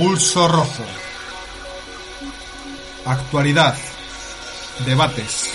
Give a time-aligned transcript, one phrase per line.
[0.00, 0.82] Pulso Rojo.
[3.04, 3.76] Actualidad.
[4.86, 5.50] Debates.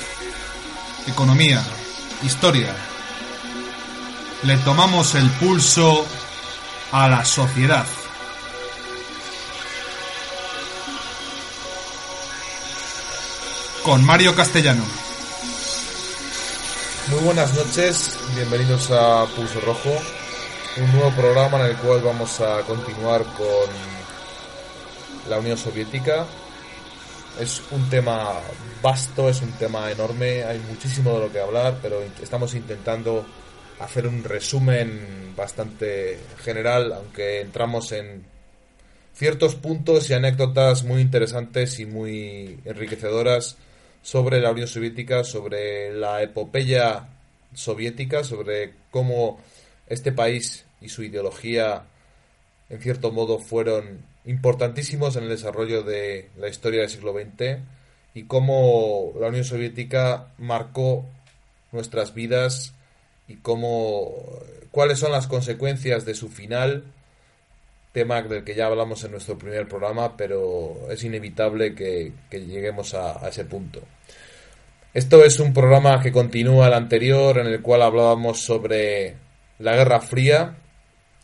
[1.08, 1.64] Economía.
[2.22, 2.76] Historia.
[4.44, 6.06] Le tomamos el pulso
[6.92, 7.88] a la sociedad.
[13.84, 14.84] Con Mario Castellano.
[17.08, 19.98] Muy buenas noches, bienvenidos a Pulso Rojo,
[20.78, 23.95] un nuevo programa en el cual vamos a continuar con
[25.30, 26.26] la Unión Soviética.
[27.40, 28.34] Es un tema
[28.82, 33.26] vasto, es un tema enorme, hay muchísimo de lo que hablar, pero estamos intentando
[33.80, 38.24] hacer un resumen bastante general, aunque entramos en
[39.14, 43.58] ciertos puntos y anécdotas muy interesantes y muy enriquecedoras
[44.02, 47.08] sobre la Unión Soviética, sobre la epopeya
[47.54, 49.40] soviética, sobre cómo
[49.88, 51.84] este país y su ideología,
[52.70, 57.60] en cierto modo, fueron importantísimos en el desarrollo de la historia del siglo XX
[58.14, 61.06] y cómo la Unión Soviética marcó
[61.72, 62.74] nuestras vidas
[63.28, 64.14] y cómo
[64.72, 66.84] cuáles son las consecuencias de su final
[67.96, 73.26] tema del que ya hablamos en nuestro primer programa, pero es inevitable que, lleguemos a,
[73.30, 73.82] ese punto.
[74.94, 79.16] Esto es un programa que continúa el anterior, en el cual hablábamos sobre
[79.60, 80.58] la Guerra Fría.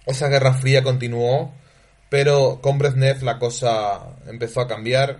[0.06, 1.52] Esa Guerra Fría continuó,
[2.12, 5.20] pero con Brezhnev la cosa empezó a cambiar.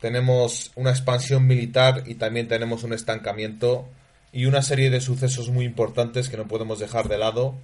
[0.00, 3.88] Tenemos una expansión militar y también tenemos un estancamiento
[4.30, 7.56] y una serie de sucesos muy importantes que no podemos dejar de lado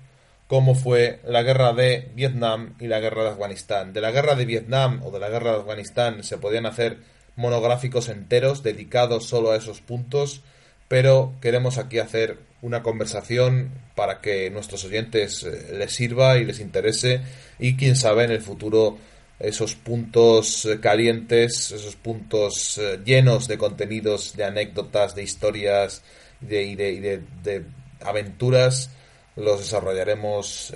[0.48, 3.92] como fue la guerra de Vietnam y la guerra de Afganistán.
[3.92, 6.98] De la guerra de Vietnam o de la guerra de Afganistán se podían hacer
[7.36, 10.42] monográficos enteros dedicados solo a esos puntos,
[10.88, 16.60] pero queremos aquí hacer una conversación para que nuestros oyentes eh, les sirva y les
[16.60, 17.20] interese
[17.58, 18.96] y quién sabe en el futuro
[19.38, 26.02] esos puntos eh, calientes, esos puntos eh, llenos de contenidos, de anécdotas, de historias
[26.40, 27.64] de, y de
[28.02, 28.90] aventuras
[29.36, 30.72] los desarrollaremos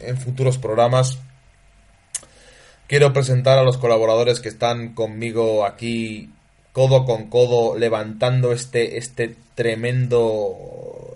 [0.00, 1.18] en futuros programas.
[2.86, 6.30] Quiero presentar a los colaboradores que están conmigo aquí
[6.72, 11.09] codo con codo levantando este, este tremendo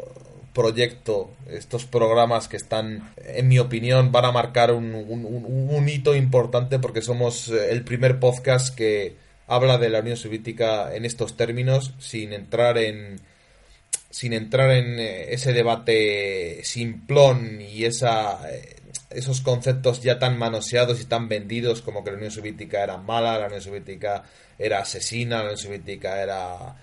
[0.55, 6.79] proyecto, estos programas que están, en mi opinión, van a marcar un, un, hito importante
[6.79, 9.17] porque somos eh, el primer podcast que
[9.47, 13.21] habla de la Unión Soviética en estos términos, sin entrar en,
[14.11, 18.77] sin entrar en eh, ese debate simplón y esa, eh,
[19.11, 23.41] esos conceptos ya tan manoseados y tan vendidos como que la Unión Soviética era mala,
[23.41, 24.23] la Unión Soviética
[24.57, 26.77] era asesina, la Unión Soviética era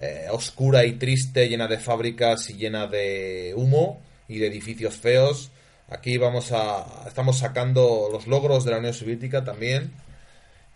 [0.00, 5.50] eh, oscura y triste, llena de fábricas y llena de humo y de edificios feos.
[5.88, 9.92] Aquí vamos a estamos sacando los logros de la Unión Soviética también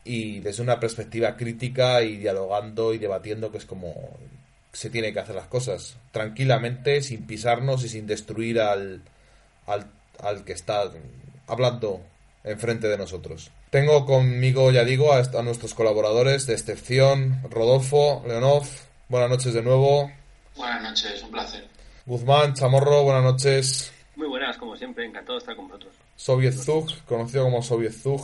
[0.05, 3.95] y desde una perspectiva crítica y dialogando y debatiendo que es como
[4.73, 9.03] se tiene que hacer las cosas tranquilamente, sin pisarnos y sin destruir al,
[9.67, 10.91] al, que está
[11.47, 12.01] hablando
[12.43, 13.51] enfrente de nosotros.
[13.71, 18.65] Tengo conmigo, ya digo, a, a, nuestros colaboradores de excepción, Rodolfo, Leonov,
[19.13, 20.11] buenas noches de nuevo.
[20.57, 21.69] Buenas noches, un placer.
[22.07, 23.93] Guzmán, Chamorro, buenas noches.
[24.17, 25.95] Muy buenas, como siempre, encantado de estar con vosotros.
[26.17, 28.23] Soviet Zug, conocido como Soviet Zug.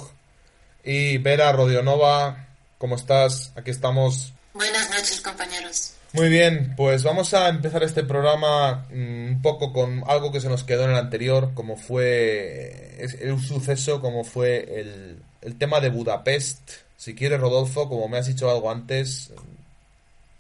[0.82, 2.46] Y Vera Rodionova,
[2.78, 3.52] ¿cómo estás?
[3.54, 4.32] Aquí estamos.
[4.54, 5.92] Buenas noches, compañeros.
[6.14, 10.48] Muy bien, pues vamos a empezar este programa mm, un poco con algo que se
[10.48, 15.90] nos quedó en el anterior, como fue el suceso, como fue el, el tema de
[15.90, 16.70] Budapest.
[16.96, 19.30] Si quieres, Rodolfo, como me has dicho algo antes,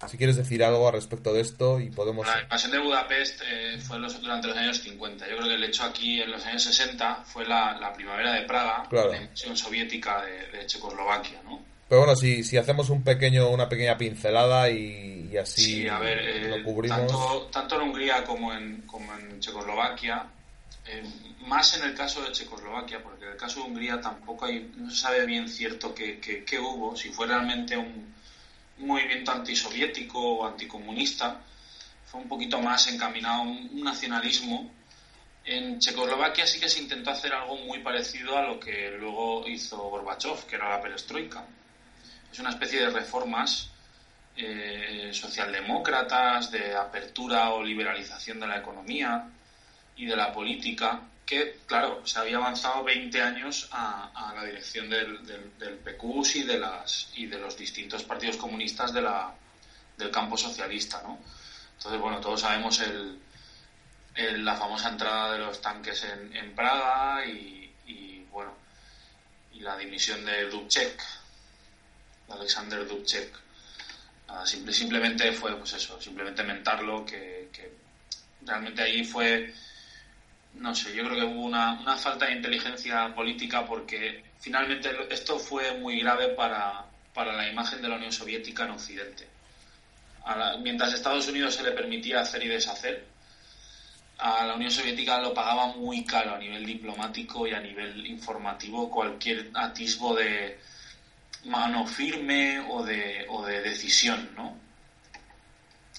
[0.06, 2.26] si quieres decir algo al respecto de esto y podemos...
[2.26, 5.28] La invasión de Budapest eh, fue durante los años 50.
[5.28, 8.86] Yo creo que el hecho aquí en los años 60 fue la, primavera de Praga,
[8.90, 11.68] la invasión soviética de, de Checoslovaquia, ¿no?
[11.88, 16.46] Pero bueno, si, si hacemos un pequeño, una pequeña pincelada y, así sí, a ver,
[16.48, 17.50] lo eh, cubrimos.
[17.50, 20.26] Tanto, en Hungría como en, como en Checoslovaquia,
[20.86, 21.02] eh,
[21.46, 24.90] más en el caso de Checoslovaquia, porque en el caso de Hungría tampoco hay, no
[24.90, 26.20] se sabe bien cierto qué,
[26.60, 28.14] hubo, si fue realmente un,
[28.86, 31.40] movimiento antisoviético o anticomunista,
[32.06, 34.70] fue un poquito más encaminado a un nacionalismo.
[35.44, 39.76] En Checoslovaquia sí que se intentó hacer algo muy parecido a lo que luego hizo
[39.76, 41.44] Gorbachev, que era la perestroika
[42.32, 43.70] es una especie de reformas
[44.36, 49.28] eh, socialdemócratas, de apertura o liberalización de la economía
[49.96, 55.26] y de la política, que, claro, se había avanzado 20 años a, la dirección del,
[55.58, 59.34] del, PQS y de, las, y de los distintos partidos comunistas de la,
[59.98, 61.18] del campo socialista, ¿no?
[61.76, 63.20] Entonces, bueno, todos sabemos el,
[64.42, 68.54] la famosa entrada de los tanques en, en Praga y, y, bueno,
[69.52, 70.98] y la dimisión de Dubček,
[72.30, 73.38] Alexander Dubček.
[74.46, 77.50] simplemente fue, pues eso, simplemente mentarlo, que,
[78.46, 79.52] realmente ahí fue,
[80.54, 85.38] no sé, yo creo que hubo una, una falta de inteligencia política porque finalmente esto
[85.38, 86.84] fue muy grave para,
[87.14, 89.26] para la imagen de la Unión Soviética en Occidente.
[90.62, 93.06] mientras Estados Unidos se le permitía hacer y deshacer,
[94.18, 98.90] a la Unión Soviética lo pagaba muy caro a nivel diplomático y a nivel informativo
[98.90, 100.58] cualquier atisbo de
[101.44, 104.56] mano firme o de, o de decisión, ¿no?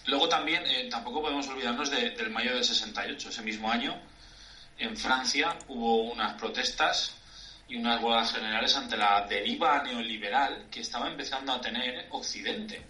[0.06, 3.30] Luego también, eh, tampoco podemos olvidarnos del mayo del 68.
[3.30, 3.96] Ese mismo año,
[4.80, 7.14] en Francia, hubo unas protestas
[7.68, 12.82] y unas huelgas generales ante la deriva neoliberal que estaba empezando a tener Occidente.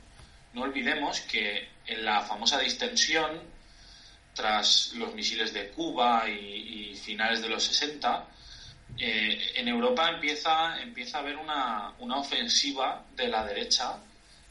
[0.54, 3.42] No olvidemos que en la famosa distensión,
[4.34, 8.26] tras los misiles de Cuba y, finales de los 60,
[8.98, 13.98] eh, en Europa empieza, empieza a haber una, una ofensiva de la derecha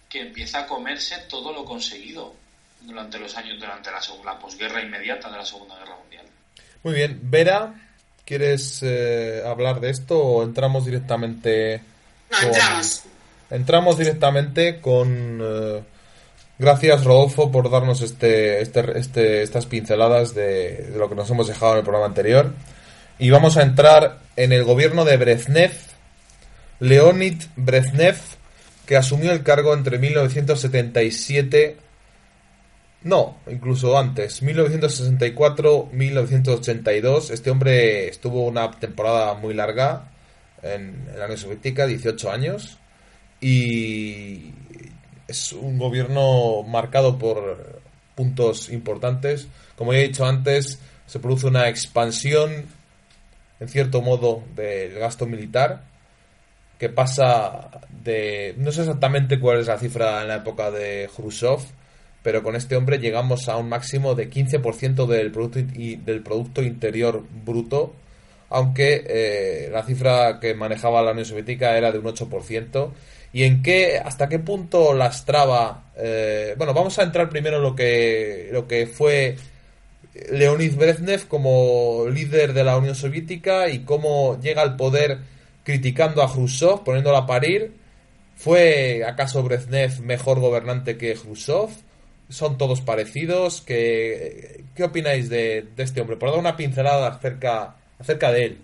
[0.08, 2.34] que empieza a comerse todo lo conseguido
[2.80, 6.17] durante los años, durante la, la posguerra inmediata de la Segunda Guerra Mundial.
[6.84, 7.74] Muy bien, Vera,
[8.24, 11.82] ¿quieres eh, hablar de esto o entramos directamente?
[12.30, 13.02] No, entramos.
[13.50, 15.40] Entramos directamente con...
[15.42, 15.82] Eh,
[16.58, 21.48] gracias, Rodolfo, por darnos este, este, este, estas pinceladas de, de lo que nos hemos
[21.48, 22.52] dejado en el programa anterior.
[23.18, 25.72] Y vamos a entrar en el gobierno de Brezhnev,
[26.78, 28.18] Leonid Brezhnev,
[28.86, 31.87] que asumió el cargo entre 1977
[33.08, 37.30] no, incluso antes, 1964-1982.
[37.30, 40.10] Este hombre estuvo una temporada muy larga
[40.62, 42.76] en, la Unión Soviética, 18 años,
[43.40, 44.52] y
[45.26, 47.80] es un gobierno marcado por
[48.14, 49.48] puntos importantes.
[49.76, 52.66] Como he dicho antes, se produce una expansión,
[53.60, 55.84] en cierto modo, del gasto militar,
[56.78, 57.70] que pasa
[58.04, 58.54] de...
[58.58, 61.58] No sé exactamente cuál es la cifra en la época de Khrushchev,
[62.22, 67.24] pero con este hombre llegamos a un máximo de 15% del producto, del producto Interior
[67.44, 67.94] Bruto,
[68.50, 72.90] aunque eh, la cifra que manejaba la Unión Soviética era de un 8%.
[73.32, 75.90] ¿Y en qué, hasta qué punto lastraba?
[75.96, 79.36] Eh, bueno, vamos a entrar primero en lo que, lo que fue
[80.30, 85.18] Leonid Brezhnev como líder de la Unión Soviética y cómo llega al poder
[85.62, 87.72] criticando a Khrushchev, poniéndolo a parir.
[88.36, 91.68] ¿Fue acaso Brezhnev mejor gobernante que Khrushchev?
[92.28, 93.62] Son todos parecidos.
[93.62, 96.16] ¿Qué, qué opináis de, este hombre?
[96.16, 98.58] Por dar una pincelada acerca, acerca de él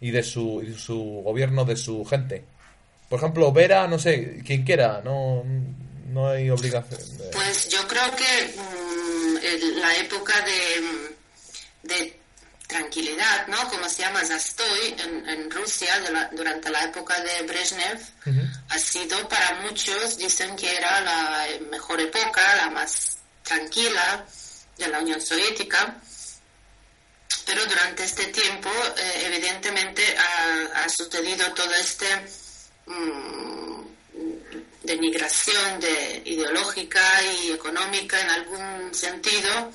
[0.00, 2.44] y de su, su gobierno, de su gente.
[3.08, 5.42] Por ejemplo, Vera, no sé, quien quiera, no,
[6.12, 7.00] no hay obligación.
[7.32, 12.18] Pues yo creo que mm, la época de, de
[12.68, 13.68] tranquilidad, ¿no?
[13.70, 15.88] Como se llama Zastoy en, en Rusia
[16.32, 17.98] durante la época de Brezhnev,
[18.68, 24.26] ha sido para muchos, dicen que era la mejor época, la más tranquila
[24.76, 25.96] de la Unión Soviética.
[27.46, 28.68] Pero durante este tiempo,
[28.98, 30.02] eh, evidentemente,
[30.74, 32.06] ha, sucedido todo este
[32.84, 33.82] mm,
[34.82, 37.02] denigración de, ideológica
[37.42, 39.72] y económica en algún sentido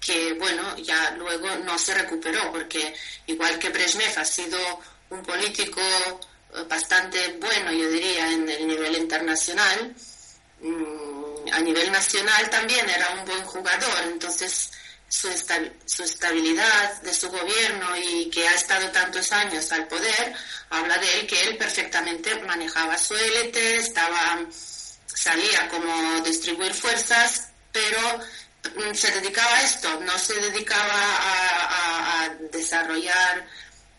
[0.00, 2.94] que bueno, ya luego no se recuperó, porque
[3.26, 4.58] igual que Brezhnev ha sido
[5.10, 5.80] un político
[6.54, 9.94] eh, bastante bueno, yo diría, en el nivel internacional,
[10.60, 14.70] mm, a nivel nacional también era un buen jugador, entonces
[15.06, 15.28] su,
[15.86, 20.32] su estabilidad de su gobierno y que ha estado tantos años al poder,
[20.70, 24.40] habla de él que él perfectamente manejaba su élite, estaba,
[25.06, 28.20] salía como distribuir fuerzas, pero
[28.94, 33.46] se dedicaba a esto, no se dedicaba a, desarrollar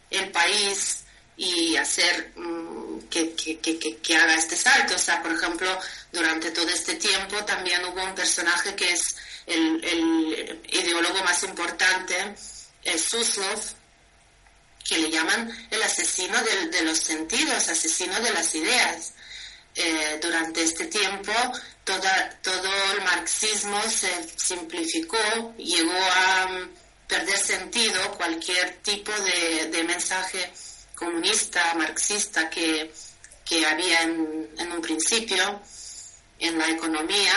[0.10, 1.04] el país
[1.38, 4.96] y hacer mm, que, que, haga este salto.
[4.96, 5.80] O sea, por ejemplo,
[6.12, 9.16] durante todo este tiempo también hubo un personaje que es
[9.48, 12.36] el, ideólogo más importante,
[12.98, 13.62] Suslov,
[14.88, 19.14] que le llaman el asesino de los sentidos, asesino de las ideas.
[19.74, 21.32] Eh, durante este tiempo
[22.42, 25.18] todo el marxismo se simplificó,
[25.58, 26.70] llegó a mm,
[27.08, 30.52] perder sentido cualquier tipo de, mensaje
[30.96, 32.92] comunista, marxista que,
[33.70, 35.62] había en, un principio
[36.40, 37.34] en la economía.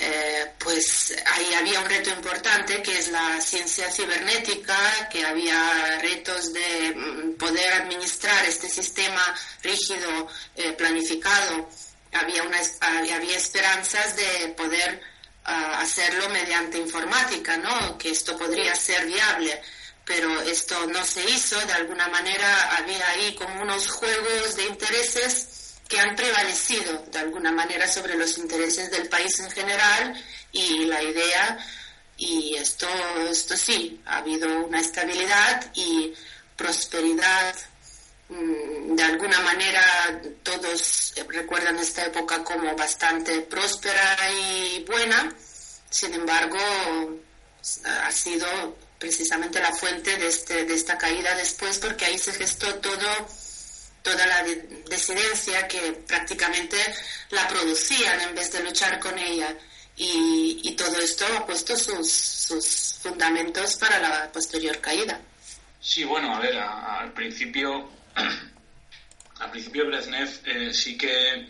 [0.00, 6.52] Eh, pues ahí había un reto importante que es la ciencia cibernética, que había retos
[6.52, 9.22] de mm, poder administrar este sistema
[9.62, 11.68] rígido, eh, planificado
[12.14, 15.00] había, una, había esperanzas de poder
[15.44, 17.98] ah, hacerlo mediante informática, ¿no?
[17.98, 19.60] Que esto podría ser viable.
[20.04, 25.48] pero esto no se hizo, de alguna manera había ahí como unos juegos de intereses
[25.94, 31.00] que han prevalecido de alguna manera sobre los intereses del país en general y la
[31.00, 31.58] idea
[32.16, 32.88] y esto
[33.30, 36.12] esto sí ha habido una estabilidad y
[36.56, 37.54] prosperidad
[38.28, 39.82] mm, de alguna manera
[40.42, 45.32] todos recuerdan esta época como bastante próspera y buena.
[45.90, 46.58] Sin embargo
[48.02, 52.74] ha sido precisamente la fuente de, este, de esta caída después, porque ahí se gestó
[52.76, 53.28] todo,
[54.04, 54.44] toda la
[54.90, 56.76] disidencia que prácticamente
[57.30, 59.56] la producían en vez de luchar con ella.
[59.96, 65.18] Y, todo esto ha puesto sus, sus, fundamentos para la posterior caída.
[65.80, 67.88] Sí, bueno, a ver, al principio,
[69.38, 71.46] al principio Brezhnev eh, sí que,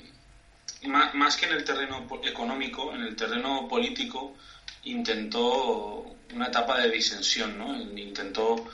[0.87, 4.37] más, más que en el terreno económico, en el terreno político,
[4.85, 7.75] intentó una etapa de disensión, ¿no?
[7.99, 8.69] Intentó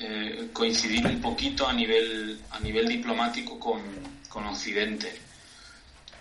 [0.00, 3.82] eh, coincidir un poquito a nivel, a nivel diplomático con,
[4.28, 5.12] con Occidente.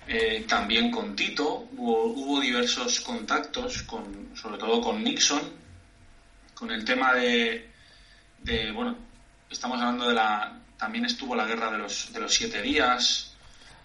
[0.08, 5.42] Eh, también con Tito hubo, diversos contactos, con, sobre todo con Nixon,
[6.56, 7.70] con el tema de,
[8.44, 8.98] de, bueno,
[9.50, 13.30] estamos hablando de la, también estuvo la guerra de los, de los siete días,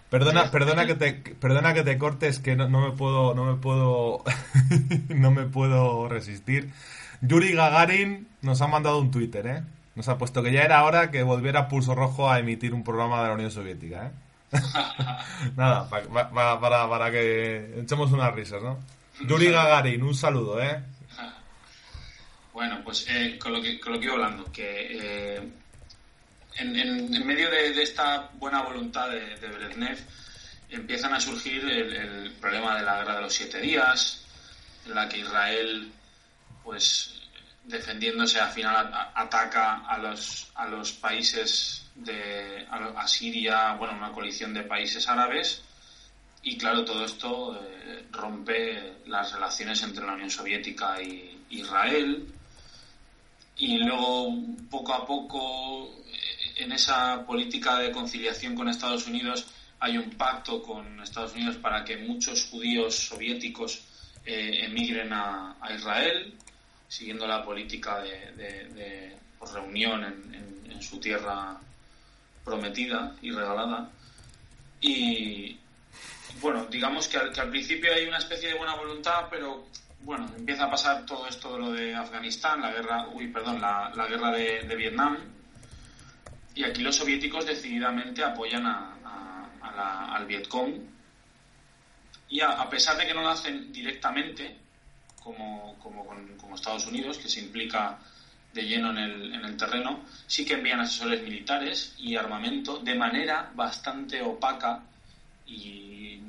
[0.09, 4.23] Perdona, perdona que te, perdona que te cortes, que no, me puedo, no me puedo,
[5.09, 6.71] no me puedo resistir.
[7.21, 9.63] Yuri Gagarin nos ha mandado un Twitter, ¿eh?
[9.95, 13.21] Nos ha puesto que ya era hora que volviera Pulso Rojo a emitir un programa
[13.21, 14.11] de la Unión Soviética, ¿eh?
[15.55, 18.79] Nada, para, para, para, que echemos unas risas, ¿no?
[19.27, 20.81] Yuri Gagarin, un saludo, ¿eh?
[22.53, 25.49] Bueno, pues eh, con, lo que, con lo que iba hablando, que eh,
[26.57, 29.97] en, medio de, esta buena voluntad de, de Brezhnev
[30.69, 34.25] empiezan a surgir el, problema de la guerra de los siete días,
[34.85, 35.91] en la que Israel,
[36.63, 37.14] pues
[37.65, 44.53] defendiéndose al final ataca a los, a los países de a, Siria, bueno, una coalición
[44.53, 45.61] de países árabes.
[46.43, 52.27] Y claro, todo esto eh, rompe las relaciones entre la Unión Soviética y Israel.
[53.57, 54.35] Y luego
[54.69, 55.95] poco a poco
[56.55, 59.47] en esa política de conciliación con Estados Unidos
[59.79, 63.83] hay un pacto con Estados Unidos para que muchos judíos soviéticos
[64.25, 66.33] eh, emigren a, Israel,
[66.87, 71.57] siguiendo la política de, pues, reunión en, su tierra
[72.43, 73.89] prometida y regalada.
[74.81, 75.57] Y
[76.41, 79.67] bueno, digamos que al, principio hay una especie de buena voluntad, pero
[80.01, 84.05] bueno, empieza a pasar todo esto de lo de Afganistán, la guerra, uy, perdón, la,
[84.07, 85.17] guerra de Vietnam,
[86.55, 90.73] y aquí los soviéticos decididamente apoyan al Vietcong.
[92.29, 94.57] Y a, pesar de que no lo hacen directamente,
[95.25, 97.97] como, como, Estados Unidos, que se implica
[98.53, 102.95] de lleno en el, en el terreno, sí que envían asesores militares y armamento de
[102.95, 104.83] manera bastante opaca
[105.45, 106.21] y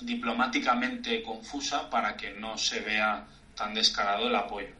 [0.00, 3.24] diplomáticamente confusa para que no se vea
[3.56, 4.74] tan descarado el apoyo.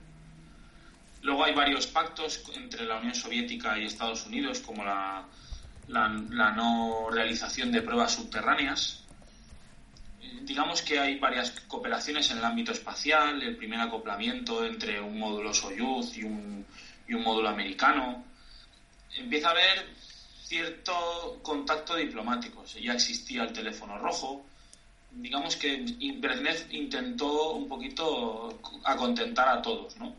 [1.22, 5.24] Luego hay varios pactos entre la Unión Soviética y Estados Unidos, como la,
[5.88, 9.03] la, no realización de pruebas subterráneas.
[10.42, 15.54] Digamos que hay varias cooperaciones en el ámbito espacial, el primer acoplamiento entre un módulo
[15.54, 16.66] Soyuz y un,
[17.08, 18.24] y un módulo americano.
[19.16, 19.86] Empieza a haber
[20.44, 22.64] cierto contacto diplomático.
[22.80, 24.44] Ya existía el teléfono rojo.
[25.10, 25.84] Digamos que
[26.18, 30.14] Brezhnev intentó un poquito acontentar a todos, ¿no?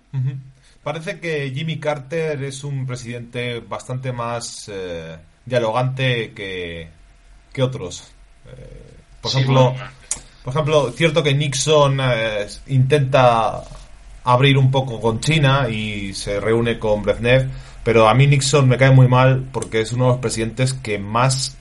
[0.83, 6.89] Parece que Jimmy Carter es un presidente bastante más eh, dialogante que,
[7.51, 8.12] que otros.
[8.47, 8.95] Eh,
[9.25, 9.75] por ejemplo,
[10.44, 13.63] por ejemplo, cierto que Nixon eh, intenta
[14.24, 17.50] abrir un poco con China y se reúne con Brezhnev,
[17.84, 21.00] pero a mí Nixon me cae muy mal porque es uno de los presidentes que
[21.00, 21.58] más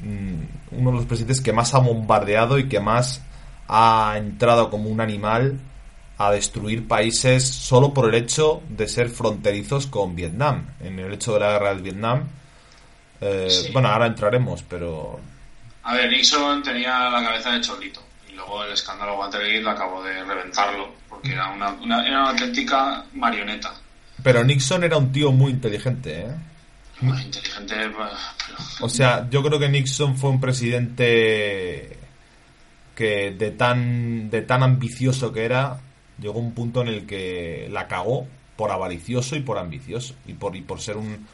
[0.00, 3.22] mm, uno de los presidentes que más ha bombardeado y que más
[3.68, 5.58] ha entrado como un animal
[6.16, 10.66] a destruir países solo por el hecho de ser fronterizos con Vietnam.
[10.80, 12.24] En el hecho de la guerra del Vietnam.
[13.20, 15.20] Eh, bueno, ahora entraremos, pero.
[15.88, 18.02] A ver, Nixon tenía la cabeza de chorlito.
[18.28, 20.90] Y luego el escándalo Watergate acabó de reventarlo.
[21.08, 21.68] Porque era una,
[22.06, 23.72] era una auténtica marioneta.
[24.22, 26.34] Pero Nixon era un tío muy inteligente, ¿eh?
[27.00, 28.10] Muy inteligente, pues,
[28.80, 31.96] O sea, yo creo que Nixon fue un presidente
[32.94, 35.80] que de tan, de tan ambicioso que era,
[36.20, 38.26] llegó un punto en el que la cagó
[38.56, 41.26] por avaricioso y por ambicioso y por, y por ser un...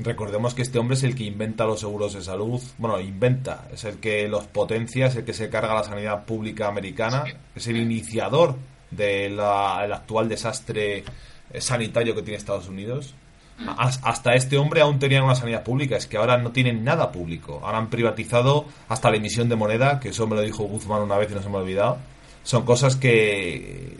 [0.00, 3.82] Recordemos que este hombre es el que inventa los seguros de salud, bueno, inventa, es
[3.84, 7.24] el que los potencia, es el que se carga la sanidad pública americana,
[7.54, 8.54] es el iniciador
[8.92, 11.02] del actual desastre
[11.58, 13.14] sanitario que tiene Estados Unidos.
[13.76, 17.60] Hasta este hombre aún tenían una sanidad pública, es que ahora no tienen nada público.
[17.64, 21.16] Ahora han privatizado hasta la emisión de moneda, que eso me lo dijo Guzmán una
[21.16, 21.98] vez y no se me ha olvidado.
[22.44, 23.96] Son cosas que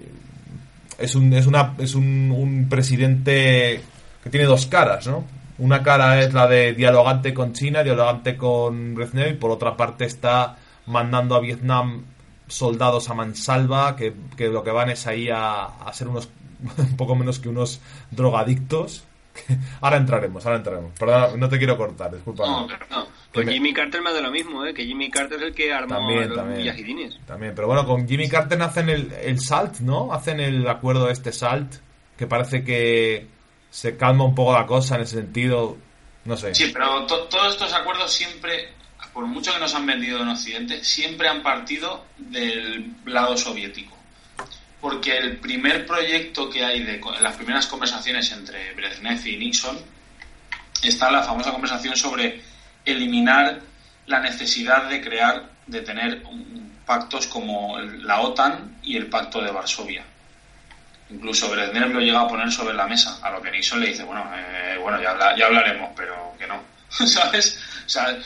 [0.96, 3.80] es un, es una, es un presidente
[4.22, 5.24] que tiene dos caras, ¿no?
[5.58, 10.04] Una cara es la de dialogante con China, dialogante con Brezhnev, y por otra parte
[10.04, 12.04] está mandando a Vietnam
[12.46, 16.28] soldados a mansalva, que, que lo que van es ahí a, a ser unos
[16.78, 19.04] un poco menos que unos drogadictos.
[19.80, 20.92] ahora entraremos, ahora entraremos.
[20.98, 22.46] Perdón, no te quiero cortar, disculpa.
[22.46, 23.06] No, no.
[23.32, 24.72] Pues Jimmy Carter me da lo mismo, ¿eh?
[24.72, 28.28] que Jimmy Carter es el que armó también, los también, También, pero bueno, con Jimmy
[28.28, 30.12] Carter hacen el, el SALT, ¿no?
[30.12, 31.74] Hacen el acuerdo de este SALT,
[32.16, 33.26] que parece que
[33.70, 35.76] se calma un poco la cosa en ese sentido.
[36.24, 36.54] No sé.
[36.54, 38.68] Sí, pero todos estos acuerdos siempre,
[39.12, 43.96] por mucho que nos han vendido en Occidente, siempre han partido del lado soviético.
[44.80, 49.78] Porque el primer proyecto que hay de las primeras conversaciones entre Brezhnev y Nixon
[50.82, 52.40] está la famosa conversación sobre
[52.84, 53.60] eliminar
[54.06, 56.22] la necesidad de crear, de tener
[56.86, 60.04] pactos como la OTAN y el Pacto de Varsovia
[61.10, 64.04] Incluso Brezhnev lo llega a poner sobre la mesa, a lo que Nixon le dice,
[64.04, 65.12] bueno, eh, bueno ya,
[65.46, 66.62] hablaremos, pero que no,
[67.06, 67.58] ¿sabes?
[67.86, 68.18] O sea,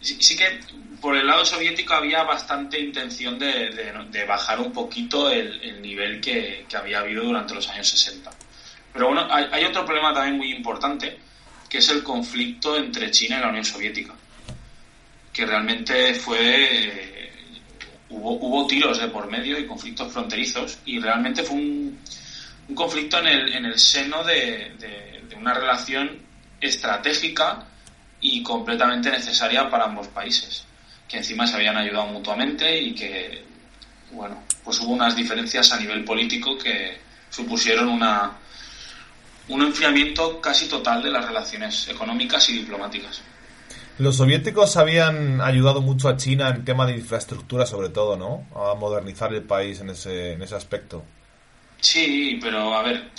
[0.00, 0.60] sí, que
[1.00, 7.00] por el lado soviético había bastante intención de, bajar un poquito el, nivel que, había
[7.00, 8.30] habido durante los años 60.
[8.92, 11.18] Pero bueno, hay, otro problema también muy importante,
[11.68, 14.14] que es el conflicto entre China y la Unión Soviética,
[15.32, 16.38] que realmente fue...
[16.38, 17.32] Eh,
[18.10, 22.00] hubo, hubo tiros de por medio y conflictos fronterizos y realmente fue un,
[22.70, 24.72] un conflicto en el, en el seno de,
[25.36, 26.18] una relación
[26.60, 27.64] estratégica
[28.20, 30.64] y completamente necesaria para ambos países,
[31.08, 33.42] que encima se habían ayudado mutuamente y que,
[34.12, 36.98] bueno, pues hubo unas diferencias a nivel político que
[37.30, 38.32] supusieron una,
[39.48, 43.22] un enfriamiento casi total de las relaciones económicas y diplomáticas.
[43.98, 48.46] Los soviéticos habían ayudado mucho a China en tema de infraestructura, sobre todo, ¿no?
[48.54, 51.02] A modernizar el país en ese, en ese aspecto.
[51.80, 53.10] Sí, pero a ver,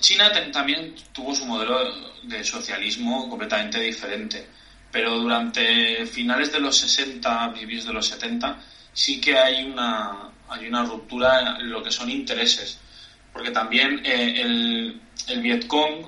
[0.00, 4.46] China también tuvo su modelo de socialismo completamente diferente,
[4.90, 8.60] pero durante finales de los 60, principios de los 70,
[8.92, 12.78] sí que hay una, hay una ruptura en lo que son intereses,
[13.32, 16.06] porque también eh, el, el Vietcong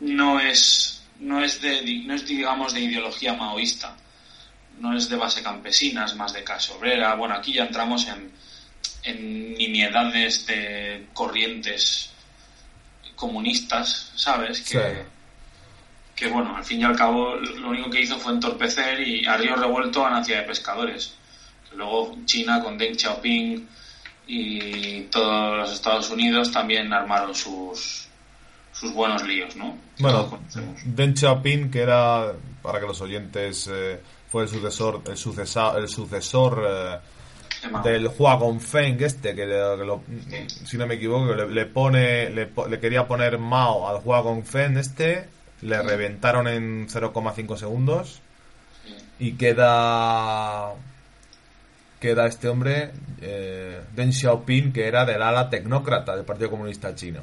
[0.00, 3.96] no es, no, es de, no es, digamos, de ideología maoísta,
[4.78, 7.14] no es de base campesina, es más de clase obrera.
[7.14, 8.30] Bueno, aquí ya entramos en,
[9.06, 12.10] en nimiedades de corrientes
[13.14, 14.60] comunistas, ¿sabes?
[14.60, 15.04] Que,
[16.14, 19.36] que, bueno, al fin y al cabo lo único que hizo fue entorpecer y a
[19.36, 21.14] río revuelto a Nacia de pescadores.
[21.74, 23.68] Luego China con Deng Xiaoping
[24.26, 28.08] y todos los Estados Unidos también armaron sus,
[28.72, 29.78] sus buenos líos, ¿no?
[29.98, 30.40] Bueno,
[30.84, 35.88] Deng Xiaoping, que era, para que los oyentes, eh, fue el sucesor, el sucesor, el
[35.88, 36.98] sucesor eh,
[37.84, 43.88] del Huagong Feng este, que, si no me equivoco, le, pone, le, quería poner Mao
[43.88, 45.24] al Huagong Feng este,
[45.62, 48.20] le reventaron en 0,5 segundos
[49.18, 50.74] y queda
[52.00, 57.22] queda este hombre eh, Deng Xiaoping que era del ala tecnócrata del Partido Comunista Chino.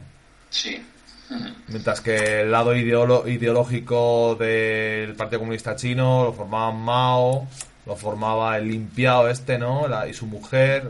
[0.49, 0.83] Sí.
[1.67, 7.47] Mientras que el lado ideológico del Partido Comunista Chino lo formaban Mao,
[7.85, 9.87] lo formaba el limpiado este, ¿no?
[10.07, 10.89] y su mujer,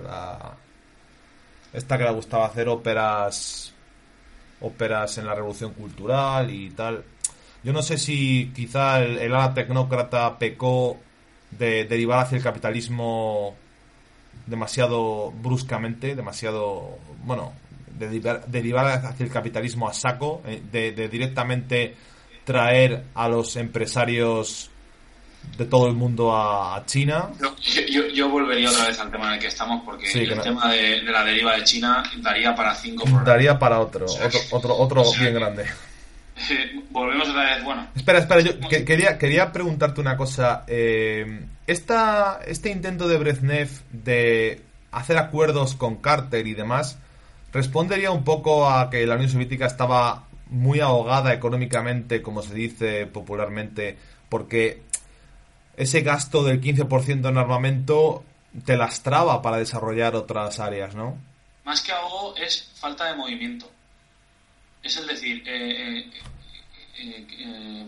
[1.73, 3.73] esta que le gustaba hacer óperas,
[4.61, 7.03] óperas en la revolución cultural y tal.
[7.63, 10.97] Yo no sé si quizá el, ala tecnócrata pecó
[11.51, 13.55] de derivar hacia el capitalismo
[14.45, 17.53] demasiado bruscamente, demasiado, bueno,
[17.97, 21.95] de derivar hacia el capitalismo a saco, eh, de directamente
[22.43, 24.69] traer a los empresarios
[25.57, 27.29] de todo el mundo a, China.
[27.39, 31.01] Yo, yo, volvería otra vez al tema en el que estamos porque el tema de,
[31.03, 33.27] la deriva de China daría para cinco programas.
[33.27, 34.05] Daría para otro,
[34.51, 35.65] otro, otro, bien grande.
[36.89, 37.87] volvemos otra vez, bueno.
[37.95, 40.63] Espera, espera, yo quería, quería preguntarte una cosa.
[40.67, 46.97] Eh, esta, este intento de Brezhnev de hacer acuerdos con Carter y demás,
[47.51, 53.05] respondería un poco a que la Unión Soviética estaba muy ahogada económicamente, como se dice
[53.07, 53.97] popularmente,
[54.29, 54.81] porque
[55.75, 58.23] ese gasto del 15% en armamento
[58.65, 61.17] te lastraba para desarrollar otras áreas, ¿no?
[61.63, 63.69] Más que algo es falta de movimiento.
[64.81, 66.09] Es el decir, eh,
[66.97, 67.87] eh, eh,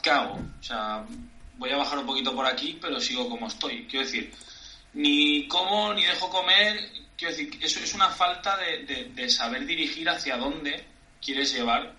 [0.00, 0.34] ¿qué hago?
[0.34, 1.04] O sea,
[1.58, 3.86] voy a bajar un poquito por aquí, pero sigo como estoy.
[3.86, 4.32] Quiero decir,
[4.94, 6.90] ni como ni dejo comer.
[7.16, 10.86] Quiero decir, eso es una falta de saber dirigir hacia dónde
[11.20, 11.92] quieres llevar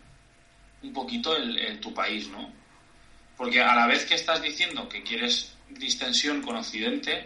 [0.81, 2.51] un poquito el, tu país, ¿no?
[3.39, 7.25] Porque a la vez que estás diciendo que quieres distensión con Occidente,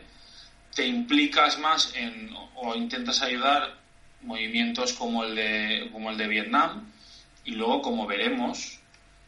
[0.75, 3.77] te implicas más en o intentas ayudar
[4.21, 6.87] movimientos como el de como el de Vietnam
[7.43, 8.79] y luego como veremos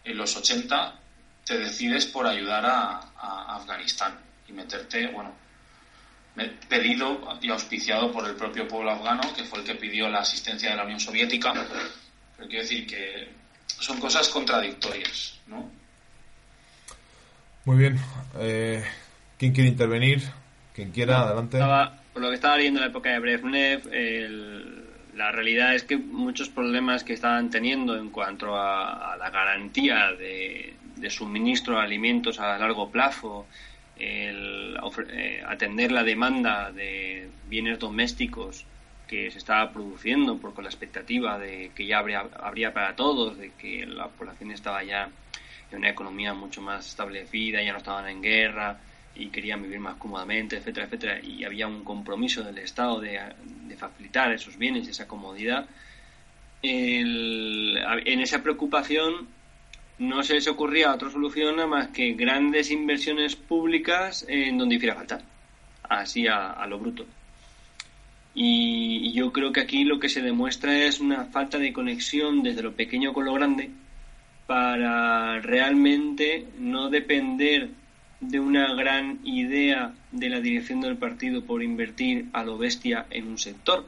[0.03, 0.99] en los 80
[1.43, 5.33] te decides por ayudar a, Afganistán y meterte bueno
[6.69, 10.69] pedido y auspiciado por el propio pueblo afgano que fue el que pidió la asistencia
[10.69, 11.51] de la Unión Soviética
[12.37, 13.27] pero quiero decir que
[13.79, 15.84] son cosas contradictorias ¿no?
[17.65, 17.97] Muy bien
[18.39, 18.83] eh,
[19.37, 20.21] ¿quién quiere intervenir?
[20.73, 21.59] quien quiera, adelante
[22.13, 25.97] por lo que estaba leyendo en la época de Brezhnev el la realidad es que
[25.97, 30.75] muchos problemas que estaban teniendo en cuanto a, la garantía de,
[31.09, 33.45] suministro de alimentos a largo plazo,
[33.97, 34.77] el
[35.09, 38.65] eh, atender la demanda de bienes domésticos
[39.07, 43.37] que se estaba produciendo por con la expectativa de que ya habría, habría para todos,
[43.37, 45.09] de que la población estaba ya
[45.71, 48.79] en una economía mucho más establecida, ya no estaban en guerra,
[49.15, 53.19] y querían vivir más cómodamente, etcétera, etcétera, y había un compromiso del Estado de,
[53.77, 55.67] facilitar esos bienes, esa comodidad,
[56.61, 59.27] en esa preocupación
[59.99, 64.95] no se les ocurría otra solución nada más que grandes inversiones públicas en donde hiciera
[64.95, 65.21] falta,
[65.83, 67.05] así a, lo bruto.
[68.33, 72.43] Y, y yo creo que aquí lo que se demuestra es una falta de conexión
[72.43, 73.71] desde lo pequeño con lo grande
[74.47, 77.69] para realmente no depender
[78.19, 83.27] de una gran idea de la dirección del partido por invertir a lo bestia en
[83.27, 83.85] un sector,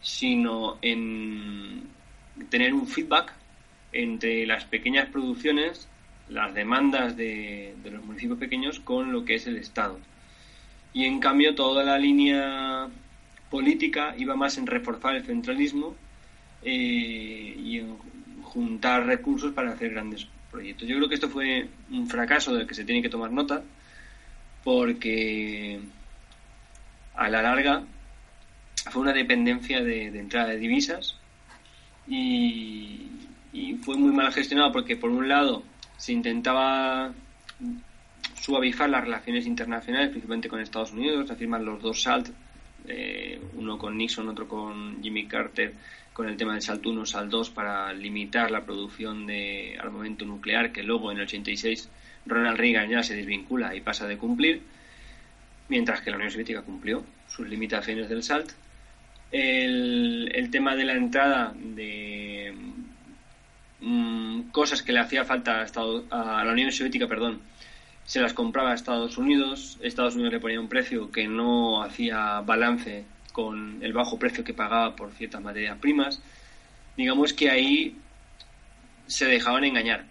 [0.00, 1.82] sino en
[2.50, 3.32] tener un feedback
[3.92, 5.88] entre las pequeñas producciones,
[6.28, 9.98] las demandas de, los municipios pequeños con lo que es el Estado.
[10.92, 12.88] Y en cambio toda la línea
[13.50, 15.96] política iba más en reforzar el centralismo
[16.62, 17.96] eh, y en
[18.58, 20.88] juntar recursos para hacer grandes proyectos.
[20.88, 23.62] Yo creo que esto fue un fracaso del que se tiene que tomar nota
[24.64, 25.78] porque
[27.14, 27.84] a la larga
[28.90, 31.14] fue una dependencia de, entrada de divisas
[32.08, 33.04] y,
[33.82, 35.62] fue muy mal gestionado porque por un lado
[35.96, 37.12] se intentaba
[38.34, 42.28] suavizar las relaciones internacionales, principalmente con Estados Unidos, se firman los dos SALT,
[42.88, 45.74] eh, uno con Nixon, otro con Jimmy Carter,
[46.18, 50.72] con el tema del SALT 1, SALT 2 para limitar la producción de armamento nuclear
[50.72, 51.88] que luego en el 86
[52.26, 54.60] Ronald Reagan ya se desvincula y pasa de cumplir,
[55.68, 58.50] mientras que la Unión Soviética cumplió sus limitaciones del SALT.
[59.30, 62.52] El, tema de la entrada de
[63.80, 67.42] mm, cosas que le hacía falta a, a la Unión Soviética, perdón,
[68.04, 72.40] se las compraba a Estados Unidos, Estados Unidos le ponía un precio que no hacía
[72.40, 73.04] balance
[73.38, 76.20] con el bajo precio que pagaba por ciertas materias primas,
[76.96, 77.94] digamos que ahí
[79.06, 80.06] se dejaban engañar.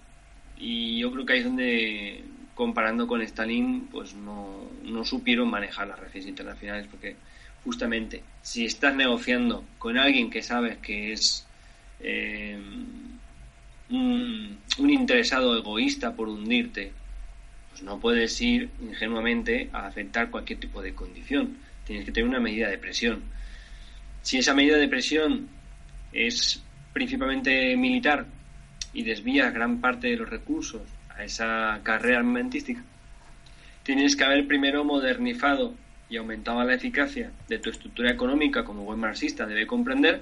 [0.58, 2.24] Y yo creo que ahí es donde,
[2.56, 7.18] comparando con Stalin, pues no, no supieron manejar las relaciones internacionales, porque
[7.66, 11.46] justamente si estás negociando con alguien que sabes que es
[12.00, 12.58] eh,
[13.90, 16.94] un, un, interesado egoísta por hundirte,
[17.72, 22.42] pues no puedes ir ingenuamente a aceptar cualquier tipo de condición tienes que tener una
[22.42, 23.24] medida de presión.
[24.22, 25.48] Si esa medida de presión
[26.12, 28.26] es principalmente militar
[28.94, 32.84] y desvía gran parte de los recursos a esa carrera armamentística,
[33.84, 35.74] tienes que haber primero modernizado
[36.10, 40.22] y aumentado la eficacia de tu estructura económica como buen marxista debe comprender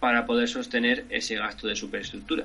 [0.00, 2.44] para poder sostener ese gasto de superestructura.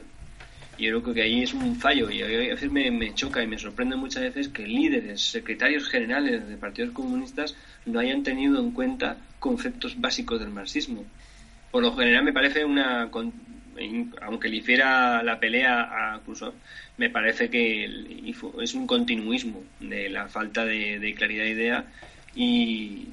[0.82, 3.46] Y yo creo que ahí es un fallo y a veces me, me choca y
[3.46, 8.72] me sorprende muchas veces que líderes, secretarios generales de partidos comunistas no hayan tenido en
[8.72, 11.06] cuenta conceptos básicos del marxismo.
[11.70, 13.12] Por lo general me parece una,
[14.22, 16.54] aunque le hiciera la pelea a Khrushchev,
[16.98, 17.86] me parece que
[18.60, 21.86] es un continuismo de la falta de, claridad de idea
[22.34, 23.08] y,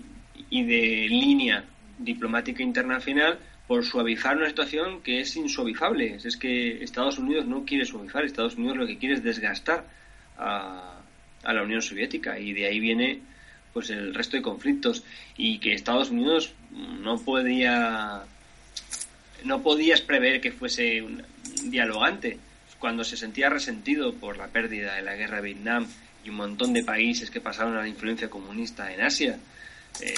[0.48, 1.66] y de línea
[1.98, 6.18] diplomática internacional por suavizar una situación que es insuavizable.
[6.24, 9.84] Es que Estados Unidos no quiere suavizar, Estados Unidos lo que quiere es desgastar
[10.38, 11.00] a,
[11.44, 13.20] a la Unión Soviética y de ahí viene
[13.72, 15.04] pues el resto de conflictos
[15.36, 16.54] y que Estados Unidos
[17.00, 18.22] no podía
[19.44, 21.22] no podías prever que fuese un
[21.64, 22.38] dialogante
[22.78, 25.86] cuando se sentía resentido por la pérdida de la guerra de Vietnam
[26.24, 29.38] y un montón de países que pasaron a la influencia comunista en Asia.
[30.00, 30.14] Eh,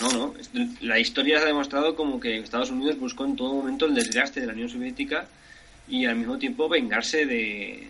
[0.00, 0.34] no, no.
[0.80, 4.46] La historia ha demostrado como que Estados Unidos buscó en todo momento el desgaste de
[4.46, 5.26] la Unión Soviética
[5.88, 7.88] y al mismo tiempo vengarse de,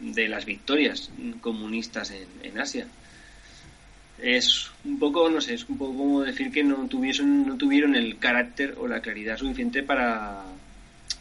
[0.00, 2.86] de las victorias comunistas en, Asia
[4.18, 7.94] es un poco, no sé, es un poco como decir que no tuviesen, no tuvieron
[7.94, 10.42] el carácter o la claridad suficiente para,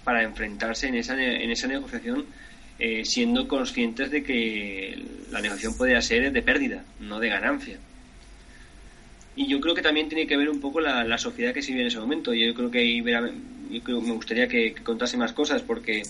[0.06, 2.26] para enfrentarse en esa, en esa negociación
[2.80, 7.78] eh, siendo conscientes de que la negociación podría ser de pérdida, no de ganancia.
[9.36, 11.82] Y yo creo que también tiene que ver un poco la, sociedad que se vive
[11.82, 12.34] en ese momento.
[12.34, 13.04] Yo creo que ahí
[13.70, 16.04] yo me gustaría que, contase más cosas porque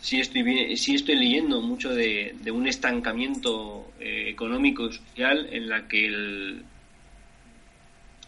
[0.00, 5.88] sí estoy, sí estoy leyendo mucho de, un estancamiento eh, económico y social en la
[5.88, 6.64] que el,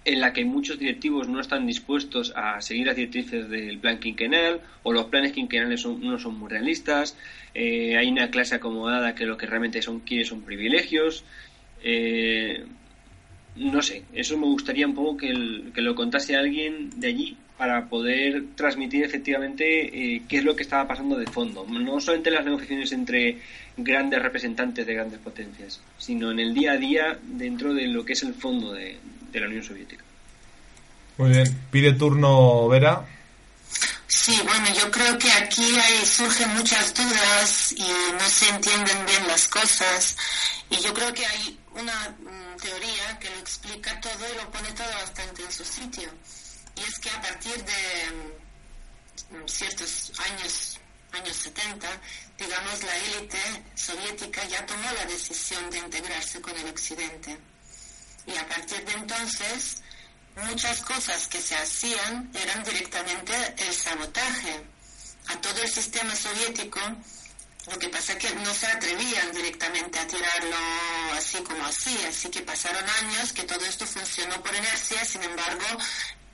[0.05, 4.61] en la que muchos directivos no están dispuestos a seguir las directrices del plan quinquenal
[4.83, 7.17] o los planes quinquenales no son muy realistas.
[7.55, 11.25] Eh, hay una clase acomodada que lo que realmente son quiere son privilegios.
[11.85, 12.65] Eh,
[13.57, 18.45] no sé, eso me gustaría un poco que, lo contase alguien de allí para poder
[18.57, 21.67] transmitir efectivamente eh, qué es lo que estaba pasando de fondo.
[21.69, 23.39] No solamente las negociaciones entre
[23.77, 28.15] grandes representantes de grandes potencias, sino en el día a día dentro de lo que
[28.15, 28.97] es el fondo de,
[29.31, 30.05] de la Unión Soviética.
[31.19, 33.07] Muy bien, pide turno Vera.
[34.07, 39.27] Sí, bueno, yo creo que aquí hay, surgen muchas dudas y no se entienden bien
[39.27, 40.17] las cosas.
[40.71, 44.71] Y yo creo que hay una mm, teoría que lo explica todo y lo pone
[44.73, 46.11] todo bastante en su sitio.
[46.77, 48.13] Y es que a partir de
[49.31, 50.79] mm, ciertos años,
[51.13, 51.89] años 70,
[52.39, 57.39] digamos, la élite soviética ya tomó la decisión de integrarse con el Occidente
[58.27, 59.83] y a partir de entonces
[60.37, 64.63] muchas cosas que se hacían eran directamente el sabotaje
[65.29, 66.81] a todo el sistema soviético.
[67.71, 70.57] Lo que pasa es que no se atrevían directamente a tirarlo
[71.17, 75.65] así como así, así que pasaron años que todo esto funcionó por inercia, sin embargo,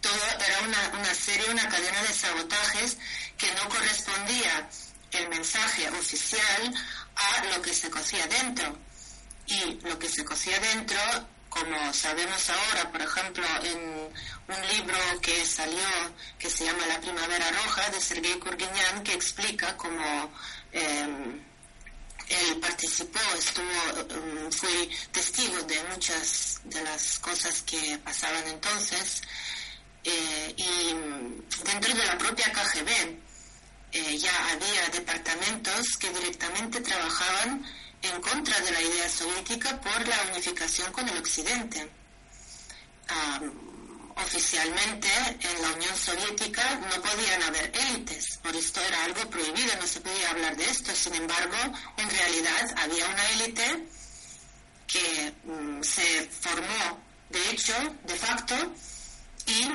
[0.01, 0.15] todo
[0.47, 2.97] era una, una serie, una cadena de sabotajes
[3.37, 4.71] que no correspondía
[5.13, 6.75] el mensaje oficial
[7.15, 8.79] a lo que se cocía dentro.
[9.47, 10.99] Y lo que se cocía dentro
[11.49, 13.79] como sabemos ahora, por ejemplo, en
[14.49, 15.89] un libro que salió
[16.39, 20.31] que se llama La Primavera Roja de Sergei Kurguinyan, que explica cómo
[20.73, 21.41] em,
[22.29, 29.23] él participó, estuvo, em, fue testigo de muchas de las cosas que pasaban entonces.
[30.05, 33.19] Eh, y dentro de la propia KGB
[33.93, 37.65] eh, ya había departamentos que directamente trabajaban
[38.03, 41.91] en contra de la idea soviética por la unificación con el Occidente.
[44.25, 45.09] Oficialmente
[45.41, 50.01] en la Unión Soviética no podían haber élites, por esto era algo prohibido, no se
[50.01, 50.95] podía hablar de esto.
[50.95, 51.57] Sin embargo,
[51.97, 53.87] en realidad había una élite
[54.87, 57.01] que mm, se formó,
[57.31, 58.55] de hecho, de facto,
[59.47, 59.69] y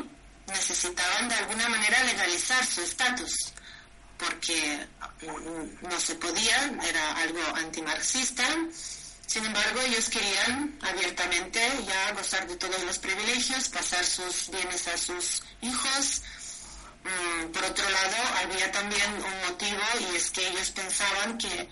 [0.47, 3.53] necesitaban de alguna manera legalizar su estatus
[4.17, 4.87] porque
[5.81, 8.43] no se podía, era algo antimarxista.
[9.33, 14.95] Sin embargo, ellos querían abiertamente ya gozar de todos los privilegios, pasar sus bienes a
[14.95, 16.21] sus hijos.
[17.03, 21.67] Mm, por otro lado, había también un motivo y es que ellos pensaban que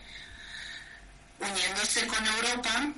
[1.38, 2.94] uniéndose con Europa,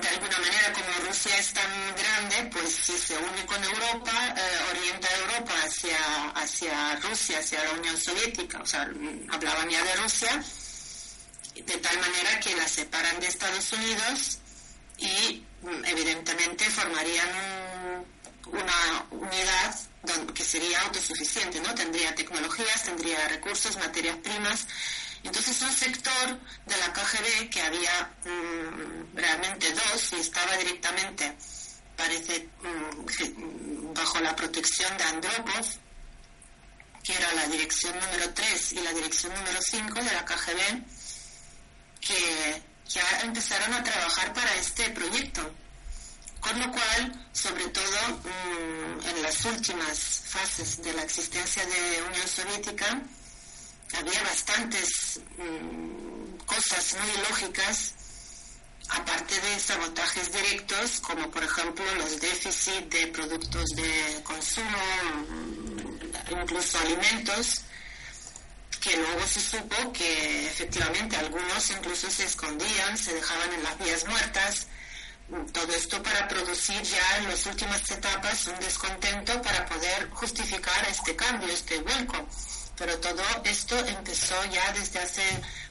[0.00, 4.58] de alguna manera, como Rusia es tan grande, pues si se une con Europa, eh,
[4.70, 8.82] orienta Europa hacia, hacia Rusia, hacia la Unión Soviética, o sea,
[9.32, 10.40] hablaban ya de Rusia,
[11.64, 12.15] de tal manera
[12.46, 14.38] que la separan de Estados Unidos
[14.98, 17.28] y mm, evidentemente formarían
[18.46, 19.74] una unidad
[20.32, 21.74] que sería autosuficiente, ¿no?
[21.74, 24.64] Tendría tecnologías, tendría recursos, materias primas,
[25.24, 31.36] entonces un sector de la KGB que había mm, realmente dos y estaba directamente,
[31.96, 35.66] parece, mm, bajo la protección de Andropov,
[37.02, 40.84] que era la dirección número 3 y la dirección número 5 de la KGB,
[42.06, 45.42] que ya empezaron a trabajar para este proyecto.
[46.40, 52.28] Con lo cual, sobre todo mm, en las últimas fases de la existencia de Unión
[52.28, 53.02] Soviética,
[53.98, 57.94] había bastantes mm, cosas muy lógicas,
[58.90, 64.78] aparte de sabotajes directos, como por ejemplo los déficits de productos de consumo,
[65.28, 67.62] mm, incluso alimentos,
[68.86, 74.06] que luego se supo que efectivamente algunos incluso se escondían, se dejaban en las vías
[74.06, 74.68] muertas,
[75.52, 81.16] todo esto para producir ya en las últimas etapas un descontento para poder justificar este
[81.16, 82.28] cambio, este vuelco
[82.76, 85.22] pero todo esto empezó ya desde hace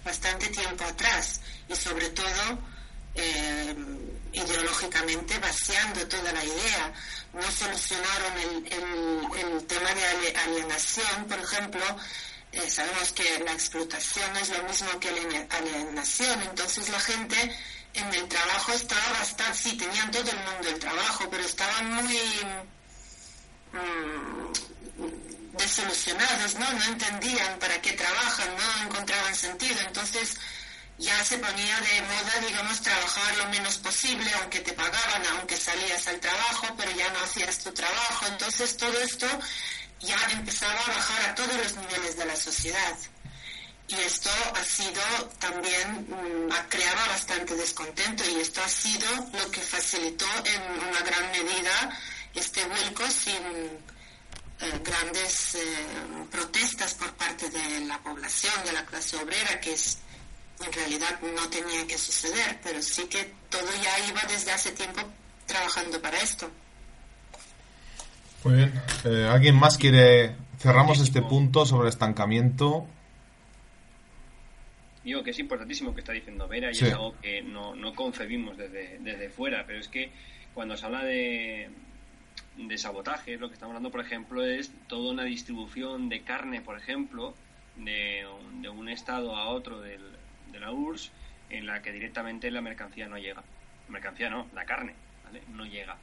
[0.04, 2.60] bastante tiempo atrás y sobre todo
[3.14, 3.76] eh,
[4.34, 6.94] ideológicamente vaciando toda la idea.
[7.34, 8.34] No solucionaron
[8.66, 11.82] el, tema de alienación, por ejemplo.
[12.56, 17.56] Eh, sabemos que la explotación es lo mismo que la alienación, entonces la gente
[17.94, 22.18] en el trabajo estaba bastante, sí, tenían todo el mundo el trabajo, pero estaban muy...
[23.74, 24.46] Mm,
[25.58, 26.72] desilusionados, ¿no?
[26.74, 29.80] No entendían para qué trabajan, no encontraban sentido.
[29.88, 30.38] Entonces
[30.98, 36.08] ya se ponía de moda, digamos, trabajar lo menos posible, aunque te pagaban, aunque salías
[36.08, 38.28] al trabajo, pero ya no hacías tu trabajo.
[38.28, 39.28] Entonces todo esto
[40.02, 42.98] ya empezaba a bajar a todos los niveles de la sociedad.
[43.88, 45.02] Y esto ha sido
[45.40, 51.02] también, mm, ha creado bastante descontento y esto ha sido lo que facilitó en una
[51.02, 52.00] gran medida
[52.34, 53.44] este vuelco sin
[54.60, 55.86] eh, grandes eh,
[56.32, 60.00] protestas por parte de la población, de la clase obrera, que es,
[60.62, 65.02] en realidad no tenía que suceder, pero sí que todo ya iba desde hace tiempo
[65.46, 66.50] trabajando para esto.
[68.46, 68.72] Muy bien.
[69.04, 70.36] Eh, ¿Alguien más quiere...
[70.58, 72.88] Cerramos este punto sobre estancamiento
[75.06, 78.58] digo que es importantísimo que está diciendo Vera y es algo que no, no concebimos
[78.58, 80.12] desde, desde fuera, pero es que
[80.54, 81.70] cuando se habla de,
[82.58, 86.78] de sabotaje, lo que estamos hablando, por ejemplo, es toda una distribución de carne, por
[86.78, 87.36] ejemplo,
[87.76, 88.26] de,
[88.62, 90.02] de un estado a otro del,
[90.52, 91.12] de la URSS,
[91.52, 93.44] en la que directamente la mercancía no llega.
[93.90, 95.44] mercancía no, la carne, ¿vale?
[95.54, 95.98] No llega.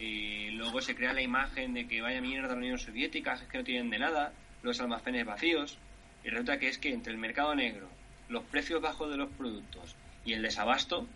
[0.00, 3.58] Y luego se crea la imagen de que vaya mierda la Unión Soviética, es que
[3.58, 4.32] no tienen de nada,
[4.62, 5.78] los almacenes vacíos,
[6.24, 7.88] y resulta que es que entre el mercado negro
[8.28, 11.06] los precios bajos de los productos y el desabasto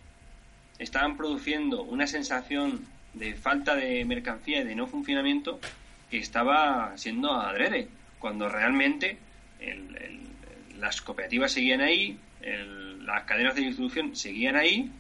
[0.79, 5.61] estaban produciendo una sensación de falta de mercancía y de no funcionamiento
[6.11, 9.19] que estaba siendo adrede, cuando realmente
[10.79, 12.19] las cooperativas seguían ahí,
[13.01, 14.91] las cadenas de distribución seguían ahí,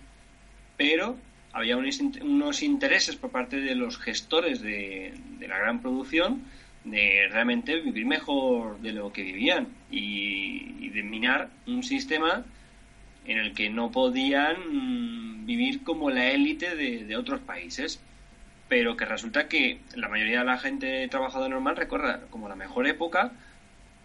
[0.77, 1.16] pero
[1.52, 6.42] había unos, intereses por parte de los gestores de, de la gran producción
[6.84, 12.44] de realmente vivir mejor de lo que vivían y, de minar un sistema
[13.24, 18.00] en el que no podían mm, vivir como la élite de, otros países,
[18.68, 22.86] pero que resulta que la mayoría de la gente trabajadora normal recuerda como la mejor
[22.86, 23.32] época,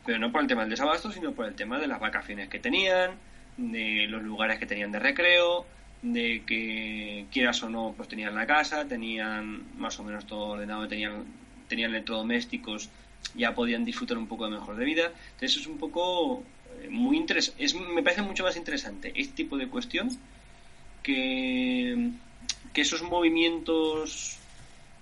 [0.06, 2.60] pero no por el tema del desabasto, sino por el tema de las vacaciones que
[2.60, 3.12] tenían,
[3.58, 5.66] de los lugares que tenían de recreo,
[6.02, 10.88] de que quieras o no, pues tenían la casa, tenían más o menos todo ordenado,
[10.88, 11.26] tenían
[11.68, 12.90] tenían electrodomésticos
[13.36, 15.12] ya podían disfrutar un poco de mejor de vida.
[15.34, 16.44] Entonces es un poco
[16.82, 20.10] eh, muy interesante, me parece mucho más interesante este tipo de cuestión
[21.04, 22.12] que,
[22.74, 24.38] que esos movimientos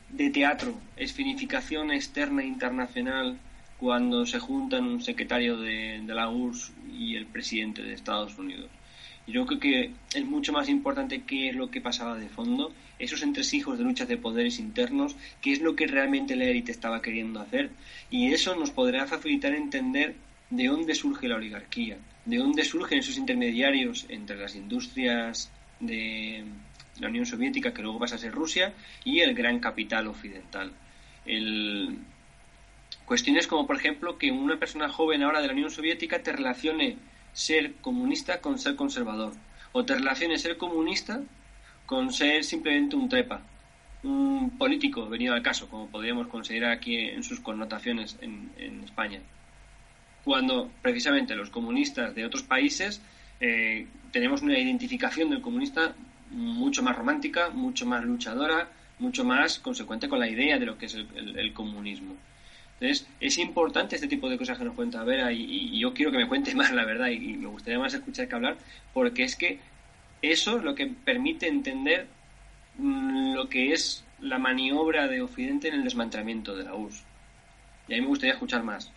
[0.10, 3.38] de teatro, esfinificación externa e internacional
[3.80, 8.70] cuando se juntan un secretario de, de la URSS y el presidente de Estados Unidos.
[9.28, 13.24] Yo creo que es mucho más importante qué es lo que pasaba de fondo, esos
[13.24, 17.40] entresijos de luchas de poderes internos, qué es lo que realmente la élite estaba queriendo
[17.40, 17.72] hacer.
[18.12, 20.16] Y eso nos podrá facilitar entender
[20.50, 26.44] de dónde surge la oligarquía, de dónde surgen esos intermediarios entre las industrias de
[27.00, 30.72] la Unión Soviética, que luego pasa a ser Rusia, y el gran capital occidental.
[31.26, 31.98] El...
[33.06, 36.98] Cuestiones como, por ejemplo, que una persona joven ahora de la Unión Soviética te relacione
[37.36, 39.34] ser comunista con ser conservador.
[39.74, 41.22] O te relaciones ser comunista
[41.86, 43.42] con ser simplemente un trepa,
[44.04, 49.20] un político venido al caso, como podríamos considerar aquí en sus connotaciones en, España.
[50.24, 53.02] Cuando precisamente los comunistas de otros países
[53.42, 55.94] eh, tenemos una identificación del comunista
[56.32, 60.86] mucho más romántica, mucho más luchadora, mucho más consecuente con la idea de lo que
[60.86, 62.16] es el comunismo.
[62.80, 66.18] Entonces, es importante este tipo de cosas que nos cuenta Vera y, yo quiero que
[66.18, 68.58] me cuente más, la verdad, y, me gustaría más escuchar que hablar,
[68.94, 69.60] porque es que
[70.22, 72.08] eso es lo que permite entender
[72.78, 77.04] mm, lo que es la maniobra de Occidente en el desmantelamiento de la URSS.
[77.88, 78.92] Y a mí me gustaría escuchar más.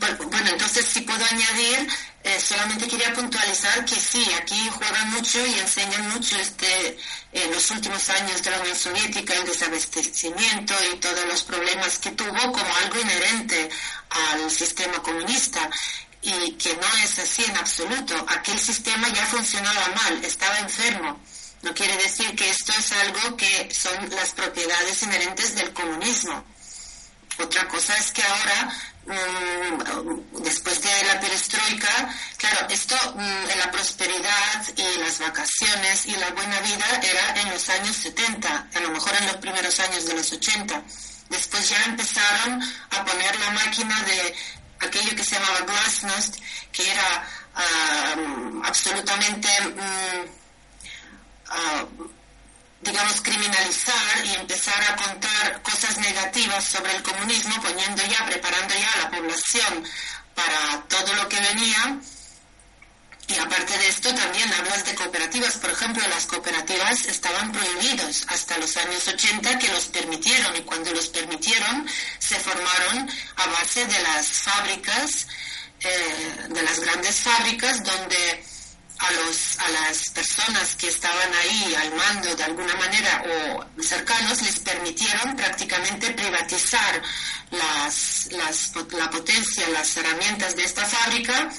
[0.00, 1.86] Bueno, entonces si puedo añadir,
[2.24, 6.96] eh, solamente quería puntualizar que sí, aquí juegan mucho y enseñan mucho este,
[7.32, 12.12] en los últimos años de la Unión Soviética, el desabastecimiento y todos los problemas que
[12.12, 13.68] tuvo como algo inherente
[14.08, 15.68] al sistema comunista
[16.22, 18.14] y que no es así en absoluto.
[18.28, 21.20] Aquel sistema ya funcionaba mal, estaba enfermo.
[21.62, 26.42] No quiere decir que esto es algo que son las propiedades inherentes del comunismo.
[27.42, 28.72] Otra cosa es que ahora
[29.10, 36.30] Mm, después de la perestroika, claro, esto, mm, la prosperidad y las vacaciones y la
[36.30, 40.14] buena vida era en los años 70, a lo mejor en los primeros años de
[40.14, 40.82] los 80.
[41.28, 44.34] Después ya empezaron a poner la máquina de
[44.86, 46.36] aquello que se llamaba glasnost,
[46.72, 48.14] que era ah,
[48.64, 49.48] absolutamente...
[49.62, 50.26] Mm,
[51.48, 51.86] ah,
[52.80, 58.92] digamos, criminalizar y empezar a contar cosas negativas sobre el comunismo, poniendo ya, preparando ya
[58.92, 59.84] a la población
[60.34, 61.98] para todo lo que venía.
[63.28, 65.56] Y aparte de esto, también hablas de cooperativas.
[65.58, 70.90] Por ejemplo, las cooperativas estaban prohibidos hasta los años 80 que los permitieron y cuando
[70.92, 75.28] los permitieron se formaron a base de las fábricas,
[75.80, 78.44] eh, de las grandes fábricas donde
[79.00, 84.42] a, los, a las personas que estaban ahí al mando de alguna manera o cercanos
[84.42, 87.02] les permitieron prácticamente privatizar
[87.50, 91.50] las, las, la potencia, las herramientas de esta fábrica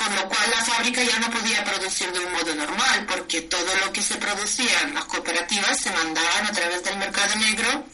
[0.00, 3.74] con lo cual la fábrica ya no podía producir de un modo normal, porque todo
[3.84, 7.84] lo que se producía en las cooperativas se mandaban a través del mercado negro,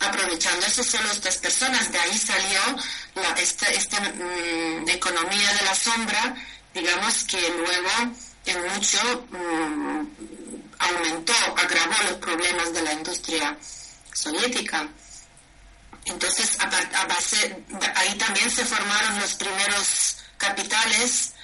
[0.00, 1.92] aprovechándose solo estas personas.
[1.92, 2.60] De ahí salió
[3.16, 6.34] la, esta, esta mm, economía de la sombra,
[6.78, 8.14] digamos que luego
[8.46, 10.06] en mucho mm,
[10.78, 13.56] aumentó, agravó los problemas de la industria
[14.12, 14.88] soviética.
[16.04, 17.64] Entonces, a, base,
[17.96, 21.34] ahí también se formaron los primeros capitales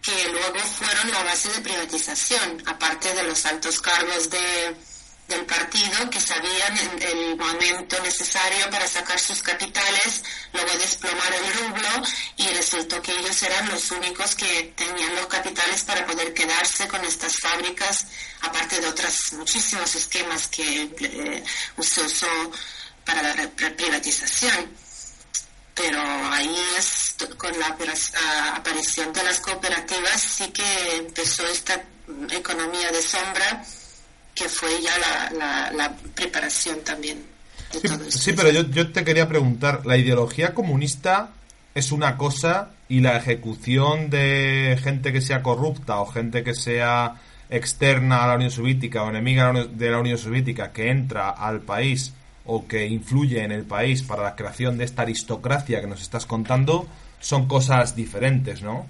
[0.00, 4.74] que luego fueron la base de privatización, aparte de los altos cargos de,
[5.28, 10.24] del partido que sabían en el momento necesario para sacar sus capitales,
[10.54, 11.88] luego desplomar el rublo
[12.38, 17.04] y resultó que ellos eran los únicos que tenían los capitales para poder quedarse con
[17.04, 18.06] estas fábricas,
[18.40, 21.44] aparte de otros muchísimos esquemas que eh,
[21.78, 22.26] se usó
[23.04, 24.88] para la privatización.
[25.74, 26.00] Pero
[26.32, 27.76] ahí es con la
[28.56, 31.80] aparición de las cooperativas sí que empezó esta
[32.30, 33.64] economía de sombra
[34.38, 34.92] que fue ya
[35.76, 37.18] la, preparación también
[37.72, 38.18] de todo esto.
[38.18, 41.30] Sí, pero yo, yo te quería preguntar, ¿la ideología comunista
[41.74, 47.20] es una cosa y la ejecución de gente que sea corrupta o gente que sea
[47.50, 52.12] externa a la Unión Soviética o enemiga de la Unión Soviética que entra al país
[52.44, 56.26] o que influye en el país para la creación de esta aristocracia que nos estás
[56.26, 56.86] contando
[57.20, 58.86] son cosas diferentes, ¿no?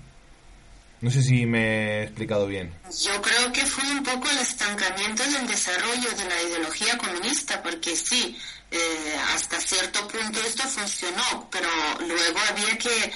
[1.01, 2.75] No sé si me he explicado bien.
[3.05, 7.95] Yo creo que fue un poco el estancamiento del desarrollo de la ideología comunista, porque
[7.95, 8.37] sí,
[8.71, 11.69] eh, hasta cierto punto esto funcionó, pero
[12.01, 13.13] luego había que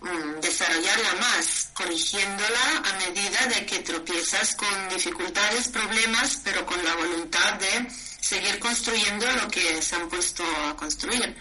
[0.00, 6.94] mm, desarrollarla más, corrigiéndola a medida de que tropiezas con dificultades, problemas, pero con la
[6.94, 7.88] voluntad de
[8.20, 11.36] seguir construyendo lo que se han puesto a construir.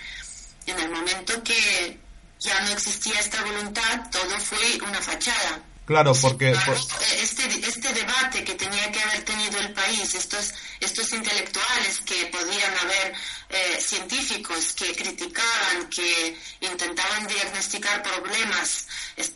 [0.65, 1.99] En el momento que
[2.39, 5.63] ya no existía esta voluntad, todo fue una fachada.
[5.87, 6.51] Claro, porque...
[6.51, 12.77] Este, este debate que tenía que haber tenido el país, estos, estos intelectuales que podían
[12.79, 13.13] haber,
[13.47, 18.85] eh, científicos que criticaban, que intentaban diagnosticar problemas,
[19.15, 19.31] eh,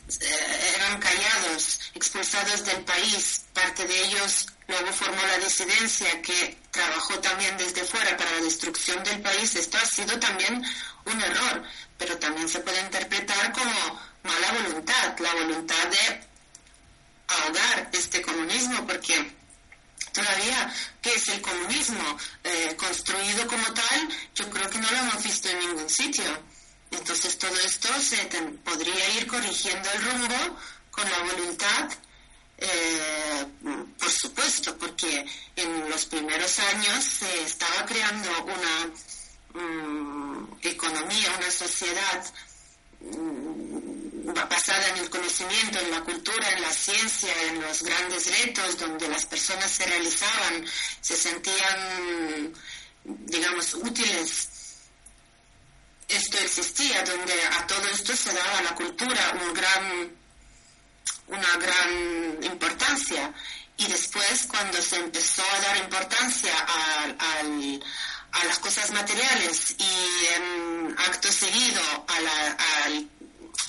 [0.75, 7.55] eran callados, expulsados del país, parte de ellos luego formó la disidencia que trabajó también
[7.57, 10.61] desde fuera para la destrucción del país, esto ha sido también
[11.05, 11.63] un error,
[11.97, 16.30] pero también se puede interpretar como mala voluntad, la voluntad de
[17.41, 19.31] ahogar este comunismo, porque
[20.13, 22.17] todavía, ¿qué es el comunismo?
[22.43, 26.23] Eh, construido como tal, yo creo que no lo hemos visto en ningún sitio.
[26.91, 28.17] Entonces todo esto se
[28.63, 30.57] podría ir corrigiendo el rumbo
[30.91, 31.89] con la voluntad
[32.61, 33.45] eh,
[33.97, 35.25] por supuesto, porque
[35.55, 42.23] en los primeros años se estaba creando una mm, economía, una sociedad
[42.99, 43.90] mm,
[44.33, 49.07] basada en el conocimiento, en la cultura, en la ciencia, en los grandes retos, donde
[49.07, 50.65] las personas se realizaban,
[51.01, 52.53] se sentían,
[53.03, 54.49] digamos, útiles.
[56.07, 60.21] Esto existía, donde a todo esto se daba la cultura un gran
[61.27, 63.33] una gran importancia.
[63.77, 67.39] Y después, cuando se empezó a dar importancia a,
[68.31, 72.89] a las cosas materiales y en acto seguido a,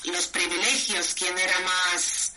[0.04, 2.32] los privilegios, quién era más,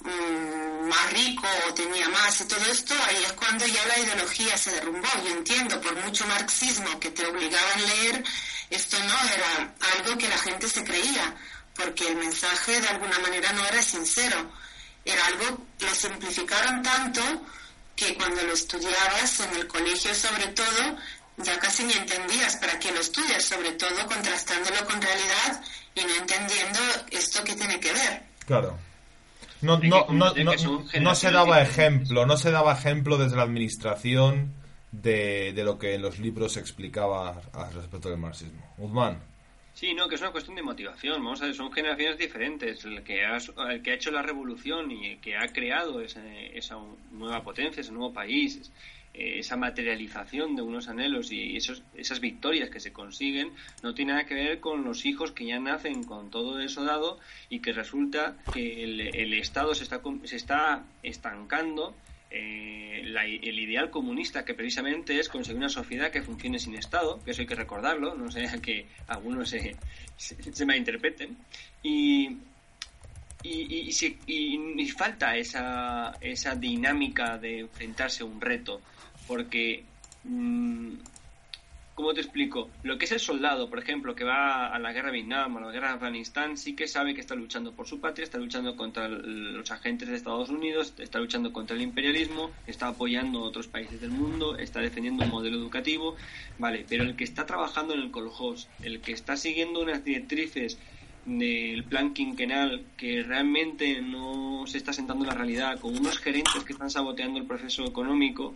[0.00, 4.56] mm, más rico o tenía más y todo esto, ahí es cuando ya la ideología
[4.56, 5.08] se derrumbó.
[5.24, 8.24] Yo entiendo, por mucho marxismo que te obligaban a leer,
[8.70, 11.36] esto no era algo que la gente se creía
[11.74, 14.50] porque el mensaje de alguna manera no era sincero.
[15.04, 17.22] Era algo, lo simplificaron tanto
[17.96, 20.96] que cuando lo estudiabas en el colegio sobre todo,
[21.38, 25.62] ya casi ni entendías para qué lo estudias, sobre todo contrastándolo con realidad
[25.94, 26.80] y no entendiendo
[27.10, 28.22] esto que tiene que ver.
[28.46, 28.78] Claro.
[29.60, 30.54] No, no, no, no,
[31.00, 34.52] no se daba ejemplo, no se daba ejemplo desde la administración
[34.90, 38.74] de, de lo que en los libros se explicaba al respecto del marxismo.
[38.76, 39.22] Guzmán.
[39.74, 41.24] Sí, no, que es una cuestión de motivación.
[41.24, 42.84] Vamos a ver, son generaciones diferentes.
[42.84, 43.38] El que ha,
[43.70, 46.76] el que ha hecho la revolución y el que ha creado esa, esa
[47.10, 48.70] nueva potencia, ese nuevo país,
[49.14, 53.50] eh, esa materialización de unos anhelos y esos, esas victorias que se consiguen
[53.82, 57.18] no tiene nada que ver con los hijos que ya nacen con todo eso dado
[57.50, 61.94] y que resulta que el, Estado se está, se está estancando
[62.30, 67.32] eh, el ideal comunista que precisamente es conseguir una sociedad que funcione sin Estado, que
[67.32, 69.76] eso hay que recordarlo, no sea que algunos se,
[70.16, 71.36] se, se malinterpreten,
[71.82, 72.38] y,
[73.42, 73.90] y,
[74.26, 78.80] y, falta esa, esa dinámica de enfrentarse a un reto
[79.26, 79.84] porque,
[80.24, 80.94] mm,
[81.94, 82.70] ¿cómo te explico?
[82.82, 85.60] Lo que es el soldado, por ejemplo, que va a la guerra de Vietnam a
[85.60, 88.76] la guerra de Afganistán, sí que sabe que está luchando por su patria, está luchando
[88.76, 93.68] contra los agentes de Estados Unidos, está luchando contra el imperialismo, está apoyando a otros
[93.68, 96.16] países del mundo, está defendiendo un modelo educativo,
[96.58, 100.78] vale, pero el que está trabajando en el colhouse, el que está siguiendo unas directrices
[101.24, 106.64] del plan quinquenal que realmente no se está sentando en la realidad, con unos gerentes
[106.64, 108.54] que están saboteando el proceso económico,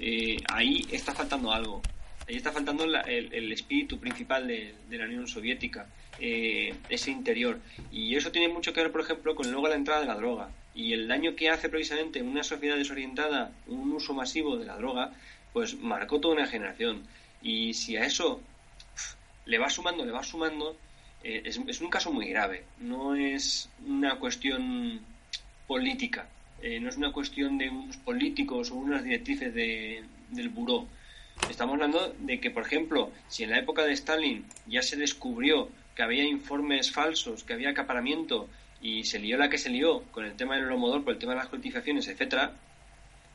[0.00, 1.82] eh, ahí está faltando algo.
[2.26, 5.86] Ahí está faltando el, espíritu principal de, la Unión Soviética,
[6.18, 7.58] eh, ese interior.
[7.90, 10.50] Y eso tiene mucho que ver, por ejemplo, con luego la entrada de la droga.
[10.74, 15.12] Y el daño que hace precisamente una sociedad desorientada, un uso masivo de la droga,
[15.52, 17.02] pues marcó toda una generación.
[17.42, 18.40] Y si a eso
[19.44, 20.76] le va sumando, le va sumando,
[21.24, 22.64] eh, es, es, un caso muy grave.
[22.78, 25.00] No es una cuestión
[25.66, 26.28] política,
[26.62, 30.86] eh, no es una cuestión de unos políticos o unas directrices de, del buró.
[31.48, 35.70] Estamos hablando de que, por ejemplo, si en la época de Stalin ya se descubrió
[35.94, 38.48] que había informes falsos, que había acaparamiento
[38.82, 41.32] y se lió la que se lió con el tema del holomodor, por el tema
[41.32, 42.52] de las cotizaciones, etcétera,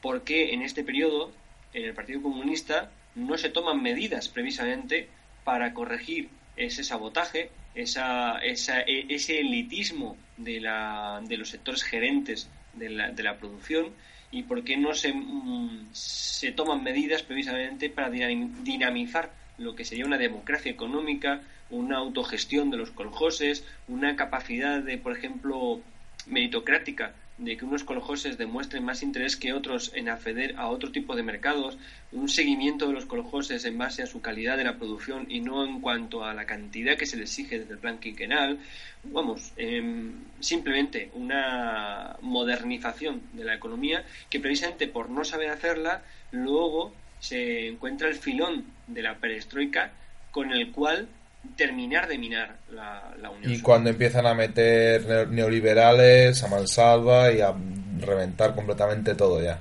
[0.02, 1.32] ¿por qué en este periodo
[1.74, 5.08] en el Partido Comunista no se toman medidas precisamente
[5.44, 12.50] para corregir ese sabotaje, esa, esa, e, ese elitismo de, la, de los sectores gerentes
[12.76, 13.88] de la, de la producción
[14.32, 20.06] y por qué no se, mm, se toman medidas precisamente para dinamizar lo que sería
[20.06, 25.80] una democracia económica, una autogestión de los coljoses, una capacidad de, por ejemplo,
[26.28, 31.16] meritocrática de que unos colojoses demuestren más interés que otros en acceder a otro tipo
[31.16, 31.78] de mercados,
[32.12, 35.66] un seguimiento de los colojoses en base a su calidad de la producción y no
[35.66, 38.60] en cuanto a la cantidad que se les exige desde el plan quinquenal,
[39.04, 46.94] vamos, em, simplemente una modernización de la economía que precisamente por no saber hacerla, luego
[47.20, 49.92] se encuentra el filón de la perestroika
[50.32, 51.08] con el cual
[51.56, 53.52] terminar de minar la, Unión.
[53.52, 57.54] Y cuando empiezan a meter neoliberales a mansalva y a
[58.00, 59.60] reventar completamente todo ya.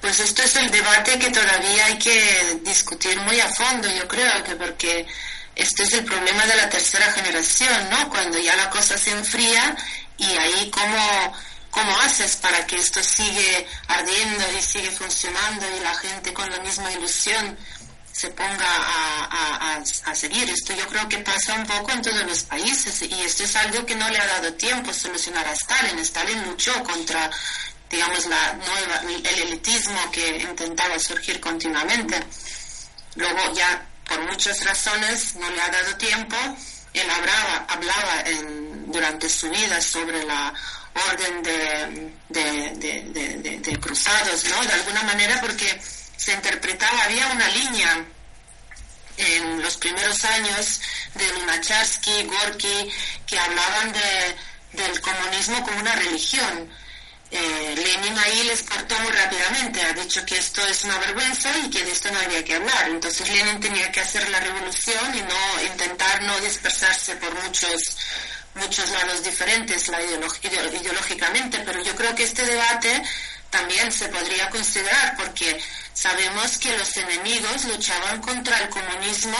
[0.00, 4.44] Pues esto es el debate que todavía hay que discutir muy a fondo, yo creo,
[4.44, 5.06] que porque
[5.56, 8.08] este es el problema de la tercera generación, ¿no?
[8.08, 9.76] Cuando ya la cosa se enfría
[10.18, 11.34] y ahí cómo,
[11.70, 16.60] cómo haces para que esto sigue ardiendo y sigue funcionando y la gente con la
[16.60, 17.56] misma ilusión
[18.16, 20.48] se ponga a, a, seguir.
[20.48, 23.84] Esto yo creo que pasa un poco en todos los países y esto es algo
[23.84, 25.98] que no le ha dado tiempo a solucionar a Stalin.
[25.98, 27.30] Stalin luchó contra,
[27.90, 32.18] digamos, la nueva, el elitismo que intentaba surgir continuamente.
[33.16, 36.36] Luego ya por muchas razones no le ha dado tiempo.
[36.94, 40.54] Él hablaba, hablaba en, durante su vida sobre la
[41.10, 43.10] orden de, de,
[43.42, 44.62] de, de cruzados, ¿no?
[44.62, 45.78] De alguna manera porque
[46.16, 48.04] se interpretaba, había una línea
[49.16, 50.80] en los primeros años
[51.14, 52.90] de Lunacharsky, Gorky,
[53.26, 54.36] que hablaban de,
[54.82, 56.70] del comunismo como una religión.
[57.30, 61.70] Eh, Lenin ahí les cortó muy rápidamente, ha dicho que esto es una vergüenza y
[61.70, 62.88] que de esto no había que hablar.
[62.88, 67.96] Entonces Lenin tenía que hacer la revolución y no intentar no dispersarse por muchos
[68.56, 73.02] muchos lados diferentes la ideológicamente, pero yo creo que este debate
[73.56, 75.60] también se podría considerar porque
[75.96, 79.38] Sabemos que los enemigos luchaban contra el comunismo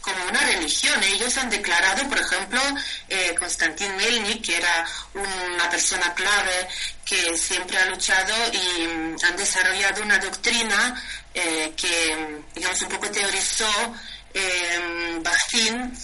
[0.00, 1.00] como una religión.
[1.04, 2.60] Ellos han declarado, por ejemplo,
[3.08, 4.84] eh, Konstantin Melnik, que era
[5.14, 6.68] una persona clave
[7.04, 11.00] que siempre ha luchado y mm, han desarrollado una doctrina
[11.32, 13.94] eh, que, digamos, un poco teorizó
[14.34, 15.96] eh, Bakhtin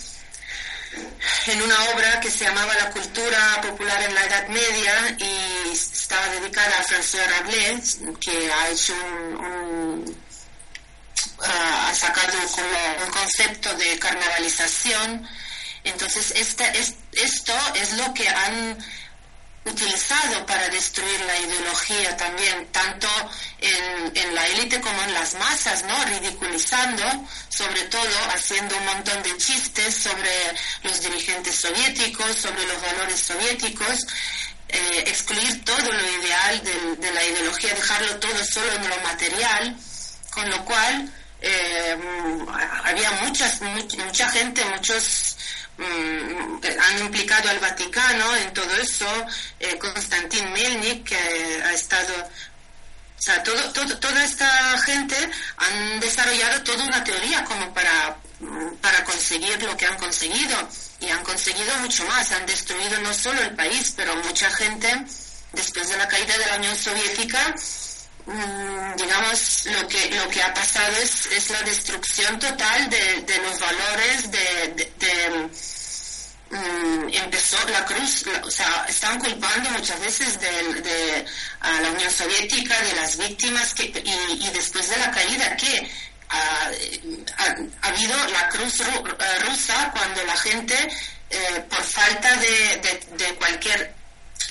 [1.47, 6.29] en una obra que se llamaba La cultura popular en la Edad Media y estaba
[6.29, 10.17] dedicada a François Rabelais, que ha hecho un,
[11.41, 12.39] ha sacado
[13.05, 15.29] un concepto de carnavalización.
[15.85, 18.79] Entonces, esta, es, esto es lo que han
[19.69, 23.09] utilizado para destruir la ideología también, tanto
[23.61, 26.05] en, la élite como en las masas, ¿no?
[26.05, 27.05] Ridiculizando,
[27.49, 30.31] sobre todo haciendo un montón de chistes sobre
[30.83, 34.07] los dirigentes soviéticos, sobre los valores soviéticos,
[34.69, 39.77] eh, excluir todo lo ideal de, de, la ideología, dejarlo todo solo en lo material
[40.31, 41.97] con lo cual eh,
[42.85, 45.37] había muchas, mucha gente, muchos
[45.79, 49.07] han implicado al Vaticano en todo eso,
[49.61, 55.17] eh, Konstantin Melnik, que ha estado, o sea, todo, toda esta gente
[55.57, 58.17] han desarrollado toda una teoría como para,
[58.81, 60.69] para conseguir lo que han conseguido,
[61.01, 65.05] y han conseguido mucho más, han destruido no solo el país, pero mucha gente,
[65.53, 67.88] después de la caída de la Unión Soviética, Mm,
[68.97, 73.59] digamos, lo que, lo que ha pasado es, es la destrucción total de, de los
[73.59, 75.51] valores de, de,
[76.51, 81.25] mm, empezó la cruz, o sea, están culpando muchas veces de,
[81.61, 85.91] a la Unión Soviética, de las víctimas, que, y, después de la caída, que
[86.29, 86.71] ha,
[87.39, 90.75] ha, habido la cruz eh, rusa cuando la gente,
[91.31, 93.95] eh, por falta de, de cualquier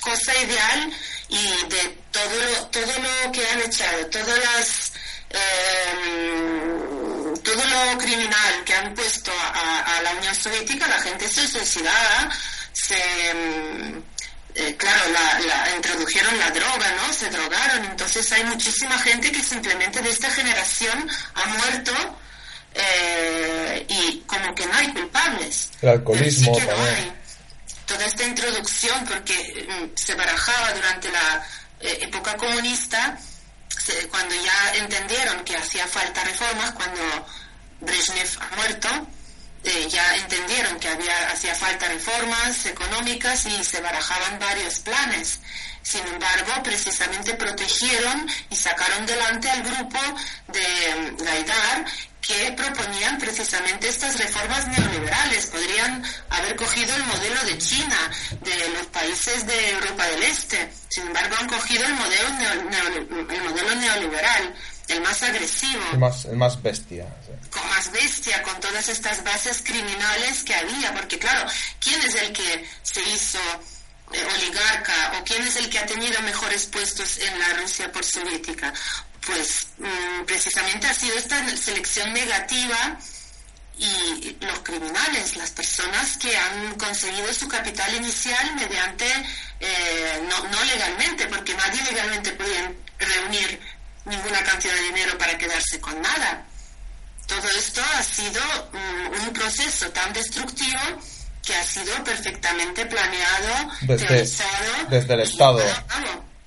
[0.01, 0.91] cosa ideal,
[1.29, 4.91] y de todo lo, todo lo que han echado, todas las,
[5.29, 12.29] em, todo lo criminal que han puesto a, la Unión Soviética, la gente se suicidaba,
[12.71, 14.01] se, em,
[14.55, 17.13] eh, claro, la, introdujeron la droga, ¿no?
[17.13, 21.91] Se drogaron, entonces hay muchísima gente que simplemente de esta generación ha muerto
[22.73, 25.69] eh, y como que no hay culpables.
[25.81, 27.26] El alcoholismo también
[27.87, 31.47] toda esta introducción, porque mm, se barajaba durante la
[31.79, 33.17] eh, época comunista,
[34.11, 37.01] cuando ya entendieron que hacía falta reformas, cuando
[37.79, 38.89] Brezhnev ha muerto,
[39.63, 45.39] eh, ya entendieron que había, hacía falta reformas económicas y se barajaban varios planes.
[45.81, 49.99] Sin embargo, precisamente protegieron y sacaron delante al grupo
[50.47, 51.85] de mm, Gaidar
[52.21, 55.45] que proponían precisamente estas reformas neoliberales.
[55.47, 58.11] Podrían haber cogido el modelo de China,
[58.41, 60.69] de los países de Europa del Este.
[60.89, 62.27] Sin embargo, han cogido el modelo,
[63.29, 64.55] el modelo neoliberal,
[64.87, 65.83] el más agresivo.
[65.93, 67.07] El más, el más bestia.
[67.49, 70.93] Con más bestia, con todas estas bases criminales que había.
[70.93, 71.49] Porque claro,
[71.79, 73.39] ¿quién es el que se hizo
[74.13, 78.03] eh, oligarca o quién es el que ha tenido mejores puestos en la Rusia por
[78.03, 78.73] soviética?
[79.27, 82.97] Pues mm, precisamente ha sido esta selección negativa
[83.77, 89.05] y los criminales, las personas que han conseguido su capital inicial mediante,
[89.59, 93.59] eh, no, no, legalmente, porque nadie legalmente puede reunir
[94.05, 96.43] ninguna cantidad de dinero para quedarse con nada.
[97.27, 100.79] Todo esto ha sido mm, un proceso tan destructivo
[101.45, 104.27] que ha sido perfectamente planeado, desde,
[104.89, 105.61] desde el Estado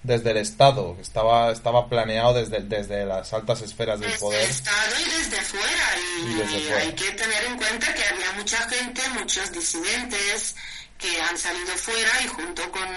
[0.02, 4.40] desde el Estado, estaba, estaba planeado desde, desde las altas esferas del poder.
[4.40, 6.52] Desde el Estado y desde fuera.
[6.52, 10.56] Y, hay que tener en cuenta que había mucha gente, muchos disidentes
[10.96, 12.88] que han salido fuera y junto con,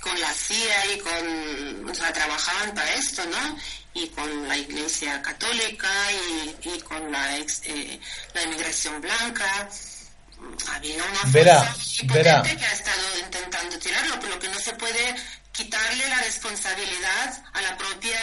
[0.00, 3.58] con la CIA y con, o sea, trabajaban para esto, ¿no?
[3.94, 8.00] Y con la Iglesia Católica y, y con la, ex, eh,
[8.32, 9.68] la inmigración blanca
[10.74, 15.14] había una fuerza que ha estado intentando tirarlo, pero que no se puede
[15.52, 18.18] quitarle la responsabilidad a la propia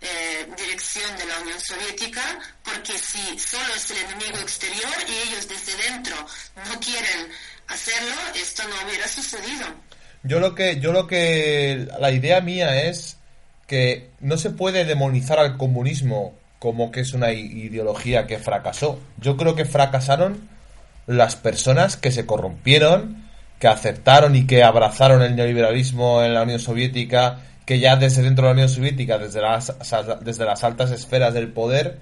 [0.00, 2.22] eh, dirección de la Unión Soviética,
[2.64, 7.28] porque si solo es el enemigo exterior y ellos desde dentro no quieren
[7.68, 9.66] hacerlo, esto no hubiera sucedido.
[10.24, 13.16] Yo lo que, yo lo que, la idea mía es
[13.66, 19.00] que no se puede demonizar al comunismo como que es una ideología que fracasó.
[19.18, 20.48] Yo creo que fracasaron
[21.06, 23.28] las personas que se corrompieron
[23.62, 28.42] que aceptaron y que abrazaron el neoliberalismo en la Unión Soviética, que ya desde dentro
[28.42, 29.72] de la Unión Soviética, desde las,
[30.24, 31.96] desde las altas esferas del poder,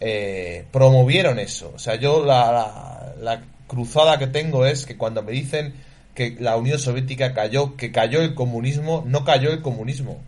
[0.00, 1.72] eh, promovieron eso.
[1.74, 5.74] O sea, yo la, la, cruzada que tengo es que cuando me dicen
[6.14, 10.22] que la Unión Soviética cayó, que cayó el comunismo, no cayó el comunismo.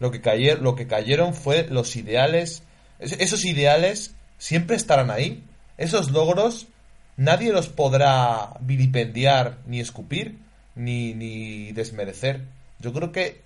[0.00, 2.64] Lo que, cayeron, lo que cayeron fue los ideales.
[2.98, 5.44] Esos ideales siempre estarán ahí.
[5.78, 6.66] Esos logros
[7.16, 10.38] nadie los podrá vilipendiar, ni escupir,
[10.74, 12.42] ni, ni desmerecer.
[12.80, 13.42] Yo creo que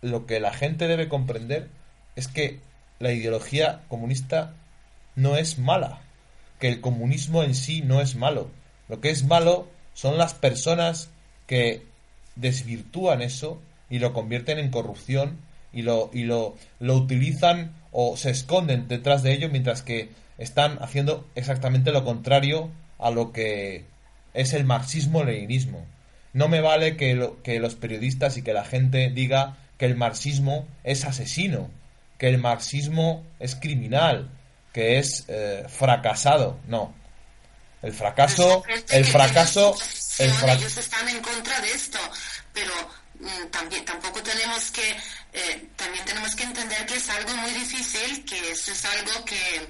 [0.00, 1.68] lo que la gente debe comprender
[2.16, 2.60] es que
[2.98, 4.54] la ideología comunista
[5.16, 6.00] no es mala,
[6.58, 8.50] que el comunismo en sí no es malo.
[8.88, 11.10] Lo que es malo son las personas
[11.46, 11.86] que
[12.36, 13.60] desvirtúan eso
[13.90, 15.38] y lo convierten en corrupción
[15.72, 20.78] y lo, y lo, lo utilizan o se esconden detrás de ello mientras que están
[20.82, 22.70] haciendo exactamente lo contrario
[23.02, 23.84] a lo que
[24.32, 25.84] es el marxismo-leninismo.
[26.32, 30.66] No me vale que, que los periodistas y que la gente diga que el marxismo
[30.84, 31.70] es asesino,
[32.18, 34.30] que el marxismo es criminal,
[34.72, 36.58] que es eh, fracasado.
[36.68, 36.94] No.
[37.82, 39.74] El fracaso, el fracaso,
[40.18, 40.58] el fracaso.
[40.60, 41.98] Ellos están en contra de esto,
[42.52, 42.72] pero
[43.18, 44.88] mm, también tampoco tenemos que
[45.32, 49.66] eh, también tenemos que entender que es algo muy difícil, que eso es algo que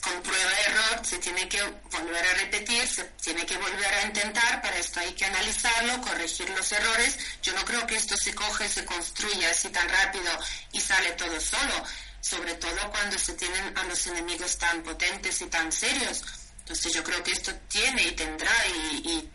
[0.00, 4.06] con prueba de error se tiene que volver a repetir, se tiene que volver a
[4.06, 7.18] intentar, para esto hay que analizarlo, corregir los errores.
[7.42, 10.30] Yo no creo que esto se coge, se construye así tan rápido
[10.72, 11.84] y sale todo solo,
[12.20, 16.22] sobre todo cuando se tienen a los enemigos tan potentes y tan serios.
[16.60, 19.30] Entonces yo creo que esto tiene y tendrá y, y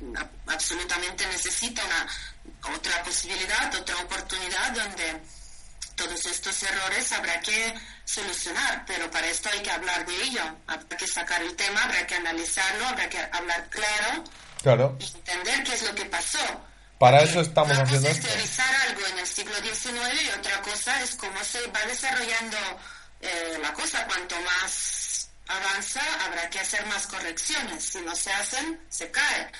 [0.47, 2.07] absolutamente necesita una
[2.75, 5.21] otra posibilidad, otra oportunidad donde
[5.95, 7.73] todos estos errores habrá que
[8.05, 12.05] solucionar, pero para esto hay que hablar de ello, habrá que sacar el tema, habrá
[12.05, 14.23] que analizarlo, habrá que hablar claro,
[14.61, 14.97] claro.
[14.99, 16.39] y entender qué es lo que pasó.
[16.99, 20.61] Para eso estamos una haciendo cosa es teorizar algo en el siglo XIX y otra
[20.61, 22.57] cosa es cómo se va desarrollando
[23.19, 24.05] eh, la cosa.
[24.05, 27.83] Cuanto más avanza, habrá que hacer más correcciones.
[27.83, 29.51] Si no se hacen, se cae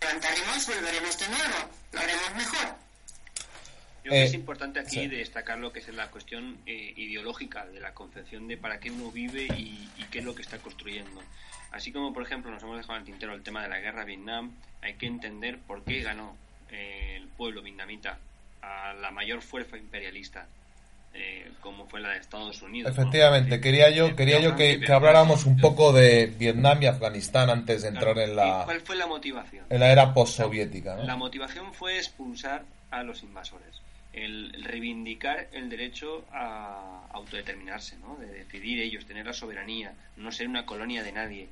[0.00, 2.74] levantaremos, volveremos de nuevo, lo haremos mejor.
[4.02, 7.80] Creo que es eh, importante aquí destacar lo que es la cuestión eh, ideológica de
[7.80, 11.22] la concepción de para qué uno vive y, qué es lo que está construyendo.
[11.70, 14.00] Así como, por ejemplo, nos hemos dejado en el tintero el tema de la guerra
[14.00, 16.34] de Vietnam, hay que entender por qué ganó
[16.70, 18.18] eh, el pueblo vietnamita
[18.62, 20.46] a la mayor fuerza imperialista
[21.14, 22.92] eh, como fue la de Estados Unidos.
[22.92, 27.88] Efectivamente, quería yo, quería yo que, habláramos un poco de Vietnam y Afganistán antes de
[27.88, 28.62] entrar en la...
[28.64, 29.64] ¿Cuál fue la motivación?
[29.70, 30.96] En la era postsoviética.
[30.96, 33.80] La motivación fue expulsar a los invasores,
[34.24, 38.16] el reivindicar el derecho a autodeterminarse, ¿no?
[38.16, 41.48] de decidir ellos, tener la soberanía, no ser una colonia de nadie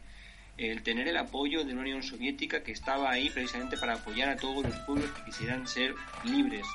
[0.58, 4.36] el tener el apoyo de una Unión Soviética que estaba ahí precisamente para apoyar a
[4.36, 5.94] todos los pueblos que quisieran ser
[6.24, 6.66] libres,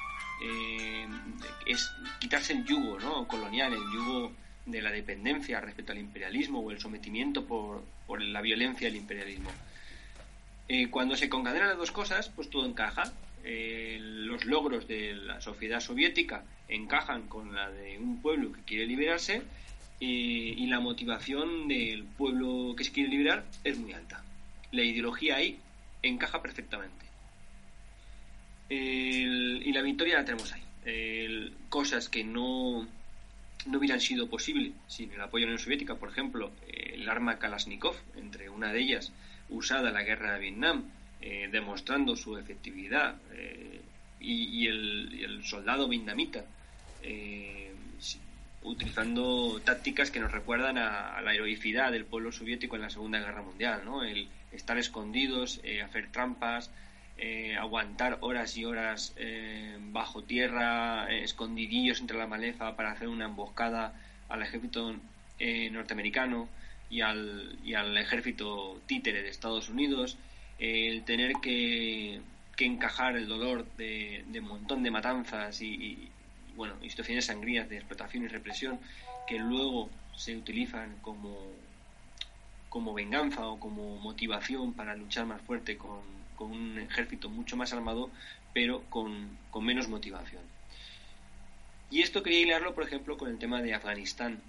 [0.43, 1.07] eh,
[1.65, 3.27] es quitarse el yugo ¿no?
[3.27, 4.31] colonial, el yugo
[4.65, 9.49] de la dependencia respecto al imperialismo o el sometimiento por, por la violencia del imperialismo.
[10.67, 13.11] Eh, cuando se concadenan las dos cosas, pues todo encaja.
[13.43, 18.85] Eh, los logros de la sociedad soviética encajan con la de un pueblo que quiere
[18.85, 19.41] liberarse
[19.99, 24.23] y la motivación del pueblo que se quiere liberar es muy alta.
[24.71, 25.59] La ideología ahí
[26.01, 27.05] encaja perfectamente
[28.73, 30.63] y la victoria la tenemos ahí.
[31.69, 32.87] cosas que no,
[33.65, 37.37] no hubieran sido posibles sin el apoyo de la Unión Soviética, por ejemplo, el arma
[37.37, 39.11] Kalashnikov, entre una de ellas
[39.49, 40.85] usada en la guerra de Vietnam,
[41.21, 43.81] eh, demostrando su efectividad, eh,
[44.19, 46.45] y, el, soldado vietnamita,
[47.01, 47.73] eh,
[48.63, 53.41] utilizando tácticas que nos recuerdan a, la heroicidad del pueblo soviético en la Segunda Guerra
[53.41, 54.03] Mundial, ¿no?
[54.03, 56.69] el estar escondidos, hacer trampas,
[57.23, 63.09] eh, aguantar horas y horas eh, bajo tierra, eh, escondidillos entre la maleza para hacer
[63.09, 63.93] una emboscada
[64.27, 64.95] al ejército
[65.71, 66.49] norteamericano
[66.89, 70.17] y al, y al ejército títere de Estados Unidos,
[70.61, 72.21] el tener que,
[72.55, 76.09] que, encajar el dolor de, un montón de matanzas y, y,
[76.55, 78.79] bueno, situaciones sangrías de explotación y represión
[79.27, 81.35] que luego se utilizan como,
[82.69, 86.01] como venganza o como motivación para luchar más fuerte con,
[86.41, 88.09] con un ejército mucho más armado,
[88.53, 90.41] pero con, menos motivación.
[91.89, 94.41] Y esto quería hilarlo, por ejemplo, con el tema de Afganistán.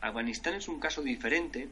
[0.00, 1.68] Afganistán es un caso diferente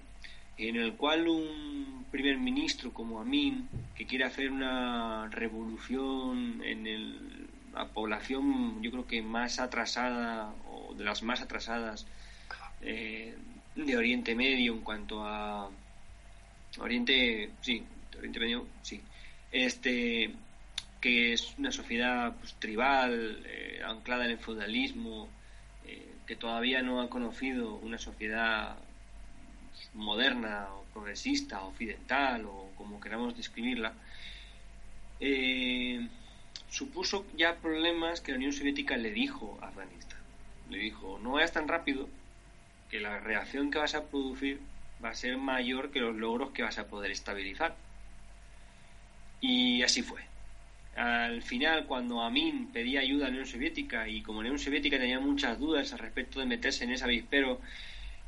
[0.59, 7.89] en el cual un primer ministro como Amin, que quiere hacer una revolución en la
[7.89, 12.07] población, yo creo que más atrasada o de las más atrasadas
[12.83, 13.35] eh,
[13.75, 15.71] de Oriente Medio en cuanto a
[16.79, 17.83] Oriente, sí,
[18.17, 19.01] Oriente Medio, sí,
[19.51, 20.33] este
[21.01, 25.29] que es una sociedad pues, tribal, eh, anclada en el feudalismo,
[25.85, 28.79] eh, que todavía no ha conocido una sociedad
[29.95, 33.93] moderna o progresista occidental o como queramos describirla,
[35.21, 36.07] eh,
[36.69, 40.21] supuso ya problemas que la Unión Soviética le dijo a Afganistán.
[40.71, 42.09] Le dijo, no vayas tan rápido
[42.91, 44.61] que la reacción que vas a producir
[45.05, 47.77] va a ser mayor que los logros que vas a poder estabilizar.
[49.41, 50.23] Y así fue.
[50.97, 54.99] Al final, cuando Amin pedía ayuda a la Unión Soviética y como la Unión Soviética
[54.99, 57.61] tenía muchas dudas al respecto de meterse en ese avispero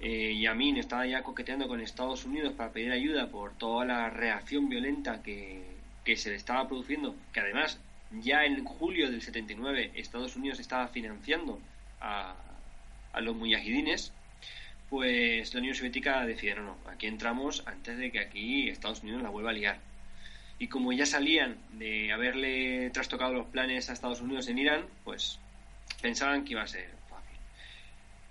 [0.00, 4.10] eh, y Amin estaba ya coqueteando con Estados Unidos para pedir ayuda por toda la
[4.10, 5.76] reacción violenta que,
[6.16, 7.80] se le estaba produciendo, que además
[8.12, 11.60] ya en julio del 79 Estados Unidos estaba financiando
[12.00, 12.34] a,
[13.12, 14.12] a los muyahidines,
[14.88, 19.30] pues la Unión Soviética no, no, aquí entramos antes de que aquí Estados Unidos la
[19.30, 19.80] vuelva a liar
[20.58, 25.38] y como ya salían de haberle trastocado los planes a Estados Unidos en Irán, pues
[26.00, 27.38] pensaban que iba a ser fácil.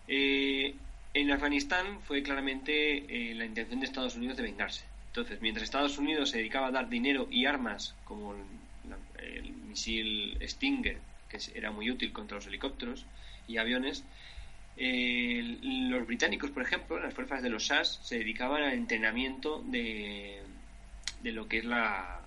[0.07, 0.73] Eh,
[1.15, 4.83] en Afganistán fue claramente eh, la intención de Estados Unidos de vengarse.
[5.07, 10.97] Entonces, mientras Estados Unidos se dedicaba a dar dinero y armas, como el, misil Stinger
[11.29, 13.05] que era muy útil contra los helicópteros
[13.47, 14.03] y aviones.
[14.77, 20.41] los británicos, por ejemplo, las fuerzas de los SAS, se dedicaban al entrenamiento de,
[21.23, 22.19] de lo que es la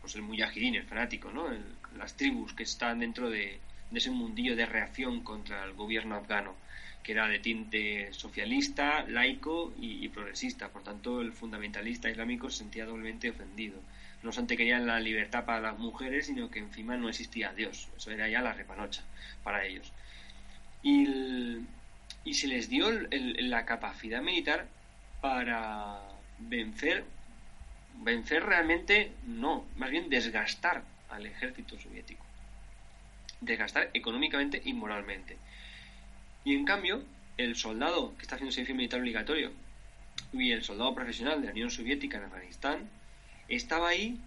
[0.00, 1.46] pues el el fanático, ¿no?
[1.96, 3.60] las tribus que están dentro de,
[3.90, 6.56] de ese mundillo de reacción contra el gobierno afgano
[7.08, 10.68] que era de tinte socialista, laico y, progresista.
[10.68, 13.80] Por tanto, el fundamentalista islámico se sentía doblemente ofendido.
[14.22, 17.88] No solamente querían la libertad para las mujeres, sino que encima no existía Dios.
[17.96, 19.04] Eso era ya la repanocha
[19.42, 19.90] para ellos.
[20.82, 21.64] Y,
[22.30, 24.66] se les dio la capacidad militar
[25.22, 26.02] para
[26.38, 27.04] vencer,
[28.02, 32.22] vencer realmente, no, más bien desgastar al ejército soviético.
[33.40, 35.38] Desgastar económicamente y moralmente.
[36.48, 37.02] Y en cambio,
[37.36, 39.52] el soldado que está haciendo servicio militar obligatorio
[40.32, 42.88] y el soldado profesional de la Unión Soviética en Afganistán
[43.48, 44.18] estaba ahí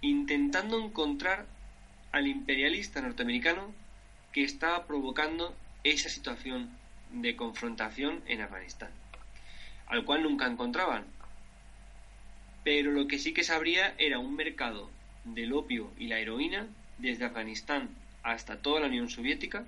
[0.00, 1.44] intentando encontrar
[2.10, 3.70] al imperialista norteamericano
[4.32, 6.70] que estaba provocando esa situación
[7.10, 8.88] de confrontación en Afganistán,
[9.88, 11.04] al cual nunca encontraban.
[12.64, 14.88] Pero lo que sí que sabría era un mercado
[15.24, 17.90] del opio y la heroína desde Afganistán
[18.22, 19.66] hasta toda la Unión Soviética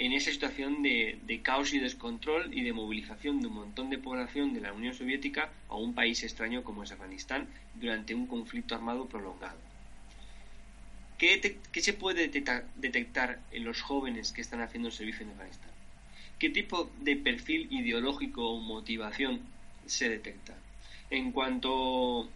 [0.00, 4.54] en esa situación de, caos y descontrol y de movilización de un montón de población
[4.54, 9.04] de la Unión Soviética a un país extraño como es Afganistán durante un conflicto armado
[9.04, 9.58] prolongado.
[11.18, 15.70] ¿Qué, se puede detectar en los jóvenes que están haciendo el servicio en Afganistán?
[16.38, 19.42] ¿Qué tipo de perfil ideológico o motivación
[19.84, 20.56] se detecta?
[21.10, 22.26] En cuanto,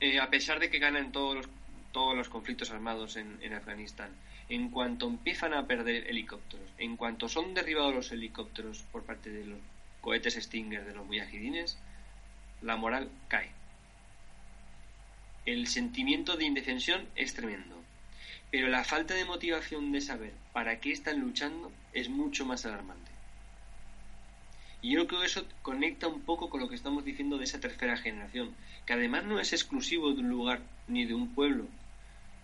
[0.00, 1.48] eh, a pesar de que ganan todos los,
[1.92, 4.10] todos los conflictos armados en Afganistán,
[4.48, 9.46] en cuanto empiezan a perder helicópteros, en cuanto son derribados los helicópteros por parte de
[9.46, 9.58] los
[10.00, 11.78] cohetes Stinger de los mujahidines,
[12.60, 13.50] la moral cae.
[15.46, 17.82] El sentimiento de indefensión es tremendo,
[18.50, 23.10] pero la falta de motivación de saber para qué están luchando es mucho más alarmante.
[24.82, 27.60] Y yo creo que eso conecta un poco con lo que estamos diciendo de esa
[27.60, 28.52] tercera generación,
[28.84, 31.66] que además no es exclusivo de un lugar ni de un pueblo,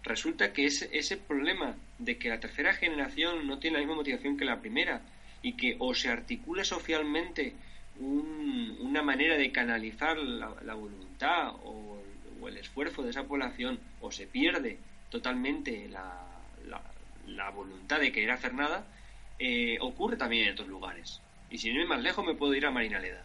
[0.03, 4.37] resulta que ese, ese problema de que la tercera generación no tiene la misma motivación
[4.37, 5.03] que la primera
[5.43, 7.55] y que o se articula socialmente
[8.01, 12.03] una manera de canalizar la, voluntad o,
[12.47, 14.79] el esfuerzo de esa población o se pierde
[15.11, 16.25] totalmente la,
[17.27, 18.87] la, voluntad de querer hacer nada,
[19.39, 21.21] eh, ocurre también en otros lugares.
[21.51, 23.25] Y si no es más lejos me puedo ir a Marinaleda.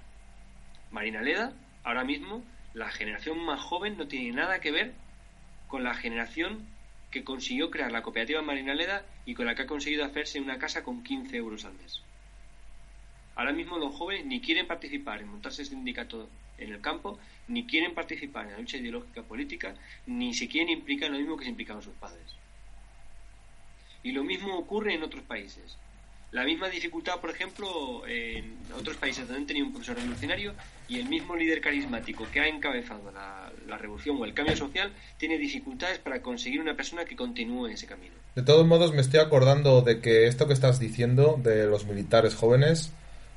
[0.91, 1.53] Marinaleda,
[1.83, 2.43] ahora mismo,
[2.73, 4.93] la generación más joven no tiene nada que ver
[5.73, 6.67] con la generación
[7.09, 10.83] que consiguió crear la cooperativa Marinaleda y con la que ha conseguido hacerse una casa
[10.83, 11.99] con 15 euros al mes.
[13.33, 17.17] Ahora mismo los jóvenes ni quieren participar en montarse sindicato en el campo,
[17.47, 19.73] ni quieren participar en la lucha ideológica política,
[20.05, 22.35] ni se quieren implicar lo mismo que se implicaban sus padres.
[24.03, 25.75] Y lo mismo ocurre en otros países.
[26.29, 30.53] La misma dificultad, por ejemplo, en otros países donde han tenido un profesor revolucionario
[30.93, 35.37] y el mismo líder carismático que ha encabezado la, revolución o el cambio social tiene
[35.39, 38.13] dificultades para conseguir una persona que continúe ese camino.
[38.35, 42.35] De todos modos, me estoy acordando de que esto que estás diciendo de los militares
[42.35, 42.91] jóvenes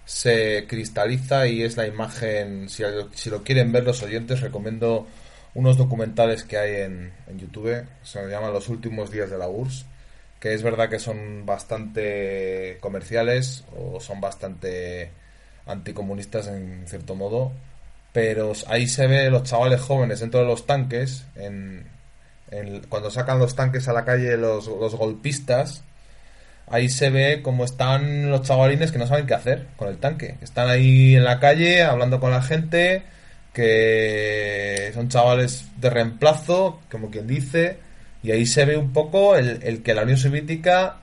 [0.05, 2.83] se cristaliza y es la imagen, si,
[3.13, 5.07] si lo quieren ver los oyentes, recomiendo
[5.55, 9.87] unos documentales que hay en, en YouTube, se llaman Los últimos días de la URSS
[10.41, 15.11] que es verdad que son bastante comerciales o son bastante
[15.67, 17.53] anticomunistas en cierto modo,
[18.13, 21.85] pero ahí se ve los chavales jóvenes dentro de los tanques, en,
[22.89, 25.83] cuando sacan los tanques a la calle los, golpistas,
[26.69, 30.37] ahí se ve cómo están los chavalines que no saben qué hacer con el tanque.
[30.41, 33.03] Están ahí en la calle hablando con la gente,
[33.53, 37.79] que son chavales de reemplazo, como quien dice,
[38.23, 40.97] y ahí se ve un poco el, que la Unión Soviética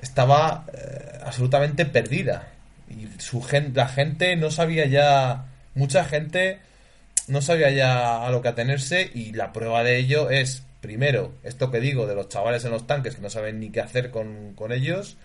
[0.00, 2.53] estaba eh, absolutamente perdida.
[2.96, 6.58] Y su gente, la gente no sabía ya, mucha gente
[7.26, 11.70] no sabía ya a lo que atenerse y la prueba de ello es, primero, esto
[11.70, 14.54] que digo de los chavales en los tanques que no saben ni qué hacer con,
[14.70, 15.16] ellos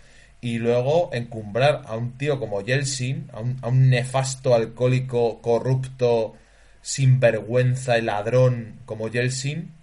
[0.41, 6.35] y luego encumbrar a un tío como Yeltsin, a un, a un nefasto alcohólico, corrupto,
[6.81, 9.73] sinvergüenza y ladrón como Yeltsin,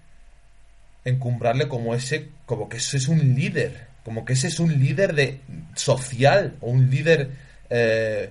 [1.04, 5.14] encumbrarle como ese, como que ese es un líder, como que ese es un líder
[5.14, 5.40] de
[5.74, 7.30] social o un líder
[7.70, 8.30] eh,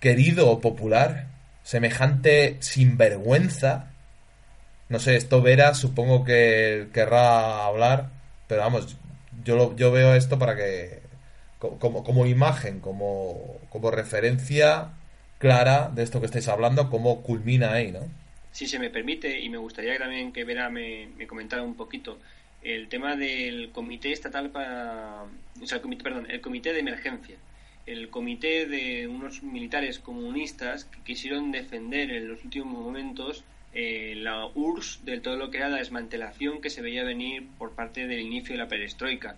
[0.00, 1.26] querido o popular,
[1.62, 3.90] semejante sinvergüenza.
[4.88, 8.10] No sé, esto Vera supongo que querrá hablar,
[8.48, 8.96] pero vamos,
[9.44, 11.00] yo, yo veo esto para que,
[11.58, 14.90] como, como imagen, como, como referencia
[15.38, 18.00] clara de esto que estáis hablando, cómo culmina ahí, ¿no?
[18.54, 22.20] si se me permite, y me gustaría también que Vera me, comentara un poquito,
[22.62, 25.24] el tema del comité estatal para,
[25.60, 27.34] o sea, el comité, perdón, el comité de emergencia,
[27.86, 34.46] el comité de unos militares comunistas que quisieron defender en los últimos momentos eh, la
[34.46, 38.20] URSS de todo lo que era la desmantelación que se veía venir por parte del
[38.20, 39.36] inicio de la perestroika,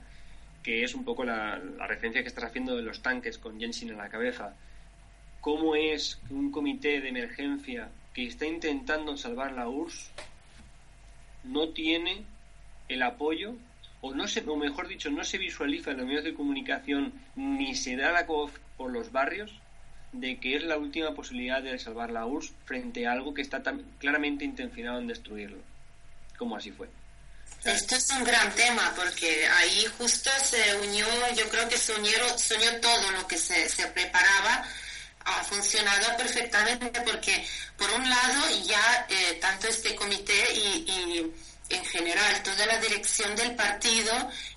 [0.62, 3.96] que es un poco la, referencia que estás haciendo de los tanques con Jensen en
[3.96, 4.54] la cabeza.
[5.40, 10.10] ¿Cómo es que un comité de emergencia que está intentando salvar la URSS
[11.44, 12.24] no tiene
[12.88, 13.54] el apoyo
[14.06, 17.74] o no se, o mejor dicho, no se visualiza en los medios de comunicación ni
[17.74, 19.52] se da la voz por los barrios
[20.12, 23.62] de que es la última posibilidad de salvar la URSS frente a algo que está
[23.62, 25.58] tan claramente intencionado en destruirlo,
[26.38, 26.88] como así fue.
[27.64, 32.38] Esto es un gran tema porque ahí justo se unió, yo creo que se unió,
[32.38, 34.64] se unió todo lo que se, se preparaba
[35.26, 37.44] ha funcionado perfectamente porque
[37.76, 41.32] por un lado ya eh, tanto este comité y
[41.68, 44.12] en general toda la dirección del partido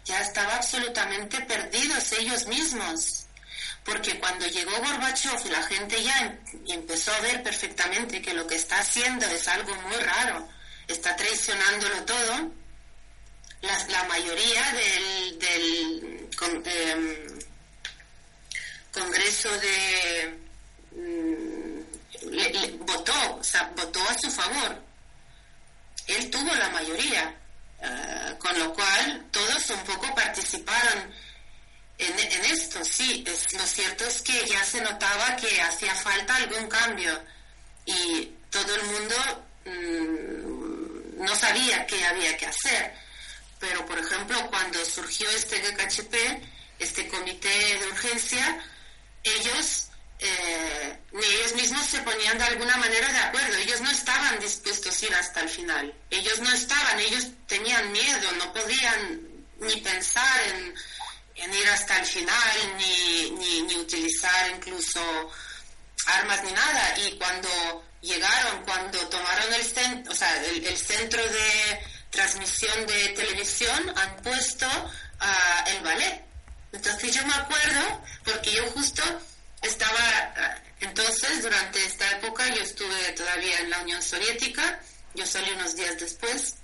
[0.06, 3.26] ya estaba absolutamente perdidos ellos mismos.
[3.84, 6.38] Porque cuando llegó Gorbachev y la gente ya em,
[6.68, 10.48] empezó a ver perfectamente que lo que está haciendo es algo muy raro,
[10.88, 12.52] está traicionándolo todo,
[13.62, 16.30] la, mayoría del, del
[16.66, 17.40] em,
[18.92, 20.40] Congreso de...
[20.92, 21.80] Mm,
[22.86, 24.89] votó, o sea, votó a su favor
[26.16, 27.36] él tuvo la mayoría,
[27.82, 31.14] eh, con lo cual todos un poco participaron
[31.98, 32.84] en, esto.
[32.84, 37.22] Sí, es, lo cierto es que ya se notaba que hacía falta algún cambio
[37.86, 39.16] y todo el mundo
[39.66, 42.94] mm, no sabía qué había que hacer.
[43.60, 46.16] Pero, por ejemplo, cuando surgió este GKHP,
[46.80, 48.64] este comité de urgencia,
[49.24, 49.89] ellos
[50.20, 53.58] eh, ni ellos mismos se ponían de alguna manera de acuerdo.
[53.58, 55.94] Ellos no estaban dispuestos a ir hasta el final.
[56.10, 59.22] Ellos no estaban, ellos tenían miedo, no podían
[59.60, 63.32] ni pensar en, ir hasta el final, ni,
[63.64, 65.02] ni, utilizar incluso
[66.06, 66.98] armas ni nada.
[67.00, 73.94] Y cuando llegaron, cuando tomaron el, centro, o sea, el, centro de transmisión de televisión,
[73.98, 76.26] han puesto uh, el ballet.
[76.74, 79.02] Entonces yo me acuerdo, porque yo justo
[79.62, 84.80] estaba, entonces, durante esta época, yo estuve todavía en la Unión Soviética,
[85.16, 86.56] yo salí unos días después,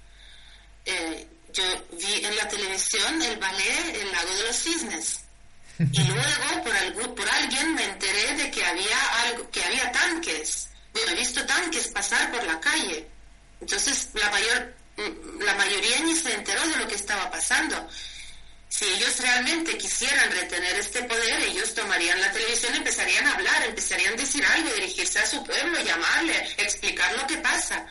[0.86, 5.20] eh, yo vi en la televisión el ballet El lago de los cisnes.
[5.80, 10.70] Y luego, por, algo, por alguien, me enteré de que había, algo, que había tanques.
[10.94, 13.08] Bueno, he visto tanques pasar por la calle.
[13.60, 14.74] Entonces, la, mayor,
[15.40, 17.90] la mayoría ni se enteró de lo que estaba pasando.
[18.78, 24.16] Si ellos realmente quisieran retener este poder, ellos tomarían la televisión, empezarían a hablar, empezarían
[24.16, 27.86] a decir algo, dirigirse a su pueblo, llamarle, explicar lo que pasa.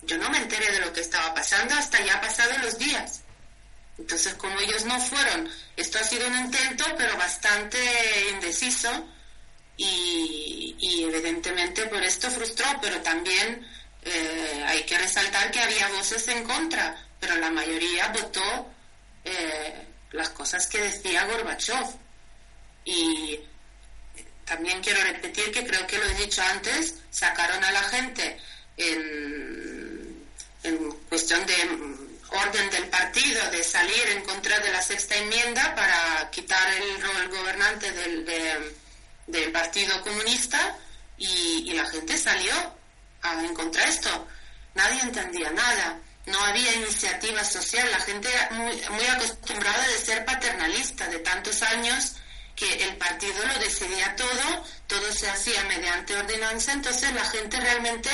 [0.00, 3.20] Yo no me enteré de lo que estaba pasando hasta ya pasados los días.
[3.98, 7.78] Entonces, como ellos no fueron, esto ha sido un intento, pero bastante
[8.32, 9.06] indeciso
[9.76, 13.68] y, evidentemente por esto frustró, pero también
[14.02, 18.77] eh, hay que resaltar que había voces en contra, pero la mayoría votó
[19.30, 21.86] eh, las cosas que decía Gorbachev.
[22.84, 23.40] Y
[24.44, 28.38] también quiero repetir que creo que lo he dicho antes, sacaron a la gente
[28.76, 30.24] en,
[30.62, 31.54] en cuestión de
[32.30, 37.28] orden del partido de salir en contra de la sexta enmienda para quitar el rol
[37.28, 38.24] gobernante del,
[39.26, 40.76] del Partido Comunista
[41.16, 42.54] y, la gente salió
[43.42, 44.26] en contra de esto.
[44.74, 46.00] Nadie entendía nada
[46.30, 52.16] no había iniciativa social, la gente muy, muy acostumbrada de ser paternalista de tantos años
[52.54, 58.10] que el partido lo decidía todo, todo se hacía mediante ordenanza, entonces la gente realmente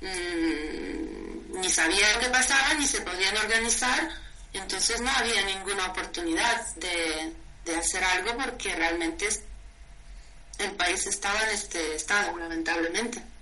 [0.00, 4.08] mm, ni sabía lo que pasaba, ni se podían organizar,
[4.52, 7.32] entonces no había ninguna oportunidad de,
[7.64, 9.28] de hacer algo porque realmente
[10.58, 13.33] el país estaba en este estado, lamentablemente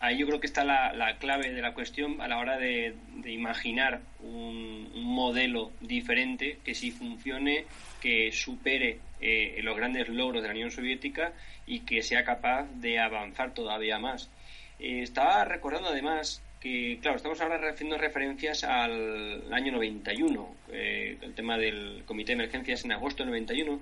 [0.00, 2.94] ahí yo creo que está la, clave de la cuestión a la hora de,
[3.26, 7.64] imaginar un, modelo diferente que sí funcione,
[8.00, 11.32] que supere eh, los grandes logros de la Unión Soviética
[11.66, 14.30] y que sea capaz de avanzar todavía más.
[14.78, 21.34] Eh, estaba recordando además que, claro, estamos ahora haciendo referencias al año 91, eh, el
[21.34, 23.80] tema del Comité de Emergencias en agosto del 91,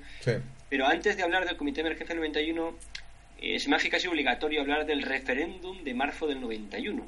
[0.68, 2.74] pero antes de hablar del Comité de Emergencia del 91,
[3.40, 7.06] es me casi obligatorio hablar del referéndum de marzo del 91.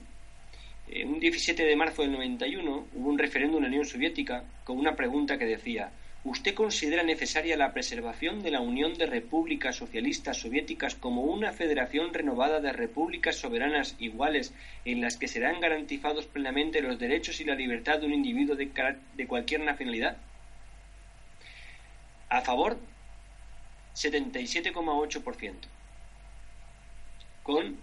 [1.05, 4.95] un 17 de marzo del 91 hubo un referéndum en la Unión Soviética con una
[4.95, 5.91] pregunta que decía
[6.24, 12.12] ¿Usted considera necesaria la preservación de la Unión de Repúblicas Socialistas Soviéticas como una federación
[12.12, 14.53] renovada de repúblicas soberanas iguales
[14.85, 19.26] en las que serán garantizados plenamente los derechos y la libertad de un individuo de
[19.26, 20.16] cualquier nacionalidad?
[22.29, 22.79] A favor,
[23.95, 25.55] 77,8%,
[27.49, 27.77] con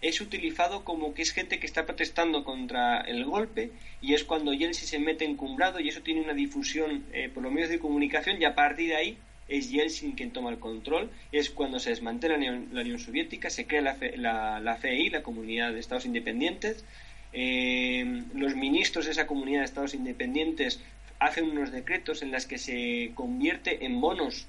[0.00, 4.52] es utilizado como que es gente que está protestando contra el golpe y es cuando
[4.52, 8.40] Yeltsin se mete encumbrado y eso tiene una difusión eh, por los medios de comunicación
[8.40, 9.18] y a partir de ahí
[9.48, 13.80] es Yeltsin quien toma el control, es cuando se desmantela la Unión, Soviética, se crea
[13.80, 16.84] la, la, la, CEI, la Comunidad de Estados Independientes,
[17.32, 20.80] eh, los ministros de esa Comunidad de Estados Independientes
[21.18, 24.46] hacen unos decretos en los que se convierte en bonos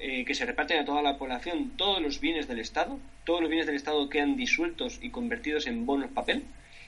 [0.00, 3.50] eh, que se reparten a toda la población todos los bienes del Estado, todos los
[3.50, 6.44] bienes del Estado quedan disueltos y convertidos en bonos papel,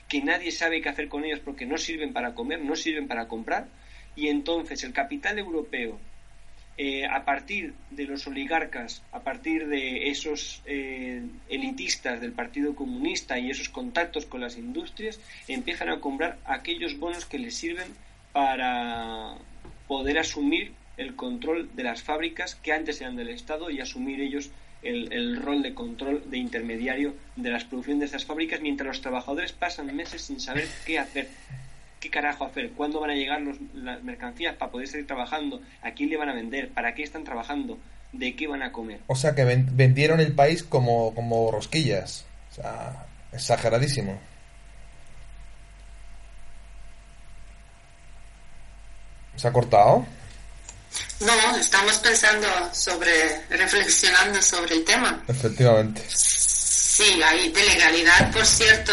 [0.07, 3.27] que nadie sabe qué hacer con ellos porque no sirven para comer, no sirven para
[3.27, 3.67] comprar,
[4.15, 5.99] y entonces el capital europeo,
[6.77, 13.37] eh, a partir de los oligarcas, a partir de esos eh, elitistas del Partido Comunista
[13.37, 17.87] y esos contactos con las industrias, empiezan a comprar aquellos bonos que les sirven
[18.31, 19.35] para
[19.87, 24.51] poder asumir el control de las fábricas que antes eran del Estado y asumir ellos
[24.81, 29.51] el, rol de control de intermediario de las producciones de esas fábricas mientras los trabajadores
[29.51, 31.27] pasan meses sin saber qué hacer,
[32.01, 33.41] qué carajo hacer, cuándo van a llegar
[33.75, 37.23] las mercancías para poder seguir trabajando, a quién le van a vender, para qué están
[37.23, 37.77] trabajando,
[38.11, 38.99] de qué van a comer.
[39.07, 44.19] O sea que vendieron el país como, como rosquillas, o sea, exageradísimo.
[49.35, 50.05] ¿Se ha cortado?
[51.21, 55.23] No, estamos pensando sobre, reflexionando sobre el tema.
[55.27, 56.01] Efectivamente.
[56.91, 58.91] Sí, hay de legalidad, por cierto,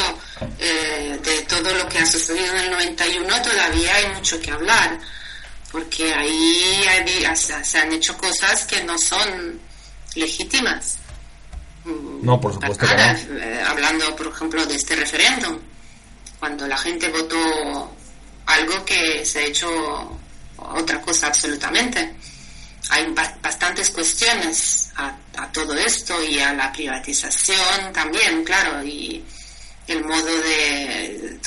[0.60, 5.00] eh, de todo lo que ha sucedido en el 91 todavía hay mucho que hablar,
[5.72, 6.84] porque ahí
[7.34, 9.60] se han hecho cosas que no son
[10.14, 10.98] legítimas.
[12.22, 13.40] No, por supuesto que no.
[13.40, 15.58] Eh, hablando, por ejemplo, de este referéndum,
[16.38, 17.96] cuando la gente votó
[18.46, 20.16] algo que se ha hecho
[20.56, 22.14] otra cosa absolutamente.
[22.90, 25.16] Hay bastantes cuestiones a,
[25.52, 29.24] todo esto y a la privatización también, claro, y
[29.86, 31.38] el modo de...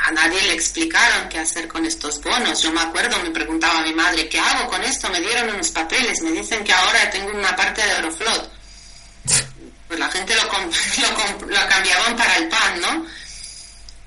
[0.00, 2.62] A nadie le explicaron qué hacer con estos bonos.
[2.62, 5.08] Yo me acuerdo, me preguntaba a mi madre, ¿qué hago con esto?
[5.10, 8.52] Me dieron unos papeles, me dicen que ahora tengo una parte de Euroflot.
[9.88, 13.06] Pues la gente lo, lo, lo cambiaban para el pan, ¿no?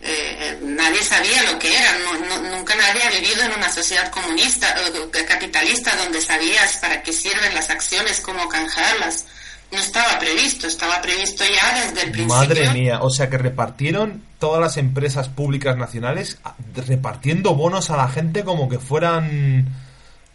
[0.04, 1.91] Eh, nadie sabía lo que era,
[2.49, 7.54] nunca nadie ha vivido en una sociedad comunista, eh, capitalista, donde sabías para qué sirven
[7.54, 9.26] las acciones, cómo canjearlas.
[9.72, 12.36] No estaba previsto, estaba previsto ya desde el principio.
[12.36, 16.39] Madre mía, o sea que repartieron todas las empresas públicas nacionales
[16.88, 19.68] repartiendo bonos a la gente como que fueran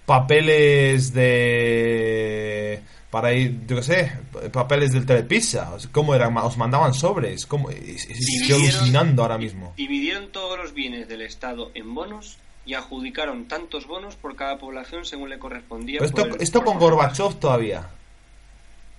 [0.06, 2.82] papeles de
[3.16, 4.12] para ir, yo qué sé,
[4.52, 5.74] papeles del Telepizza.
[5.90, 6.36] ¿Cómo eran?
[6.36, 7.46] ¿Os mandaban sobres?
[7.46, 7.70] ¿Cómo?
[7.70, 9.72] Estoy alucinando ahora mismo.
[9.74, 12.36] Dividieron todos los bienes del Estado en bonos
[12.66, 16.00] y adjudicaron tantos bonos por cada población según le correspondía.
[16.02, 17.88] esto, esto con Gorbachev todavía.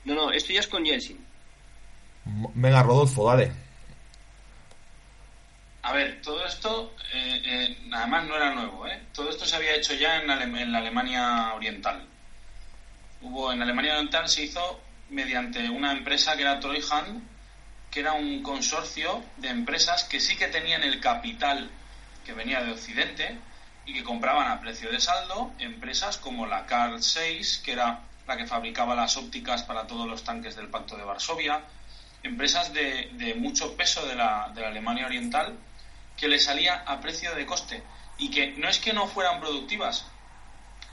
[0.05, 1.19] No, no, esto ya es con Yeltsin.
[2.55, 3.51] Venga, Rodolfo, dale.
[5.83, 8.99] A ver, todo esto, eh, eh, nada más no era nuevo, ¿eh?
[9.13, 12.03] Todo esto se había hecho ya en, en la Alemania Oriental
[13.21, 17.23] hubo en Alemania Oriental se hizo mediante una empresa que era Treuhand,
[17.91, 21.69] que era un consorcio de empresas que sí que tenían el capital
[22.25, 23.37] que venía de Occidente
[23.85, 28.37] y que compraban a precio de saldo empresas como la Carl Zeiss, que era la
[28.37, 31.61] que fabricaba las ópticas para todos los tanques del Pacto de Varsovia,
[32.23, 35.57] empresas de, de mucho peso de la, de la Alemania Oriental
[36.17, 37.81] que le salía a precio de coste.
[38.17, 40.05] Y que no es que no fueran productivas,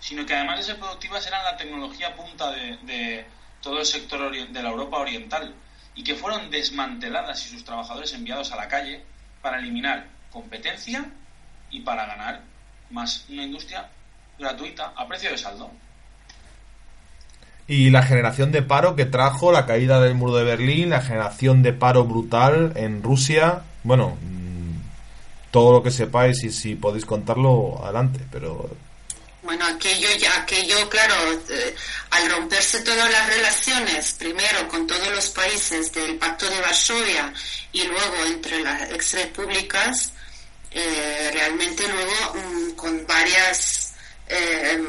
[0.05, 3.24] sino que además de ser productivas eran la tecnología punta de,
[3.62, 5.55] todo el sector de la Europa Oriental
[5.94, 9.02] y que fueron desmanteladas y sus trabajadores enviados a la calle
[9.40, 11.10] para eliminar competencia
[11.70, 12.43] y para ganar
[12.90, 13.89] más una industria
[14.39, 15.70] gratuita a precio de saldo.
[17.66, 21.62] y la generación de paro que trajo la caída del muro de Berlín, la generación
[21.62, 23.62] de paro brutal en Rusia.
[23.85, 28.68] Bueno, mm, todo lo que sepáis y si podéis contarlo, adelante, pero...
[29.45, 31.15] Bueno, aquello, ya, aquello claro,
[31.51, 31.77] eh,
[32.11, 37.31] al romperse todas las relaciones, primero con todos los países del Pacto de Varsovia
[37.71, 40.12] y luego entre las exrepúblicas,
[40.71, 43.93] eh, realmente luego mm, con varias
[44.29, 44.83] eh,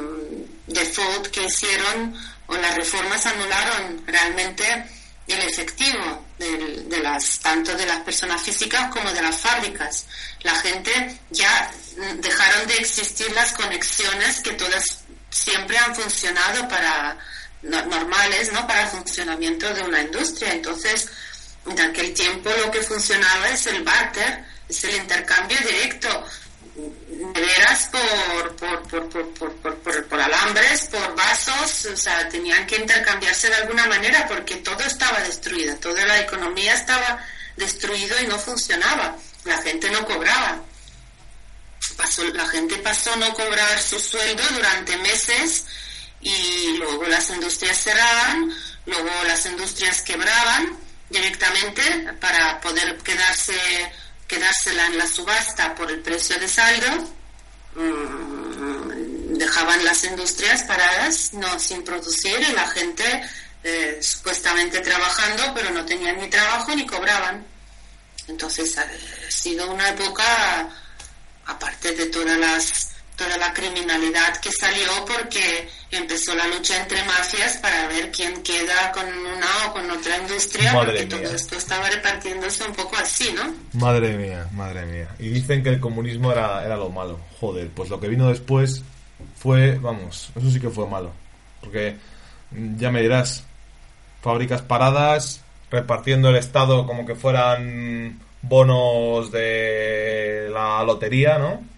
[0.68, 2.15] default que hicieron
[2.48, 4.86] o las reformas anularon realmente
[5.27, 10.06] el efectivo de, las tanto de las personas físicas como de las fábricas.
[10.41, 11.72] La gente ya
[12.18, 14.84] dejaron de existir las conexiones que todas
[15.30, 17.18] siempre han funcionado para
[17.62, 18.66] normales, ¿no?
[18.68, 20.53] Para el funcionamiento de una industria.
[20.53, 21.10] Entonces,
[21.66, 26.26] en aquel tiempo lo que funcionaba es el barter, es el intercambio directo
[26.75, 33.55] neveras por por, por, por, por, alambres, por vasos, o sea, tenían que intercambiarse de
[33.55, 37.19] alguna manera porque todo estaba destruido, toda la economía estaba
[37.55, 40.61] destruido y no funcionaba, la gente no cobraba.
[41.97, 45.65] Pasó, la gente pasó no cobrar su sueldo durante meses
[46.21, 48.51] y luego las industrias cerraban,
[48.85, 50.77] luego las industrias quebraban
[51.09, 53.53] directamente para poder quedarse
[54.27, 56.88] quedársela en la subasta por el precio de saldo,
[57.76, 63.03] mm, dejaban las industrias paradas, no sin producir y la gente
[63.64, 67.45] eh, supuestamente trabajando, pero no tenían ni trabajo ni cobraban.
[68.27, 68.88] Entonces ha
[69.30, 70.69] sido una época,
[71.45, 77.57] aparte de todas las toda la criminalidad que salió porque empezó la lucha entre mafias
[77.57, 82.63] para ver quién queda con una o con otra industria, porque todo esto estaba repartiéndose
[82.65, 83.53] un poco así, ¿no?
[83.79, 85.07] Madre mía, madre mía.
[85.19, 87.19] Y dicen que el comunismo era, era lo malo.
[87.39, 88.83] Joder, pues lo que vino después
[89.37, 91.11] fue, vamos, eso sí que fue malo.
[91.61, 91.95] Porque
[92.51, 93.43] mm, ya me dirás,
[94.21, 101.74] fábricas paradas, repartiendo el Estado como que fueran bonos de la lotería, ¿no?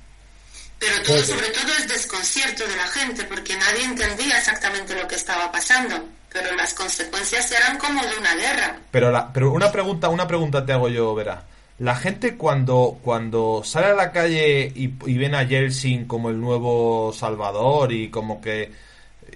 [0.80, 5.16] Pero todo, sobre todo es desconcierto de la gente, porque nadie entendía exactamente lo que
[5.16, 5.96] estaba pasando.
[6.32, 8.80] Pero las consecuencias eran como de una guerra.
[8.92, 11.44] Pero, la, pero una pregunta, una pregunta te hago yo, Vera.
[11.80, 16.40] La gente cuando, cuando sale a la calle y, y ven a Yeltsin como el
[16.40, 18.72] nuevo Salvador y como que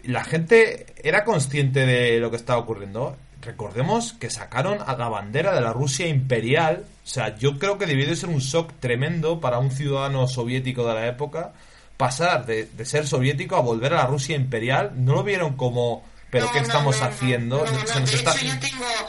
[0.05, 5.53] la gente era consciente de lo que estaba ocurriendo recordemos que sacaron a la bandera
[5.53, 6.85] de la Rusia imperial.
[7.03, 10.88] O sea, yo creo que debió de ser un shock tremendo para un ciudadano soviético
[10.88, 11.53] de la época
[11.97, 14.91] pasar de, ser soviético a volver a la Rusia imperial.
[14.95, 16.03] ¿No lo vieron como...
[16.31, 17.63] ¿Pero qué estamos haciendo?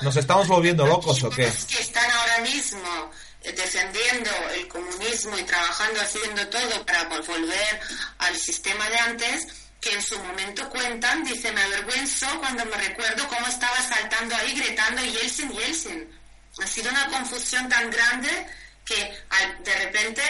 [0.03, 1.45] ¿Nos, estamos volviendo locos o qué?
[1.45, 3.11] que están ahora mismo
[3.45, 7.81] eh, defendiendo el comunismo y trabajando haciendo todo para volver
[8.19, 13.27] al sistema de antes que en su momento cuentan, dice, me avergüenzo cuando me recuerdo
[13.27, 16.21] cómo estaba saltando ahí gritando Yeltsin, Yeltsin.
[16.63, 18.47] Ha sido una confusión tan grande
[18.85, 19.13] que
[19.65, 20.23] de repente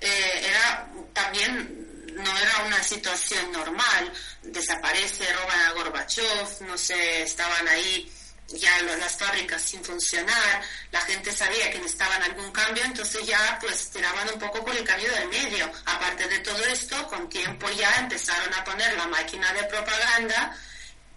[0.00, 4.12] eh, era también no era una situación normal.
[4.42, 8.10] Desaparece, roban a Gorbachev, no sé, estaban ahí
[8.48, 10.62] ya las fábricas sin funcionar,
[10.92, 14.84] la gente sabía que necesitaban algún cambio, entonces ya pues tiraban un poco por el
[14.84, 15.70] cambio del medio.
[15.84, 20.56] Aparte de todo esto, con tiempo ya empezaron a poner la máquina de propaganda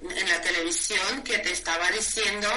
[0.01, 2.49] en la televisión que te estaba diciendo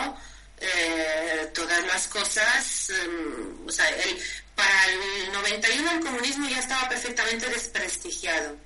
[0.58, 4.18] eh, todas las cosas, em, o sea, el,
[4.54, 8.56] para el 91 el comunismo ya estaba perfectamente desprestigiado.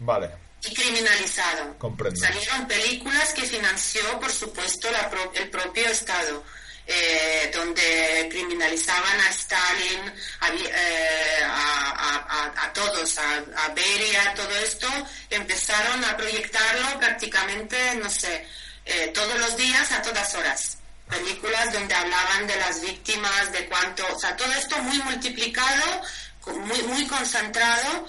[0.00, 1.76] Vale y criminalizado.
[2.14, 4.88] Salieron películas que financió, por supuesto,
[5.34, 6.44] el propio Estado.
[6.86, 10.00] Eh, donde criminalizaban a Stalin,
[10.40, 14.86] a, eh, a, todos, a, Beria, todo esto,
[15.30, 18.46] empezaron a proyectarlo prácticamente, no sé,
[18.84, 20.76] eh, todos los días, a todas horas.
[21.08, 26.02] Películas donde hablaban de las víctimas, de cuánto, o sea, todo esto muy multiplicado,
[26.48, 28.06] muy, muy concentrado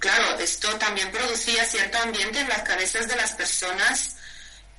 [0.00, 4.16] claro, esto también producía cierto ambiente en las cabezas de las personas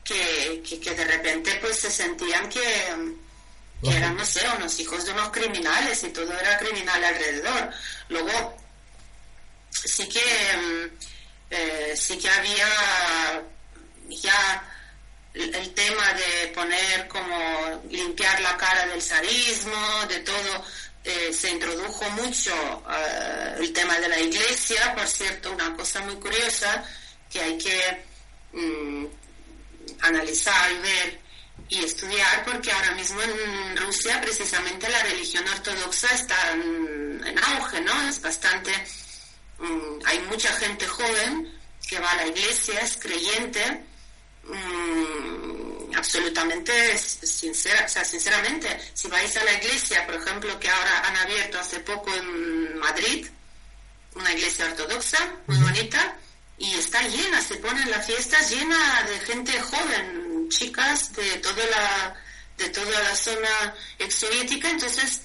[0.03, 2.61] que, que, de repente pues se sentían que,
[3.84, 7.72] eran, no sé, unos hijos de unos criminales y todo era criminal alrededor.
[8.10, 8.57] Luego,
[9.69, 10.19] sí que,
[10.57, 10.98] mm,
[11.52, 12.68] eh, sí que había
[14.10, 14.68] ya
[15.34, 20.65] el tema de poner como limpiar la cara del zarismo, de todo,
[21.03, 22.53] eh, se introdujo mucho
[22.90, 26.84] eh, el tema de la iglesia, por cierto, una cosa muy curiosa
[27.30, 28.03] que hay que
[28.53, 29.06] mm,
[30.02, 31.19] analizar, ver
[31.69, 37.23] y estudiar, porque ahora mismo en Rusia precisamente la religión ortodoxa está en,
[37.56, 38.10] auge, ¿no?
[38.10, 38.72] Es bastante...
[39.57, 43.84] Mm, hay mucha gente joven que va a la iglesia, es creyente,
[44.44, 45.60] mm,
[45.95, 51.15] absolutamente sincera, o sea, sinceramente, si vais a la iglesia, por ejemplo, que ahora han
[51.18, 53.27] abierto hace poco en Madrid,
[54.15, 56.18] una iglesia ortodoxa muy bonita,
[56.57, 62.15] y está llena, se ponen las fiestas llena de gente joven, chicas de toda la,
[62.57, 65.22] de toda la zona exsoviética, entonces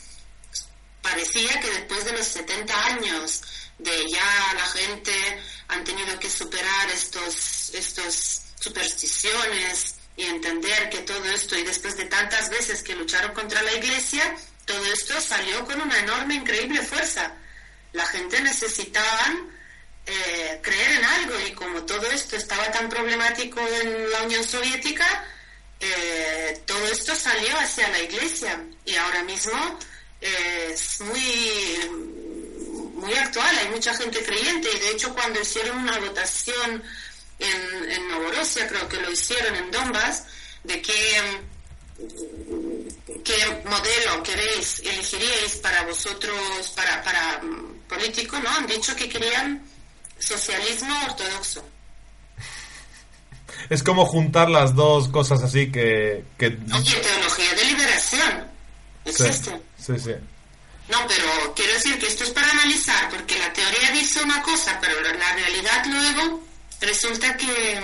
[1.03, 3.43] parecía que después de los 70 años
[3.79, 5.13] de ya la gente
[5.69, 12.07] han tenido que superar estos, estos supersticiones y entender que todo esto, y después de
[12.07, 14.35] tantas veces que lucharon contra la iglesia,
[14.65, 17.35] todo esto salió con una enorme, increíble fuerza.
[17.93, 19.35] La gente necesitaba
[20.07, 25.25] eh, creer en algo y como todo esto estaba tan problemático en la Unión Soviética,
[25.79, 29.79] eh, todo esto salió hacia la iglesia y ahora mismo
[30.21, 31.91] es muy
[32.95, 36.83] muy actual, hay mucha gente creyente y de hecho cuando hicieron una votación
[37.39, 40.25] en, en Novorosia, creo que lo hicieron en Donbass,
[40.65, 41.41] de qué,
[43.25, 48.51] qué modelo queréis, elegiríais para vosotros, para, para mm, político, ¿no?
[48.51, 49.63] Han dicho que querían
[50.19, 51.65] socialismo ortodoxo.
[53.69, 56.25] Es como juntar las dos cosas así que...
[56.39, 56.47] que...
[56.47, 58.47] Oye, teología de liberación.
[59.05, 59.61] Existe.
[59.79, 60.13] sí, sí.
[60.89, 64.79] No, pero quiero decir que esto es para analizar, porque la teoría dice una cosa,
[64.81, 66.47] pero la realidad luego
[66.81, 67.81] resulta que,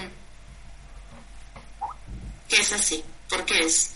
[2.49, 3.03] que es así.
[3.29, 3.95] ¿Por qué es?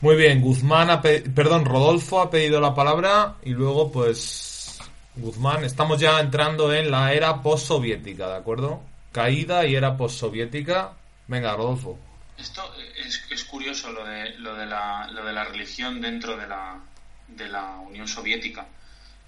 [0.00, 4.78] Muy bien, Guzmán, perdón, Rodolfo ha pedido la palabra y luego pues
[5.18, 8.80] Guzmán, estamos ya entrando en la era postsoviética, ¿de acuerdo?
[9.10, 10.92] Caída y era postsoviética.
[11.26, 11.98] Venga, Rodolfo.
[12.38, 12.62] Esto
[12.96, 16.78] es, es curioso lo de, lo, de la, lo de la religión dentro de la,
[17.26, 18.66] de la Unión Soviética.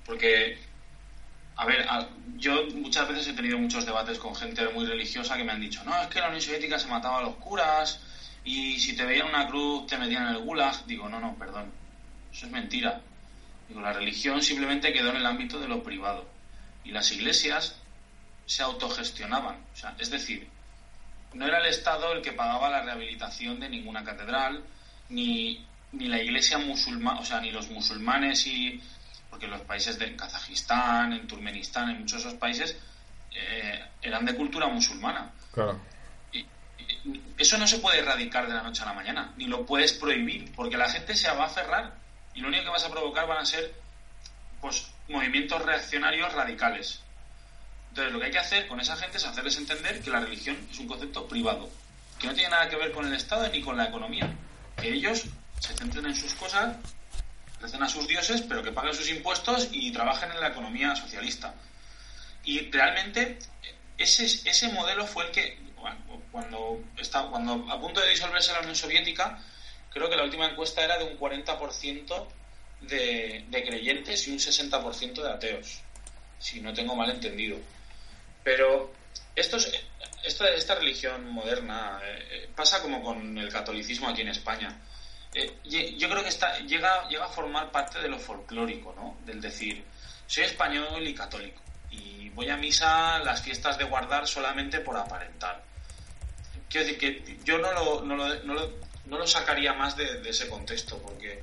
[0.07, 0.59] Porque,
[1.57, 1.87] a ver,
[2.37, 5.83] yo muchas veces he tenido muchos debates con gente muy religiosa que me han dicho,
[5.85, 8.01] no, es que la Unión Soviética se mataba a los curas
[8.45, 10.87] y si te veían una cruz te metían en el gulag.
[10.87, 11.71] Digo, no, no, perdón,
[12.33, 13.01] eso es mentira.
[13.69, 16.27] Digo, la religión simplemente quedó en el ámbito de lo privado
[16.85, 17.77] y las iglesias
[18.47, 19.57] se autogestionaban.
[19.75, 20.49] O sea, es decir,
[21.35, 24.65] no era el Estado el que pagaba la rehabilitación de ninguna catedral,
[25.11, 28.81] ni ni la iglesia musulmana, o sea, ni los musulmanes y...
[29.41, 32.77] porque los países de Kazajistán, en Turkmenistán, en muchos de esos países,
[33.35, 35.31] eh, eran de cultura musulmana.
[35.51, 35.81] Claro.
[36.31, 36.45] Y,
[37.39, 40.53] eso no se puede erradicar de la noche a la mañana, ni lo puedes prohibir,
[40.55, 41.95] porque la gente se va a aferrar
[42.35, 43.73] y lo único que vas a provocar van a ser
[44.61, 47.01] pues movimientos reaccionarios radicales.
[47.89, 50.59] Entonces, lo que hay que hacer con esa gente es hacerles entender que la religión
[50.71, 51.71] es un concepto privado,
[52.19, 54.31] que no tiene nada que ver con el Estado ni con la economía,
[54.77, 55.25] que ellos
[55.59, 56.77] se centren en sus cosas,
[57.61, 61.55] recen a sus dioses, pero que paguen sus impuestos y trabajen en la economía socialista.
[62.45, 63.39] Y realmente
[63.99, 65.59] ese, ese modelo fue el que,
[66.31, 69.39] cuando, está, cuando a punto de disolverse la Unión Soviética,
[69.91, 72.27] creo que la última encuesta era de un 40%
[72.83, 75.81] de, de creyentes y un 60% de ateos,
[76.39, 77.59] si no tengo mal entendido.
[78.43, 78.93] Pero
[79.37, 79.71] esto es,
[80.25, 84.81] esta, esta religión moderna eh, eh, pasa como con el catolicismo aquí en España
[85.35, 85.59] eh,
[85.97, 89.17] yo creo que está, llega, llega a formar parte de lo folclórico, ¿no?
[89.25, 89.85] Del decir,
[90.27, 95.63] soy español y católico y voy a misa las fiestas de guardar solamente por aparentar.
[96.69, 98.71] Quiero decir que yo no lo, no lo,
[99.07, 101.43] no lo, sacaría más de, ese contexto porque,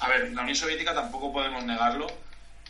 [0.00, 2.06] a ver, la Unión Soviética tampoco podemos negarlo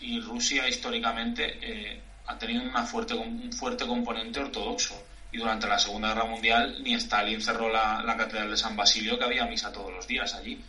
[0.01, 5.79] y Rusia históricamente eh, ha tenido una fuerte, un fuerte componente ortodoxo y durante la
[5.79, 9.93] Segunda Guerra Mundial ni Stalin cerró la, Catedral de San Basilio que había misa todos
[9.93, 10.63] los días allí.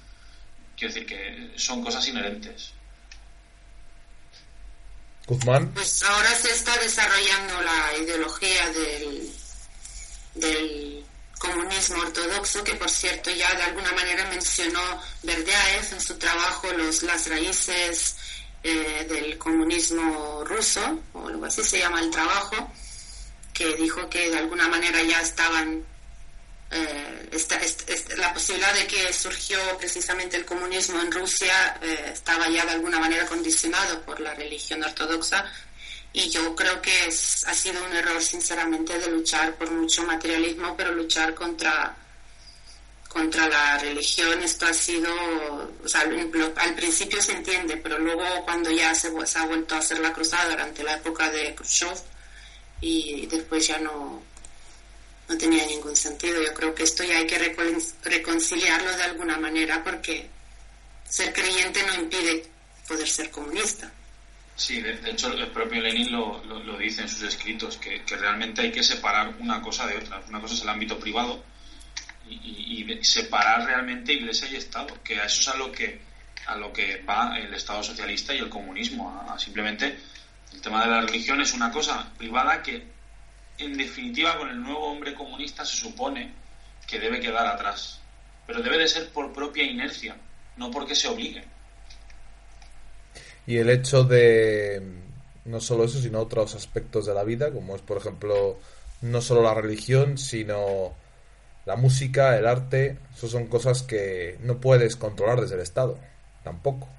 [0.78, 2.72] Quiero decir que son cosas inherentes.
[5.26, 5.72] Guzmán.
[5.74, 9.34] Pues ahora se está desarrollando la ideología del,
[10.36, 11.06] del
[11.38, 14.82] comunismo ortodoxo, que por cierto ya de alguna manera mencionó
[15.24, 18.16] Berdiaev en su trabajo los, las raíces
[18.64, 22.72] eh, del comunismo ruso, o algo así se llama el trabajo
[23.60, 25.86] que dijo que de alguna manera ya estaban
[26.72, 27.30] eh,
[28.16, 33.00] la posibilidad de que surgió precisamente el comunismo en Rusia eh, estaba ya de alguna
[33.00, 35.44] manera condicionado por la religión ortodoxa.
[36.14, 40.78] Y yo creo que es, ha sido un error sinceramente de luchar por mucho materialismo
[40.78, 41.98] pero luchar contra
[43.10, 44.42] contra la religión.
[44.42, 45.12] Esto ha sido
[45.84, 49.80] o sea, al principio se entiende pero luego cuando ya se, se ha vuelto a
[49.80, 52.00] hacer la cruzada durante la época de Khrushchev
[52.82, 54.22] y después ya no,
[55.28, 56.42] no tenía ningún sentido.
[56.42, 57.38] Yo creo que esto ya hay que
[58.04, 60.28] reconciliarlo de alguna manera porque
[61.08, 62.46] ser creyente no impide
[62.88, 63.92] poder ser comunista.
[64.56, 68.62] Sí, de, hecho el propio Lenin lo, lo, dice en sus escritos, que, que, realmente
[68.62, 70.22] hay que separar una cosa de otra.
[70.28, 71.42] Una cosa es el ámbito privado
[72.28, 76.02] y, y, separar realmente Iglesia y Estado, que a eso es a lo que,
[76.48, 79.26] a lo que va el Estado socialista y el comunismo.
[79.30, 79.98] A, simplemente
[80.60, 82.84] el tema de la religión es una cosa privada que,
[83.60, 86.34] en definitiva, con el nuevo hombre comunista se supone
[86.86, 88.02] que debe quedar atrás.
[88.46, 90.18] Pero debe de ser por propia inercia,
[90.58, 91.46] no porque se obligue.
[93.48, 94.82] Y el hecho de
[95.46, 98.60] no solo eso, sino otros aspectos de la vida, como es, por ejemplo,
[99.02, 100.94] no solo la religión, sino
[101.66, 105.98] la música, el arte, eso son cosas que no puedes controlar desde el Estado,
[106.44, 106.90] tampoco.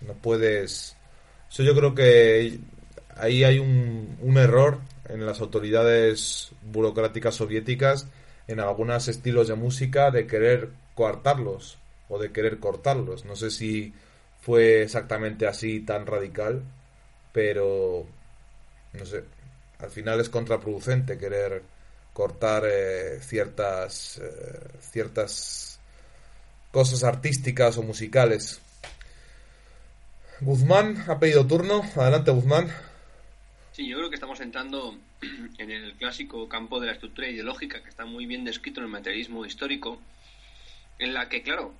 [0.00, 0.96] No puedes...
[1.50, 2.60] Eso yo creo que
[3.20, 4.78] ahí hay un, error
[5.08, 8.06] en las autoridades burocráticas soviéticas,
[8.48, 11.78] en algunos estilos de música, de querer coartarlos
[12.08, 13.24] o de querer cortarlos.
[13.24, 13.92] No sé si
[14.40, 16.62] fue exactamente así tan radical,
[17.32, 18.06] pero
[18.92, 19.24] no sé,
[19.78, 21.62] al final es contraproducente querer
[22.12, 25.78] cortar eh, ciertas eh, ciertas
[26.72, 28.60] cosas artísticas o musicales.
[30.40, 31.82] Guzmán ha pedido turno.
[31.96, 32.68] Adelante, Guzmán.
[33.80, 34.98] Sí, yo creo que estamos entrando
[35.58, 38.92] en el clásico campo de la estructura ideológica que está muy bien descrito en el
[38.92, 39.98] materialismo histórico,
[40.98, 41.72] en la que, claro,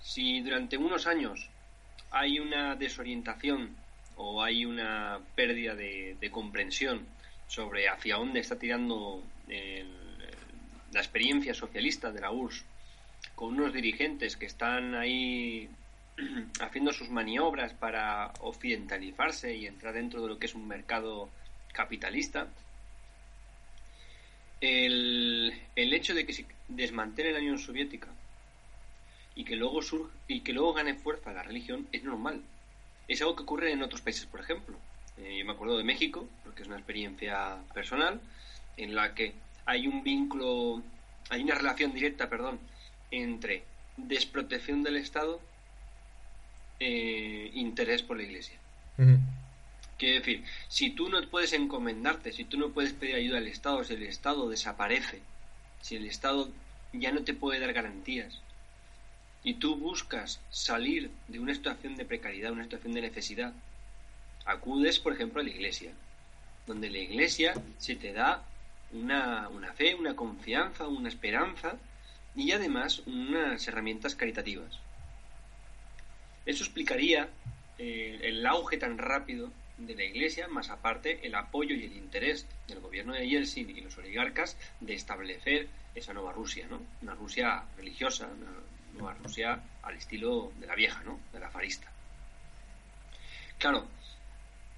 [0.00, 1.50] si durante unos años
[2.12, 3.74] hay una desorientación
[4.14, 7.04] o hay una pérdida de, comprensión
[7.48, 12.64] sobre hacia dónde está tirando la experiencia socialista de la URSS
[13.34, 15.68] con unos dirigentes que están ahí
[16.60, 21.28] haciendo sus maniobras para occidentalizarse y entrar dentro de lo que es un mercado
[21.72, 22.48] capitalista,
[24.60, 28.08] el, el hecho de que se desmantele la Unión Soviética
[29.34, 32.42] y que luego surge, y que luego gane fuerza la religión es normal.
[33.08, 34.76] Es algo que ocurre en otros países, por ejemplo.
[35.18, 38.20] Eh, yo me acuerdo de México, porque es una experiencia personal,
[38.76, 39.34] en la que
[39.66, 40.82] hay un vínculo,
[41.28, 42.58] hay una relación directa, perdón,
[43.10, 43.64] entre
[43.96, 45.40] desprotección del Estado
[46.78, 48.58] e interés por la Iglesia.
[50.00, 53.84] Quiere decir, si tú no puedes encomendarte, si tú no puedes pedir ayuda al Estado,
[53.84, 55.20] si el Estado desaparece,
[55.82, 56.48] si el Estado
[56.94, 58.40] ya no te puede dar garantías,
[59.44, 63.52] y tú buscas salir de una situación de precariedad, una situación de necesidad,
[64.46, 65.92] acudes, por ejemplo, a la iglesia,
[66.66, 68.42] donde la iglesia se te da
[68.92, 71.76] una, fe, una confianza, una esperanza
[72.34, 74.78] y además unas herramientas caritativas.
[76.46, 77.28] Eso explicaría
[77.76, 79.52] eh, el auge tan rápido
[79.86, 83.80] de la Iglesia, más aparte el apoyo y el interés del gobierno de Yeltsin y
[83.80, 86.80] los oligarcas de establecer esa nueva Rusia, ¿no?
[87.02, 88.50] Una Rusia religiosa, una
[88.92, 91.20] Nueva Rusia al estilo de la vieja, ¿no?
[91.32, 91.90] De la farista.
[93.58, 93.86] Claro,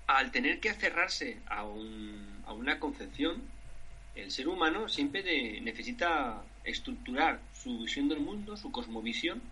[0.06, 3.42] al tener que aferrarse a, un, a una concepción,
[4.14, 9.42] el ser humano siempre necesita estructurar su visión del mundo, su cosmovisión,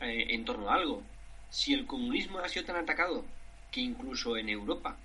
[0.00, 1.02] eh, en torno a algo.
[1.50, 3.24] Si el comunismo ha sido tan atacado
[3.70, 4.96] que incluso en Europa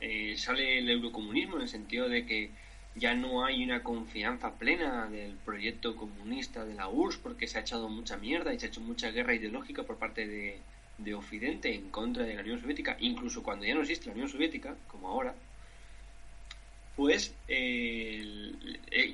[0.00, 2.50] eh, sale el eurocomunismo en el sentido de que
[2.96, 7.60] ya no hay una confianza plena del proyecto comunista de la URSS porque se ha
[7.60, 10.60] echado mucha mierda y se ha hecho mucha guerra ideológica por parte de,
[11.14, 14.74] Occidente en contra de la Unión Soviética, incluso cuando ya no existe la Unión Soviética,
[14.88, 15.34] como ahora,
[16.96, 18.52] pues eh,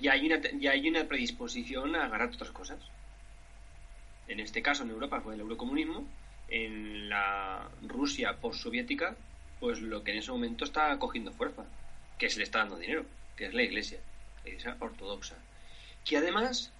[0.00, 2.78] ya, hay una, ya hay una predisposición a agarrar otras cosas.
[4.28, 6.06] En este caso, en Europa fue el eurocomunismo,
[6.52, 9.16] en la Rusia postsoviética,
[9.58, 11.64] pues lo que en ese momento está cogiendo fuerza,
[12.18, 13.06] que se le está dando dinero
[13.36, 13.98] que es la Iglesia,
[14.44, 15.36] la Iglesia ortodoxa,
[16.04, 16.70] que además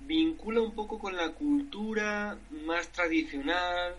[0.00, 3.94] vincula un poco con la cultura más tradicional,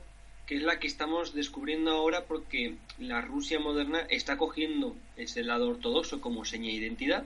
[0.46, 5.70] que es la que estamos descubriendo ahora porque la Rusia moderna está cogiendo ese lado
[5.70, 7.24] ortodoxo como seña de identidad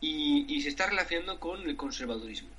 [0.00, 2.50] y, y se está relacionando con el conservadurismo.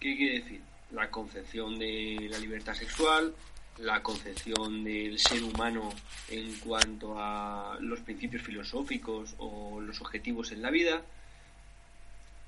[0.00, 0.60] ¿Qué quiere decir?
[0.92, 3.34] La concepción de la libertad sexual,
[3.78, 5.90] la concepción del ser humano
[6.30, 11.02] en cuanto a los principios filosóficos o los objetivos en la vida.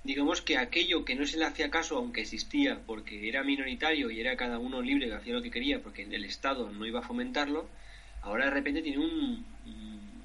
[0.02, 4.20] Digamos que aquello que no se le hacía caso, aunque existía, porque era minoritario y
[4.20, 7.06] era cada uno libre de hacer lo que quería, porque el Estado no iba a
[7.06, 7.68] fomentarlo,
[8.22, 9.44] ahora de repente tiene un,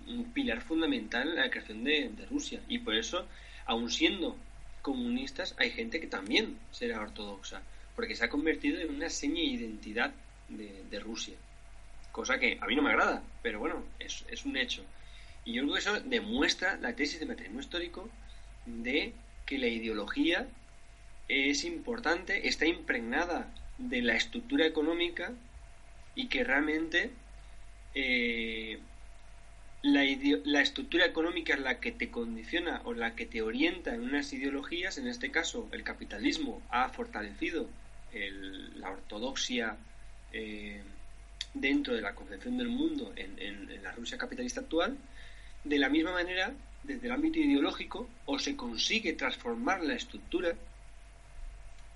[0.08, 2.62] un pilar fundamental en la creación de, de Rusia.
[2.68, 3.28] Y por eso,
[3.66, 4.38] aun siendo
[4.82, 7.62] comunistas, hay gente que también será ortodoxa,
[7.96, 10.14] porque se ha convertido en una seña de identidad
[10.50, 11.36] de, Rusia.
[12.12, 14.84] Cosa que a mí no me agrada, pero bueno, es, un hecho.
[15.44, 18.10] Y yo creo que eso demuestra la tesis de materialismo histórico
[18.66, 19.14] de
[19.46, 20.48] que la ideología
[21.28, 25.34] es importante, está impregnada de la estructura económica
[26.16, 27.12] y que realmente
[27.94, 28.80] eh,
[29.86, 34.34] la, estructura económica es la que te condiciona o la que te orienta en unas
[34.34, 37.70] ideologías, en este caso el capitalismo ha fortalecido
[38.76, 39.78] la ortodoxia
[40.32, 40.82] eh,
[41.54, 44.98] dentro de la concepción del mundo en, la Rusia capitalista actual,
[45.64, 50.56] de la misma manera, desde el ámbito ideológico, o se consigue transformar la estructura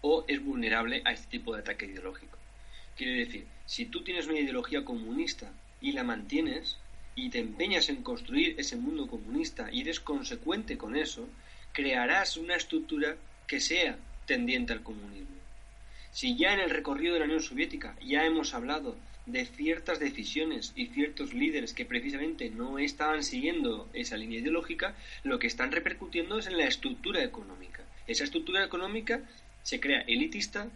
[0.01, 2.37] o es vulnerable a este tipo de ataque ideológico.
[2.95, 5.51] Quiere decir, si tú tienes una ideología comunista
[5.81, 6.77] y la mantienes,
[7.15, 11.27] y te empeñas en construir ese mundo comunista y eres consecuente con eso,
[11.73, 15.38] crearás una estructura que sea tendiente al comunismo.
[16.11, 20.73] Si ya en el recorrido de la Unión Soviética ya hemos hablado de ciertas decisiones
[20.75, 26.39] y ciertos líderes que precisamente no estaban siguiendo esa línea ideológica, lo que están repercutiendo
[26.39, 27.83] es en la estructura económica.
[28.07, 29.21] Esa estructura económica
[29.61, 30.67] se crea elitista,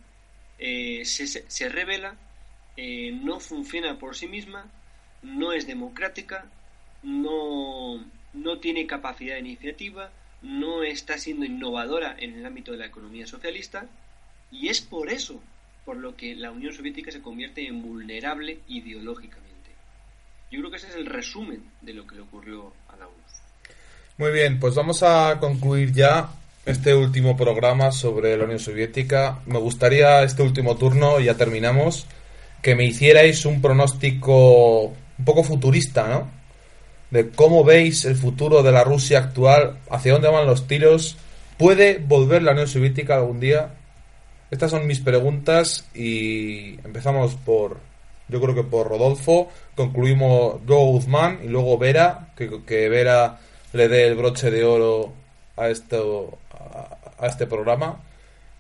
[0.60, 2.16] eh, se, revela,
[2.78, 4.72] eh, no funciona por sí misma
[5.24, 6.46] no es democrática,
[7.02, 8.04] no,
[8.34, 10.12] no tiene capacidad de iniciativa,
[10.42, 13.88] no está siendo innovadora en el ámbito de la economía socialista
[14.54, 15.42] y es por eso
[15.86, 19.72] por lo que la Unión Soviética se convierte en vulnerable ideológicamente.
[20.50, 23.42] Yo creo que ese es el resumen de lo que le ocurrió a la URSS.
[24.18, 26.30] Muy bien, pues vamos a concluir ya
[26.66, 29.40] este último programa sobre la Unión Soviética.
[29.46, 32.06] Me gustaría este último turno, ya terminamos,
[32.62, 36.32] que me hicierais un pronóstico un poco futurista, ¿no?
[37.12, 41.18] De cómo veis el futuro de la Rusia actual, hacia dónde van los tiros.
[41.58, 43.74] ¿Puede volver la Unión Soviética algún día?
[44.54, 47.80] Estas son mis preguntas y empezamos por,
[48.28, 53.40] yo creo que por Rodolfo, concluimos luego Guzmán y luego Vera, que, que Vera
[53.72, 55.12] le dé el broche de oro
[55.58, 56.38] a, esto,
[57.18, 58.00] a este programa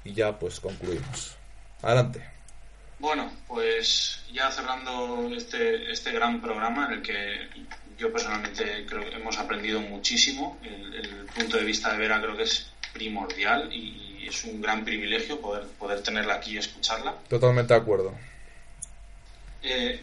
[0.04, 1.36] y ya pues concluimos.
[1.84, 2.24] Adelante.
[2.98, 7.50] Bueno, pues ya cerrando este, este gran programa en el que
[8.00, 10.58] yo personalmente creo que hemos aprendido muchísimo.
[10.64, 15.40] El, punto de vista de Vera creo que es primordial y, es un gran privilegio
[15.40, 17.16] poder, poder tenerla aquí y escucharla.
[17.30, 18.14] Totalmente de acuerdo.
[19.62, 20.00] Eh,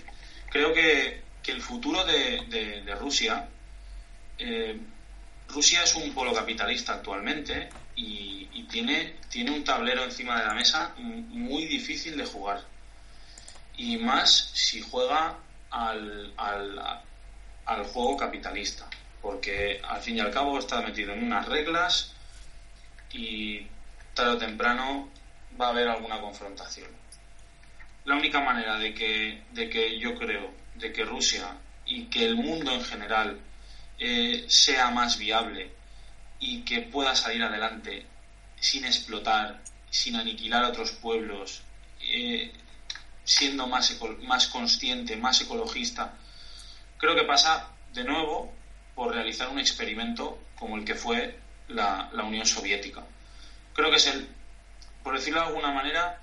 [0.50, 3.48] creo que, el futuro de, Rusia,
[4.38, 4.78] eh,
[5.48, 10.54] Rusia es un polo capitalista actualmente y, y, tiene, tiene un tablero encima de la
[10.54, 12.62] mesa muy difícil de jugar
[13.80, 15.38] y más si juega
[15.70, 18.86] al, al, juego capitalista,
[19.22, 22.12] porque al fin y al cabo está metido en unas reglas
[23.12, 23.66] y
[24.14, 25.08] tarde o temprano
[25.60, 26.88] va a haber alguna confrontación.
[28.04, 31.56] La única manera de que, de que yo creo de que Rusia
[31.86, 33.40] y que el mundo en general
[33.98, 35.70] eh, sea más viable
[36.38, 38.06] y que pueda salir adelante
[38.58, 39.60] sin explotar,
[39.90, 41.62] sin aniquilar a otros pueblos,
[42.00, 42.52] eh,
[43.24, 46.14] siendo más, más consciente, más ecologista.
[46.96, 48.52] Creo que pasa de nuevo
[48.94, 51.38] por realizar un experimento como el que fue
[51.68, 53.02] la, Unión Soviética.
[53.74, 54.28] Creo que es el,
[55.02, 56.20] por decirlo de alguna manera,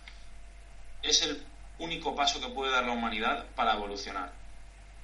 [1.02, 1.44] es el
[1.80, 4.32] único paso que puede dar la humanidad para evolucionar.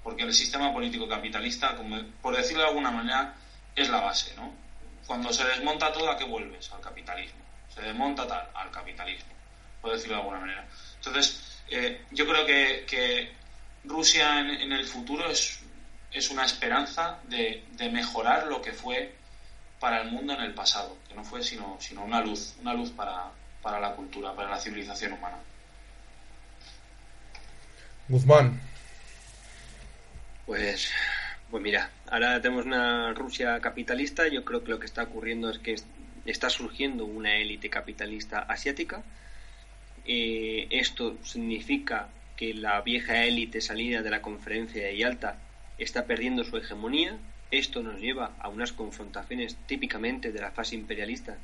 [0.03, 3.36] Porque el sistema político capitalista, como, por decirlo de alguna manera,
[3.76, 4.53] es la base, ¿no?
[5.06, 6.72] Cuando se desmonta todo, ¿a qué vuelves?
[6.72, 7.40] Al capitalismo.
[7.74, 9.34] Se desmonta tal, al capitalismo,
[9.82, 10.68] por decirlo de alguna manera.
[10.95, 13.32] Entonces, eh, yo creo que,
[13.86, 15.60] Rusia en, el futuro es,
[16.11, 19.14] es una esperanza de, mejorar lo que fue
[19.84, 22.92] para el mundo en el pasado, que no fue sino, sino una luz, una luz
[22.92, 23.32] para,
[23.62, 25.36] para la cultura, para la civilización humana.
[28.08, 28.62] Guzmán.
[30.46, 30.90] Pues,
[31.52, 34.30] pues mira, ahora tenemos una Rusia capitalista.
[34.30, 35.76] Yo creo que lo que está ocurriendo es que
[36.26, 39.04] está surgiendo una élite capitalista asiática
[40.06, 42.08] eh, esto significa
[42.38, 45.38] que la vieja élite salida de la conferencia de Yalta
[45.78, 47.18] está perdiendo su hegemonía.
[47.54, 51.38] Esto nos lleva a unas confrontaciones típicamente de la fase imperialista,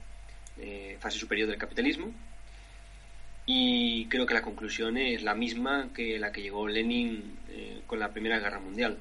[0.57, 2.11] eh, fase superior del capitalismo.
[3.45, 7.99] Y creo que la conclusión es la misma que la que llegó Lenin eh, con
[7.99, 8.97] la Primera Guerra Mundial.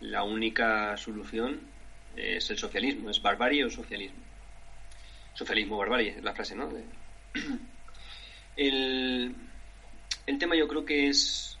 [0.00, 1.60] La única solución
[2.16, 4.20] es el socialismo, es barbarie o socialismo.
[5.34, 6.70] Socialismo barbarie, es la frase, ¿no?
[8.56, 9.34] El,
[10.26, 11.58] el tema yo creo que es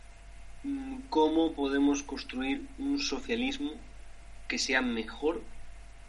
[0.64, 3.74] mm, cómo podemos construir un socialismo
[4.50, 5.40] que sea mejor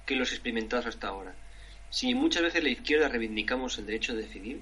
[0.07, 1.34] que los experimentados hasta ahora.
[1.91, 4.61] Si muchas veces la izquierda reivindicamos el derecho a decidir,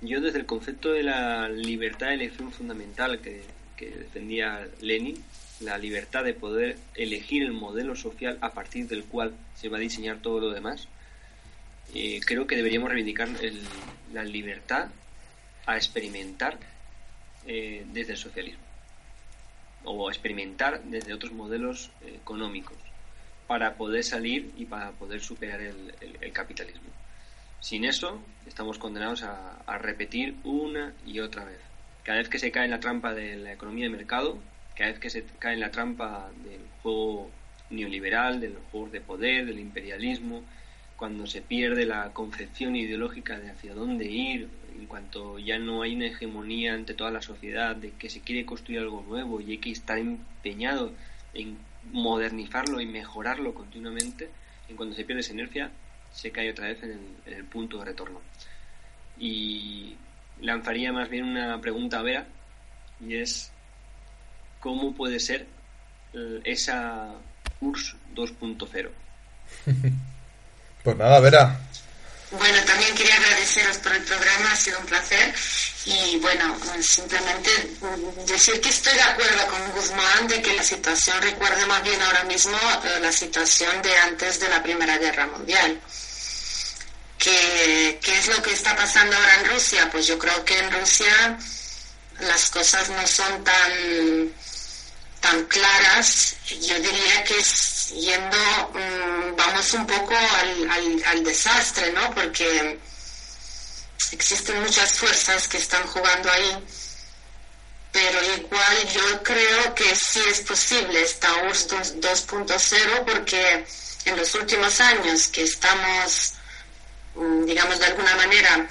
[0.00, 3.44] yo desde el concepto de la libertad de elección fundamental que,
[3.78, 5.22] defendía Lenin,
[5.60, 9.80] la libertad de poder elegir el modelo social a partir del cual se va a
[9.80, 10.88] diseñar todo lo demás,
[11.94, 13.28] eh, creo que deberíamos reivindicar
[14.12, 14.88] la libertad
[15.66, 16.58] a experimentar
[17.46, 18.64] eh, desde el socialismo.
[19.84, 22.85] o experimentar desde otros modelos económicos
[23.46, 26.88] para poder salir y para poder superar el, capitalismo.
[27.60, 31.60] Sin eso, estamos condenados a, repetir una y otra vez.
[32.02, 34.38] Cada vez que se cae en la trampa de la economía de mercado,
[34.74, 37.30] cada vez que se cae en la trampa del juego
[37.70, 40.42] neoliberal, del juego de poder, del imperialismo,
[40.96, 44.48] cuando se pierde la concepción ideológica de hacia dónde ir,
[44.78, 48.46] en cuanto ya no hay una hegemonía ante toda la sociedad, de que se quiere
[48.46, 50.92] construir algo nuevo y hay que estar empeñado
[51.34, 51.58] en
[51.92, 54.30] modernizarlo y mejorarlo continuamente,
[54.68, 55.70] en cuando se pierde esa inercia,
[56.12, 58.20] se cae otra vez en el, punto de retorno.
[59.18, 59.96] Y
[60.40, 62.26] lanzaría más bien una pregunta a Vera,
[63.00, 63.50] y es,
[64.60, 65.46] ¿cómo puede ser
[66.14, 67.14] eh, esa
[67.60, 68.90] URSS 2.0?
[70.82, 71.60] pues nada, Vera,
[72.30, 75.34] bueno, también quería agradeceros por el programa, ha sido un placer.
[75.84, 77.50] Y bueno, simplemente
[78.26, 82.24] decir que estoy de acuerdo con Guzmán de que la situación recuerde más bien ahora
[82.24, 85.80] mismo eh, la situación de antes de la Primera Guerra Mundial.
[87.18, 89.88] ¿Qué, ¿Qué es lo que está pasando ahora en Rusia?
[89.92, 91.38] Pues yo creo que en Rusia
[92.20, 94.32] las cosas no son tan,
[95.20, 96.34] tan claras.
[96.48, 98.36] Yo diría que es yendo,
[98.74, 102.10] mm, vamos un poco al, al, desastre, ¿no?
[102.14, 102.78] Porque
[104.12, 106.64] existen muchas fuerzas que están jugando ahí,
[107.92, 113.66] pero igual yo creo que sí es posible esta URSS 2.0 porque
[114.04, 116.34] en los últimos años que estamos,
[117.14, 118.68] mm, digamos de alguna manera,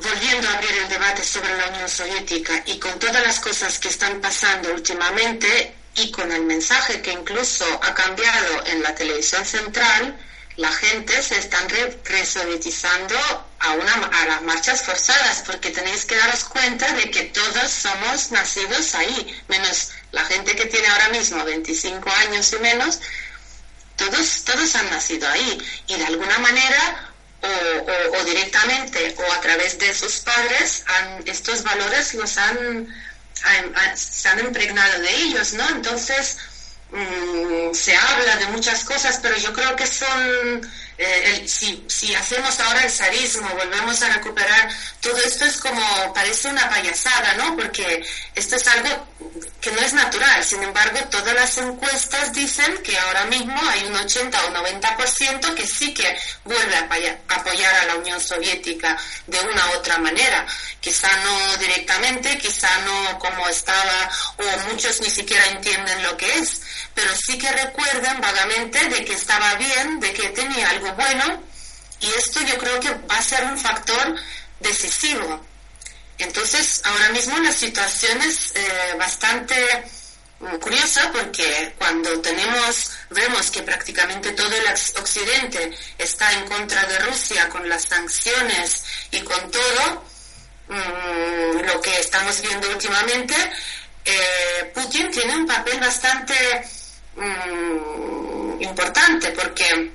[0.00, 3.88] volviendo a abrir el debate sobre la Unión Soviética y con todas las cosas que
[3.88, 10.16] están pasando últimamente, y con el mensaje que incluso ha cambiado en la televisión central,
[10.56, 11.58] la gente se está
[12.04, 13.16] resovietizando
[13.60, 18.30] a, una, a las marchas forzadas, porque tenéis que daros cuenta de que todos somos
[18.30, 23.00] nacidos ahí, menos la gente que tiene ahora mismo 25 años y menos,
[23.96, 27.10] todos, todos han nacido ahí y de alguna manera
[27.42, 30.84] o, directamente o a través de sus padres
[31.24, 32.88] estos valores los han
[33.94, 35.68] se han impregnado de ellos, ¿no?
[35.68, 36.36] Entonces,
[36.92, 40.60] mm, se habla de muchas cosas, pero yo creo que son
[41.02, 44.68] eh, si, si, hacemos ahora el zarismo, volvemos a recuperar,
[45.00, 47.56] todo esto es como, parece una payasada, ¿no?
[47.56, 48.04] Porque
[48.34, 49.08] esto es algo
[49.62, 50.44] que no es natural.
[50.44, 55.66] Sin embargo, todas las encuestas dicen que ahora mismo hay un 80 o 90% que
[55.66, 58.94] sí que vuelve a apoyar a la Unión Soviética
[59.26, 60.46] de una u otra manera.
[60.80, 66.60] Quizá no directamente, quizá no como estaba, o muchos ni siquiera entienden lo que es,
[66.94, 71.42] pero sí que recuerdan vagamente de que estaba bien, de que tenía algo bueno
[72.00, 74.16] y esto yo creo que va a ser un factor
[74.58, 75.44] decisivo.
[76.18, 79.54] Entonces, ahora mismo la situación es eh, bastante
[80.40, 84.66] mm, curiosa porque cuando tenemos, vemos que prácticamente todo el
[84.98, 90.04] occidente está en contra de Rusia con las sanciones y con todo
[90.68, 93.34] mm, lo que estamos viendo últimamente,
[94.04, 96.34] eh, Putin tiene un papel bastante
[97.16, 99.90] mm, importante porque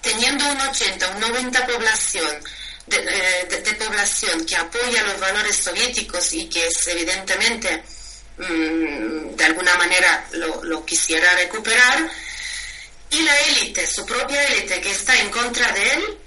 [0.00, 2.30] teniendo un 80, un 90 población,
[2.90, 7.82] eh, de, población que apoya los valores soviéticos y que es evidentemente
[8.38, 12.10] mm, de alguna manera lo, quisiera recuperar,
[13.10, 16.18] y la élite, su propia élite que está en contra de él,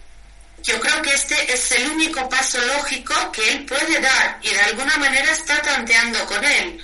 [0.64, 4.62] yo creo que este es el único paso lógico que él puede dar y de
[4.62, 6.82] alguna manera está tanteando con él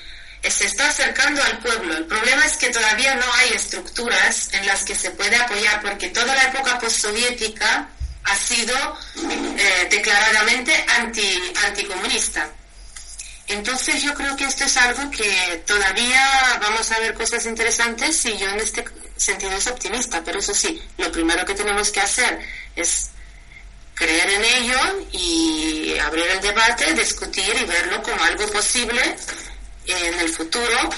[0.48, 1.98] se está acercando al pueblo.
[1.98, 6.10] El problema es que todavía no hay estructuras en las que se puede apoyar porque
[6.10, 7.90] toda la época postsoviética
[8.24, 8.76] ha sido
[9.58, 12.50] eh, declaradamente anti, anticomunista.
[13.48, 18.38] Entonces yo creo que esto es algo que todavía vamos a ver cosas interesantes y
[18.38, 18.86] yo en este
[19.18, 22.40] sentido es optimista, pero eso sí, lo primero que tenemos que hacer
[22.76, 23.10] es
[23.96, 29.18] creer en ello y abrir el debate, discutir y verlo como algo posible
[29.86, 30.90] en el futuro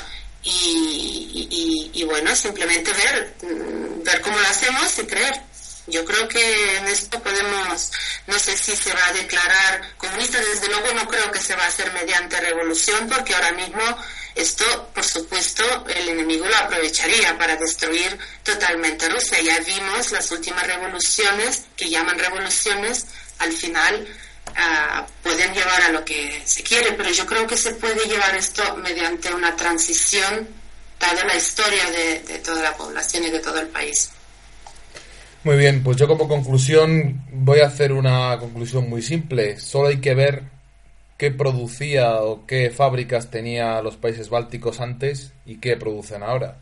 [0.44, 5.42] y, y, bueno, simplemente ver, mm, ver cómo lo hacemos y creer.
[5.88, 7.92] Yo creo que en esto podemos,
[8.28, 11.64] no sé si se va a declarar comunista, desde luego no creo que se va
[11.64, 13.82] a hacer mediante revolución, porque ahora mismo
[14.36, 19.42] esto, por supuesto, el enemigo lo aprovecharía para destruir totalmente Rusia.
[19.42, 23.08] Ya vimos las últimas revoluciones, que llaman revoluciones,
[23.40, 24.08] al final
[25.24, 28.76] pueden llevar a lo que se quiere, pero yo creo que se puede llevar esto
[28.78, 30.48] mediante una transición,
[31.00, 34.12] dada la historia de, toda la población y de todo el país.
[35.44, 39.60] Muy bien, pues yo como conclusión voy a hacer una conclusión muy simple.
[39.60, 40.44] Solo hay que ver
[41.18, 46.58] qué producía o qué fábricas tenía los países bálticos antes y qué producen ahora.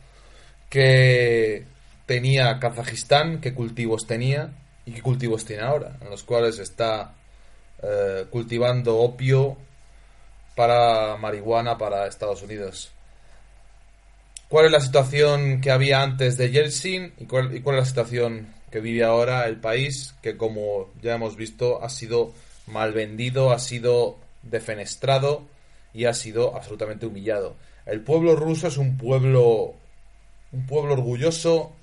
[0.70, 1.66] ¿Qué
[2.06, 3.42] tenía Kazajistán?
[3.42, 4.52] ¿Qué cultivos tenía?
[4.86, 5.98] ¿Y qué cultivos tiene ahora?
[6.02, 7.16] En los cuales está
[7.82, 9.58] eh, cultivando opio
[10.56, 12.92] para marihuana para Estados Unidos.
[14.50, 17.86] ¿Cuál es la situación que había antes de Yeltsin y cuál, y cuál es la
[17.86, 20.16] situación que vive ahora el país?
[20.22, 22.34] Que como ya hemos visto ha sido
[22.66, 25.44] mal vendido, ha sido defenestrado
[25.94, 27.56] y ha sido absolutamente humillado.
[27.86, 29.76] El pueblo ruso es un pueblo
[30.52, 31.74] un pueblo orgulloso,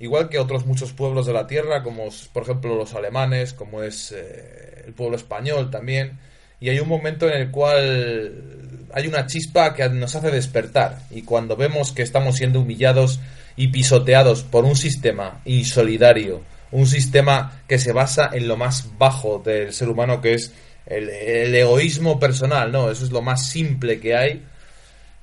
[0.00, 4.12] igual que otros muchos pueblos de la tierra, como por ejemplo los alemanes, como es
[4.12, 6.18] eh, el pueblo español también.
[6.58, 10.98] Y hay un momento en el cual hay una chispa que nos hace despertar.
[11.10, 13.20] Y cuando vemos que estamos siendo humillados
[13.56, 19.40] y pisoteados por un sistema insolidario, un sistema que se basa en lo más bajo
[19.44, 20.52] del ser humano, que es
[20.86, 22.90] el, egoísmo personal, ¿no?
[22.90, 24.42] Eso es lo más simple que hay.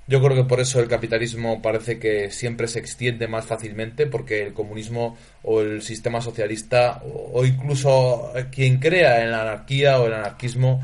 [0.08, 4.42] Yo creo que por eso el capitalismo parece que siempre se extiende más fácilmente, porque
[4.42, 10.14] el comunismo o el sistema socialista o, incluso quien crea en la anarquía o el
[10.14, 10.82] anarquismo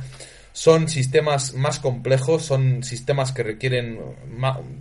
[0.51, 3.97] son sistemas más complejos, son sistemas que requieren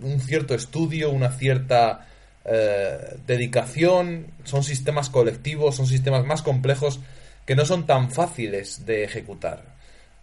[0.01, 2.05] un cierto estudio, una cierta
[2.43, 6.99] eh, dedicación, son sistemas colectivos, son sistemas más complejos
[7.45, 9.73] que no son tan fáciles de ejecutar.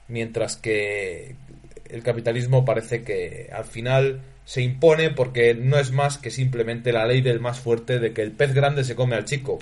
[0.08, 1.36] Mientras que
[1.92, 7.06] el capitalismo parece que al final se impone porque no es más que simplemente la
[7.06, 9.58] ley del más fuerte de que el pez grande se come al chico.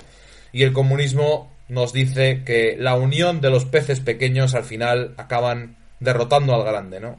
[0.51, 5.77] Y el comunismo nos dice que la unión de los peces pequeños al final acaban
[5.99, 7.17] derrotando al grande, ¿no?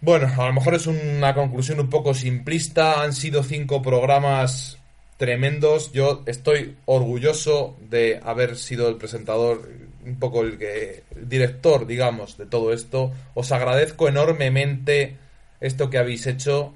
[0.00, 3.02] Bueno, a lo mejor es una conclusión un poco simplista.
[3.02, 4.78] Han sido cinco programas
[5.16, 5.92] tremendos.
[5.92, 9.68] Yo estoy orgulloso de haber sido el presentador
[10.04, 13.12] un poco el, que, director, digamos, de todo esto.
[13.34, 15.16] Os agradezco enormemente
[15.60, 16.74] esto que habéis hecho.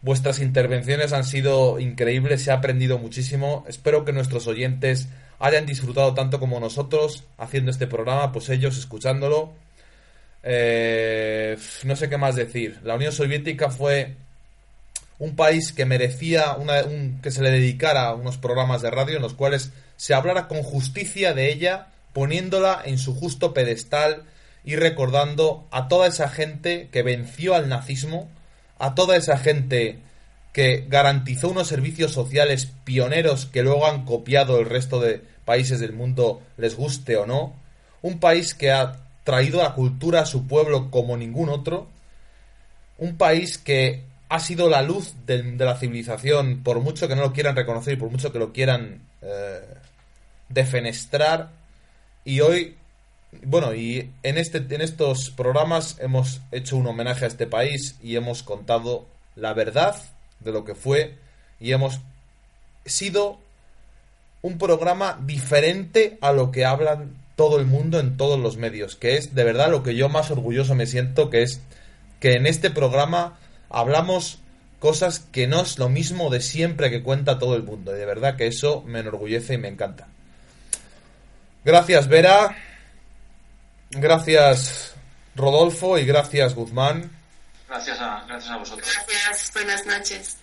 [0.00, 3.64] Vuestras intervenciones han sido increíbles, se ha aprendido muchísimo.
[3.68, 5.08] Espero que nuestros oyentes
[5.38, 9.52] hayan disfrutado tanto como nosotros haciendo este programa, pues ellos escuchándolo.
[10.42, 12.80] Eh, no sé qué más decir.
[12.82, 14.16] La Unión Soviética fue
[15.18, 16.82] un país que merecía una,
[17.22, 21.32] que se le dedicara unos programas de radio en los cuales se hablara con justicia
[21.32, 24.24] de ella poniéndola en su justo pedestal
[24.64, 28.28] y recordando a toda esa gente que venció al nazismo,
[28.78, 29.98] a toda esa gente
[30.52, 35.92] que garantizó unos servicios sociales pioneros que luego han copiado el resto de países del
[35.92, 37.54] mundo, les guste o no,
[38.02, 41.88] un país que ha traído la cultura a su pueblo como ningún otro,
[42.98, 47.32] un país que ha sido la luz de, la civilización, por mucho que no lo
[47.32, 49.60] quieran reconocer y por mucho que lo quieran eh,
[50.48, 51.50] defenestrar,
[52.24, 52.76] y hoy,
[53.44, 58.16] bueno, y en, este, en estos programas hemos hecho un homenaje a este país y
[58.16, 59.96] hemos contado la verdad
[60.40, 61.16] de lo que fue
[61.60, 62.00] y hemos
[62.84, 63.38] sido
[64.42, 69.16] un programa diferente a lo que hablan todo el mundo en todos los medios, que
[69.16, 71.60] es de verdad lo que yo más orgulloso me siento, que es
[72.20, 73.38] que en este programa
[73.70, 74.38] hablamos
[74.78, 78.06] cosas que no es lo mismo de siempre que cuenta todo el mundo, y de
[78.06, 80.08] verdad que eso me enorgullece y me encanta.
[81.64, 82.56] Gracias, Vera.
[83.90, 84.94] Gracias,
[85.36, 85.98] Rodolfo.
[85.98, 87.10] Y gracias, Guzmán.
[87.68, 88.88] Gracias a, gracias a vosotros.
[89.06, 90.36] Gracias, buenas noches.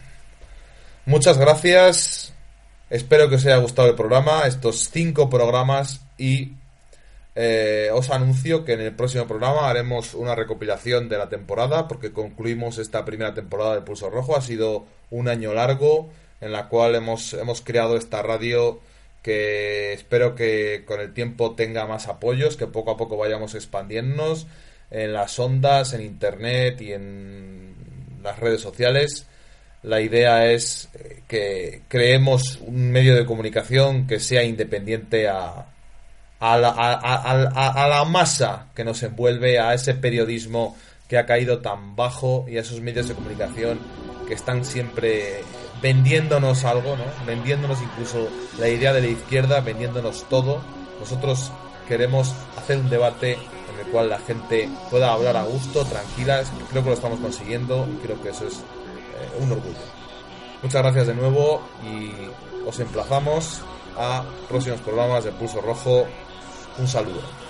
[1.06, 2.34] Muchas gracias
[2.90, 6.53] Espero que os haya gustado el programa, estos cinco programas y
[7.36, 12.11] eh, os anuncio que en el próximo programa haremos una recopilación de la temporada porque
[12.11, 14.36] concluimos esta primera temporada de Pulso Rojo.
[14.36, 16.10] Ha sido un año largo
[16.41, 18.80] en la cual hemos, hemos creado esta radio
[19.22, 24.48] que espero que con el tiempo tenga más apoyos, que poco a poco vayamos expandiéndonos
[24.90, 27.76] en las ondas, en internet y en
[28.24, 29.28] las redes sociales.
[29.84, 30.89] La idea es
[31.27, 35.68] que creemos un medio de comunicación que sea independiente a,
[36.39, 40.76] a la, a, la masa que nos envuelve, a ese periodismo
[41.07, 43.80] que ha caído tan bajo y a esos medios de comunicación
[44.27, 45.41] que están siempre
[45.81, 47.03] vendiéndonos algo, ¿no?
[47.26, 50.61] Vendiéndonos incluso la idea de la izquierda, vendiéndonos todo.
[50.99, 51.51] Nosotros
[51.88, 56.43] queremos hacer un debate en el cual la gente pueda hablar a gusto, tranquila.
[56.69, 58.78] Creo que lo estamos consiguiendo y creo que eso es eh,
[59.40, 59.78] un orgullo.
[60.62, 62.12] Muchas gracias de nuevo y
[62.68, 63.62] os emplazamos
[63.98, 66.06] a próximos programas de Pulso Rojo.
[66.78, 67.48] Un saludo.